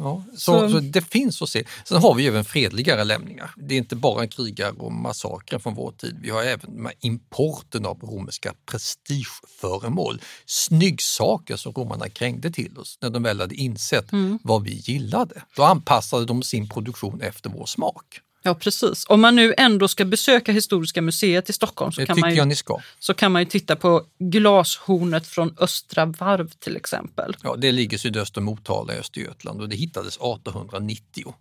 Ja, 0.00 0.24
så, 0.32 0.36
Så- 0.36 0.70
så 0.70 0.78
det 0.80 1.00
finns 1.00 1.42
att 1.42 1.48
se. 1.48 1.64
Sen 1.84 2.02
har 2.02 2.14
vi 2.14 2.26
även 2.26 2.44
fredligare 2.44 3.04
lämningar. 3.04 3.50
Det 3.56 3.74
är 3.74 3.78
inte 3.78 3.96
bara 3.96 4.26
krigar 4.26 4.82
och 4.82 4.92
massakrer 4.92 5.58
från 5.58 5.74
vår 5.74 5.92
tid. 5.92 6.18
Vi 6.22 6.30
har 6.30 6.42
även 6.42 6.70
med 6.70 6.92
importen 7.00 7.86
av 7.86 7.98
romerska 8.00 8.54
prestigeföremål. 8.70 10.20
Snyggsaker 10.46 11.56
som 11.56 11.72
romarna 11.72 12.08
krängde 12.08 12.50
till 12.50 12.78
oss 12.78 12.98
när 13.02 13.10
de 13.10 13.22
väl 13.22 13.40
hade 13.40 13.54
insett 13.54 14.12
Mm. 14.12 14.38
vad 14.42 14.62
vi 14.64 14.72
gillade. 14.74 15.42
Då 15.56 15.62
anpassade 15.62 16.24
de 16.24 16.42
sin 16.42 16.68
produktion 16.68 17.20
efter 17.20 17.50
vår 17.50 17.66
smak. 17.66 18.20
Ja, 18.42 18.54
precis. 18.54 19.04
Om 19.08 19.20
man 19.20 19.36
nu 19.36 19.54
ändå 19.56 19.88
ska 19.88 20.04
besöka 20.04 20.52
Historiska 20.52 21.02
museet 21.02 21.50
i 21.50 21.52
Stockholm 21.52 21.92
så 21.92 22.00
Det 22.00 22.06
kan, 22.06 22.20
man 22.20 22.34
ju, 22.34 22.54
så 22.98 23.14
kan 23.14 23.32
man 23.32 23.42
ju 23.42 23.46
titta 23.46 23.76
på 23.76 24.04
glashornet 24.18 25.26
från 25.26 25.54
Östra 25.58 26.06
Varv 26.06 26.48
till 26.48 26.76
exempel. 26.76 27.36
Ja, 27.42 27.56
det 27.56 27.72
ligger 27.72 27.98
sydöst 27.98 28.36
om 28.36 28.44
Motala 28.44 28.94
i 28.94 28.98
Östergötland 28.98 29.60
och 29.60 29.68
det 29.68 29.76
hittades 29.76 30.16
1890. 30.16 31.34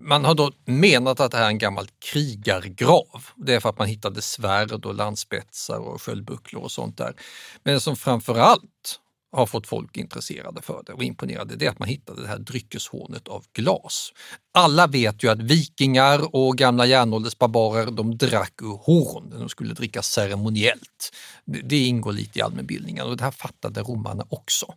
Man 0.00 0.24
har 0.24 0.34
då 0.34 0.52
menat 0.64 1.20
att 1.20 1.30
det 1.30 1.36
här 1.36 1.44
är 1.44 1.48
en 1.48 1.58
gammal 1.58 1.86
krigargrav. 2.12 3.26
Det 3.36 3.54
är 3.54 3.60
för 3.60 3.68
att 3.68 3.78
man 3.78 3.88
hittade 3.88 4.22
svärd 4.22 4.72
och 4.72 4.94
landspetsar 4.94 5.78
och 5.78 6.02
sköldbucklor 6.02 6.62
och 6.62 6.72
sånt 6.72 6.98
där. 6.98 7.14
Men 7.62 7.80
som 7.80 7.96
framförallt 7.96 9.00
har 9.32 9.46
fått 9.46 9.66
folk 9.66 9.96
intresserade 9.96 10.62
för 10.62 10.82
det 10.86 10.92
och 10.92 11.04
imponerade, 11.04 11.56
det 11.56 11.66
är 11.66 11.70
att 11.70 11.78
man 11.78 11.88
hittade 11.88 12.22
det 12.22 12.28
här 12.28 12.38
dryckeshornet 12.38 13.28
av 13.28 13.44
glas. 13.52 14.12
Alla 14.54 14.86
vet 14.86 15.22
ju 15.22 15.28
att 15.30 15.38
vikingar 15.38 16.36
och 16.36 16.58
gamla 16.58 16.86
järnåldersbarbarer, 16.86 17.90
de 17.90 18.16
drack 18.16 18.62
ur 18.62 18.76
horn. 18.76 19.30
De 19.30 19.48
skulle 19.48 19.74
dricka 19.74 20.02
ceremoniellt. 20.02 21.16
Det, 21.44 21.60
det 21.60 21.78
ingår 21.78 22.12
lite 22.12 22.38
i 22.38 22.42
allmänbildningen 22.42 23.06
och 23.06 23.16
det 23.16 23.24
här 23.24 23.30
fattade 23.30 23.82
romarna 23.82 24.26
också. 24.28 24.74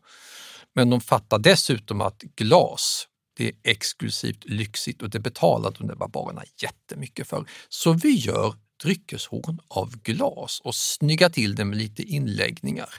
Men 0.73 0.89
de 0.89 1.01
fattar 1.01 1.39
dessutom 1.39 2.01
att 2.01 2.21
glas, 2.21 3.07
det 3.37 3.47
är 3.47 3.53
exklusivt 3.63 4.45
lyxigt 4.45 5.01
och 5.01 5.09
det 5.09 5.19
betalade 5.19 5.75
de 5.79 5.87
där 5.87 5.95
barbarerna 5.95 6.43
jättemycket 6.61 7.27
för. 7.27 7.45
Så 7.69 7.93
vi 7.93 8.15
gör 8.15 8.55
dryckeshorn 8.83 9.59
av 9.67 9.97
glas 9.97 10.61
och 10.63 10.75
snyggar 10.75 11.29
till 11.29 11.55
det 11.55 11.65
med 11.65 11.77
lite 11.77 12.03
inläggningar. 12.03 12.89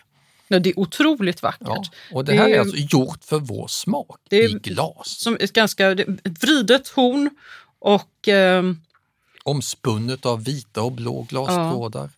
Ja, 0.49 0.59
det 0.59 0.71
är 0.71 0.79
otroligt 0.79 1.43
vackert. 1.43 1.67
Ja, 1.69 1.85
och 2.13 2.25
det 2.25 2.33
här 2.33 2.45
Det 2.45 2.51
är 2.51 2.57
är- 2.57 2.61
alltså 2.61 2.77
gjort 2.77 3.25
för 3.25 3.39
vår 3.39 3.69
smak 3.69 4.21
Det 4.29 4.37
är- 4.37 4.49
i 4.57 4.59
glas. 4.59 5.19
Som 5.21 5.37
ett 5.41 5.53
ganska 5.53 5.91
ett 5.93 6.43
vridet 6.43 6.89
horn 6.89 7.31
och 7.79 8.29
ehm, 8.29 8.81
Omspunnet 9.45 10.27
av 10.27 10.45
vita 10.45 10.83
och 10.83 10.93
blå 10.93 11.23
glastrådar. 11.23 12.11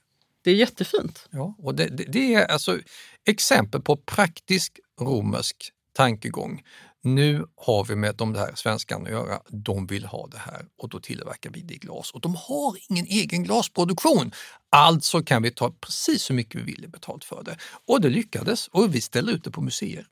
det 0.42 0.50
är 0.50 0.54
jättefint. 0.54 1.26
Ja, 1.30 1.54
och 1.58 1.74
det, 1.74 1.86
det, 1.86 2.04
det 2.04 2.34
är 2.34 2.46
alltså 2.46 2.78
exempel 3.26 3.80
på 3.82 3.96
praktisk 3.96 4.80
romersk 5.00 5.72
tankegång. 5.92 6.62
Nu 7.02 7.46
har 7.56 7.84
vi 7.84 7.94
med 7.96 8.14
de 8.14 8.34
här 8.34 8.52
svenskarna 8.54 9.04
att 9.04 9.10
göra. 9.10 9.40
De 9.48 9.86
vill 9.86 10.04
ha 10.04 10.26
det 10.26 10.38
här 10.38 10.66
och 10.78 10.88
då 10.88 11.00
tillverkar 11.00 11.50
vi 11.50 11.60
det 11.60 11.74
i 11.74 11.76
glas. 11.78 12.10
Och 12.10 12.20
de 12.20 12.34
har 12.34 12.76
ingen 12.88 13.06
egen 13.06 13.42
glasproduktion. 13.44 14.32
Alltså 14.70 15.22
kan 15.22 15.42
vi 15.42 15.50
ta 15.50 15.70
precis 15.70 16.30
hur 16.30 16.34
mycket 16.34 16.60
vi 16.60 16.64
vill 16.64 16.84
i 16.84 16.88
betalt 16.88 17.24
för 17.24 17.42
det. 17.42 17.56
Och 17.86 18.00
det 18.00 18.08
lyckades 18.08 18.68
och 18.68 18.94
vi 18.94 19.00
ställer 19.00 19.32
ut 19.32 19.44
det 19.44 19.50
på 19.50 19.60
museer. 19.60 20.06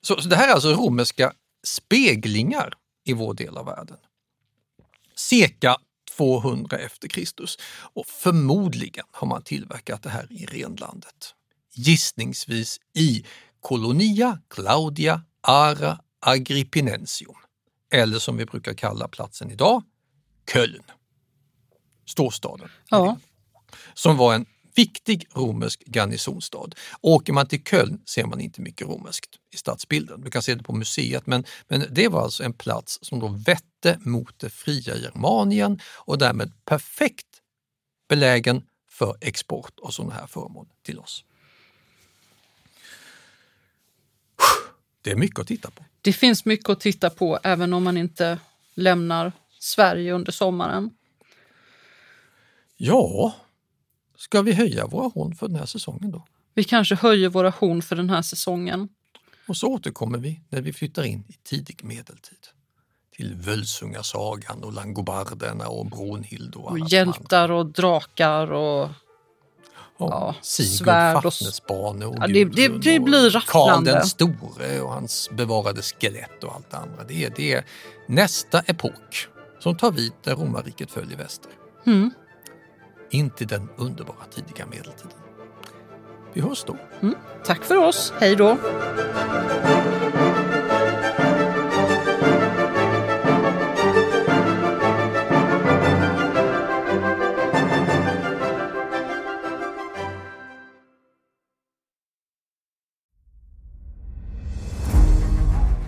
Så, 0.00 0.20
så 0.20 0.28
det 0.28 0.36
här 0.36 0.48
är 0.48 0.52
alltså 0.52 0.72
romerska 0.72 1.32
speglingar 1.64 2.74
i 3.04 3.12
vår 3.12 3.34
del 3.34 3.56
av 3.56 3.66
världen. 3.66 3.98
Cirka 5.14 5.76
200 6.16 6.78
efter 6.78 7.08
Kristus 7.08 7.58
och 7.94 8.06
förmodligen 8.06 9.04
har 9.10 9.26
man 9.26 9.42
tillverkat 9.42 10.02
det 10.02 10.10
här 10.10 10.32
i 10.32 10.46
renlandet. 10.46 11.34
Gissningsvis 11.74 12.80
i 12.94 13.26
Colonia 13.60 14.38
Claudia 14.50 15.22
Ara 15.40 15.98
Agrippinensium, 16.20 17.36
eller 17.92 18.18
som 18.18 18.36
vi 18.36 18.46
brukar 18.46 18.74
kalla 18.74 19.08
platsen 19.08 19.50
idag, 19.50 19.82
Köln. 20.52 20.84
Storstaden. 22.06 22.68
Ja. 22.88 23.16
Som 23.94 24.16
var 24.16 24.34
en 24.34 24.46
viktig 24.74 25.28
romersk 25.34 25.82
garnisonstad. 25.86 26.74
Åker 27.00 27.32
man 27.32 27.46
till 27.46 27.64
Köln 27.64 28.00
ser 28.06 28.26
man 28.26 28.40
inte 28.40 28.60
mycket 28.60 28.88
romerskt 28.88 29.30
i 29.54 29.56
stadsbilden. 29.56 30.20
Du 30.20 30.30
kan 30.30 30.42
se 30.42 30.54
det 30.54 30.62
på 30.62 30.72
museet, 30.72 31.26
men, 31.26 31.44
men 31.68 31.84
det 31.90 32.08
var 32.08 32.22
alltså 32.22 32.44
en 32.44 32.52
plats 32.52 32.98
som 33.02 33.20
då 33.20 33.28
vette 33.28 33.98
mot 34.00 34.38
det 34.38 34.50
fria 34.50 34.96
Germanien 34.96 35.80
och 35.84 36.18
därmed 36.18 36.52
perfekt 36.64 37.26
belägen 38.08 38.62
för 38.90 39.16
export 39.20 39.80
av 39.82 39.90
sådana 39.90 40.14
här 40.14 40.26
föremål 40.26 40.66
till 40.82 40.98
oss. 40.98 41.24
Det 45.02 45.10
är 45.10 45.16
mycket 45.16 45.38
att 45.38 45.46
titta 45.46 45.70
på. 45.70 45.84
Det 46.02 46.12
finns 46.12 46.44
mycket 46.44 46.68
att 46.68 46.80
titta 46.80 47.10
på 47.10 47.38
även 47.42 47.72
om 47.72 47.84
man 47.84 47.96
inte 47.96 48.38
lämnar 48.74 49.32
Sverige 49.58 50.12
under 50.12 50.32
sommaren. 50.32 50.90
Ja, 52.76 53.34
ska 54.22 54.42
vi 54.42 54.52
höja 54.52 54.86
våra 54.86 55.08
horn 55.08 55.34
för 55.34 55.48
den 55.48 55.56
här 55.56 55.66
säsongen 55.66 56.10
då? 56.10 56.24
Vi 56.54 56.64
kanske 56.64 56.94
höjer 56.94 57.28
våra 57.28 57.50
horn 57.50 57.82
för 57.82 57.96
den 57.96 58.10
här 58.10 58.22
säsongen. 58.22 58.88
Och 59.48 59.56
så 59.56 59.66
återkommer 59.66 60.18
vi 60.18 60.40
när 60.48 60.60
vi 60.60 60.72
flyttar 60.72 61.02
in 61.02 61.24
i 61.28 61.32
tidig 61.32 61.84
medeltid. 61.84 62.38
Till 63.16 63.34
Völsungasagan 63.34 64.64
och 64.64 64.72
Langobarderna 64.72 65.68
och 65.68 65.86
Brunhild 65.86 66.54
och, 66.54 66.70
Och 66.70 66.78
hjältar 66.78 67.50
och 67.50 67.66
drakar 67.66 68.52
och 68.52 68.88
Ja, 69.98 70.34
Sigurd 70.42 70.72
svärd 70.78 71.16
och- 71.16 71.22
Fafnesbane 71.22 72.06
och 72.06 72.16
Ja, 72.20 72.26
det- 72.26 72.44
det- 72.44 72.68
det 72.68 73.00
blir 73.00 73.30
Karl 73.30 73.32
rafflande. 73.32 73.92
den 73.92 74.06
store 74.06 74.80
och 74.80 74.90
hans 74.92 75.30
bevarade 75.32 75.82
skelett 75.82 76.44
och 76.44 76.54
allt 76.54 76.70
det 76.70 76.76
andra. 76.76 77.04
Det 77.04 77.24
är, 77.24 77.32
det 77.36 77.52
är 77.52 77.64
nästa 78.08 78.60
epok 78.60 79.28
som 79.58 79.76
tar 79.76 79.90
vid 79.90 80.12
där 80.24 80.34
romarriket 80.34 80.90
föll 80.90 81.12
i 81.12 81.14
väster. 81.14 81.50
Mm. 81.86 82.10
Inte 83.14 83.44
den 83.44 83.68
underbara 83.76 84.24
tidiga 84.34 84.66
medeltiden. 84.66 85.12
Vi 86.32 86.40
hörs 86.40 86.64
då. 86.66 86.76
Mm. 87.02 87.14
Tack 87.44 87.64
för 87.64 87.76
oss. 87.76 88.12
Hej 88.20 88.36
då. 88.36 88.58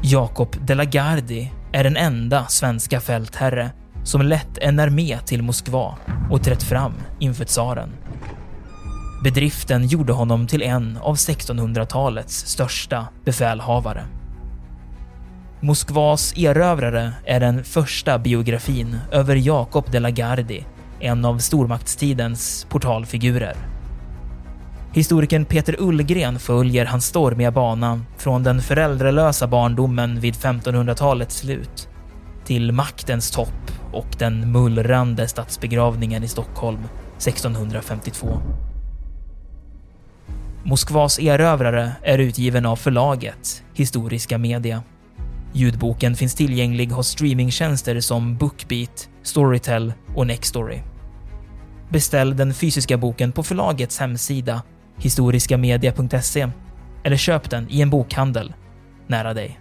Jakob 0.02 0.56
de 0.66 0.74
la 0.74 0.84
Gardie 0.84 1.52
är 1.72 1.84
den 1.84 1.96
enda 1.96 2.46
svenska 2.46 3.00
fältherre 3.00 3.70
som 4.04 4.22
lett 4.22 4.58
en 4.58 4.80
armé 4.80 5.18
till 5.18 5.42
Moskva 5.42 5.98
och 6.30 6.42
trätt 6.42 6.62
fram 6.62 6.92
inför 7.18 7.44
tsaren. 7.44 7.90
Bedriften 9.24 9.86
gjorde 9.86 10.12
honom 10.12 10.46
till 10.46 10.62
en 10.62 10.98
av 11.02 11.14
1600-talets 11.14 12.46
största 12.46 13.06
befälhavare. 13.24 14.04
Moskvas 15.60 16.32
erövrare 16.36 17.12
är 17.24 17.40
den 17.40 17.64
första 17.64 18.18
biografin 18.18 18.98
över 19.12 19.36
Jakob 19.36 19.90
de 19.90 20.00
la 20.00 20.10
Gardie, 20.10 20.64
en 21.00 21.24
av 21.24 21.38
stormaktstidens 21.38 22.66
portalfigurer. 22.68 23.56
Historikern 24.92 25.44
Peter 25.44 25.76
Ullgren 25.78 26.38
följer 26.38 26.86
hans 26.86 27.06
stormiga 27.06 27.50
bana 27.50 28.00
från 28.16 28.42
den 28.42 28.60
föräldralösa 28.62 29.46
barndomen 29.46 30.20
vid 30.20 30.34
1500-talets 30.34 31.36
slut 31.36 31.88
till 32.44 32.72
maktens 32.72 33.30
topp 33.30 33.63
och 33.94 34.06
den 34.18 34.52
mullrande 34.52 35.28
statsbegravningen 35.28 36.24
i 36.24 36.28
Stockholm 36.28 36.84
1652. 37.16 38.40
Moskvas 40.64 41.18
erövrare 41.18 41.92
är 42.02 42.18
utgiven 42.18 42.66
av 42.66 42.76
förlaget 42.76 43.62
Historiska 43.74 44.38
Media. 44.38 44.82
Ljudboken 45.52 46.16
finns 46.16 46.34
tillgänglig 46.34 46.86
hos 46.86 47.08
streamingtjänster 47.08 48.00
som 48.00 48.36
Bookbeat, 48.36 49.08
Storytel 49.22 49.92
och 50.14 50.26
Nextory. 50.26 50.78
Beställ 51.88 52.36
den 52.36 52.54
fysiska 52.54 52.96
boken 52.96 53.32
på 53.32 53.42
förlagets 53.42 53.98
hemsida 53.98 54.62
historiskamedia.se 54.96 56.48
eller 57.04 57.16
köp 57.16 57.50
den 57.50 57.66
i 57.70 57.80
en 57.80 57.90
bokhandel 57.90 58.52
nära 59.06 59.34
dig. 59.34 59.60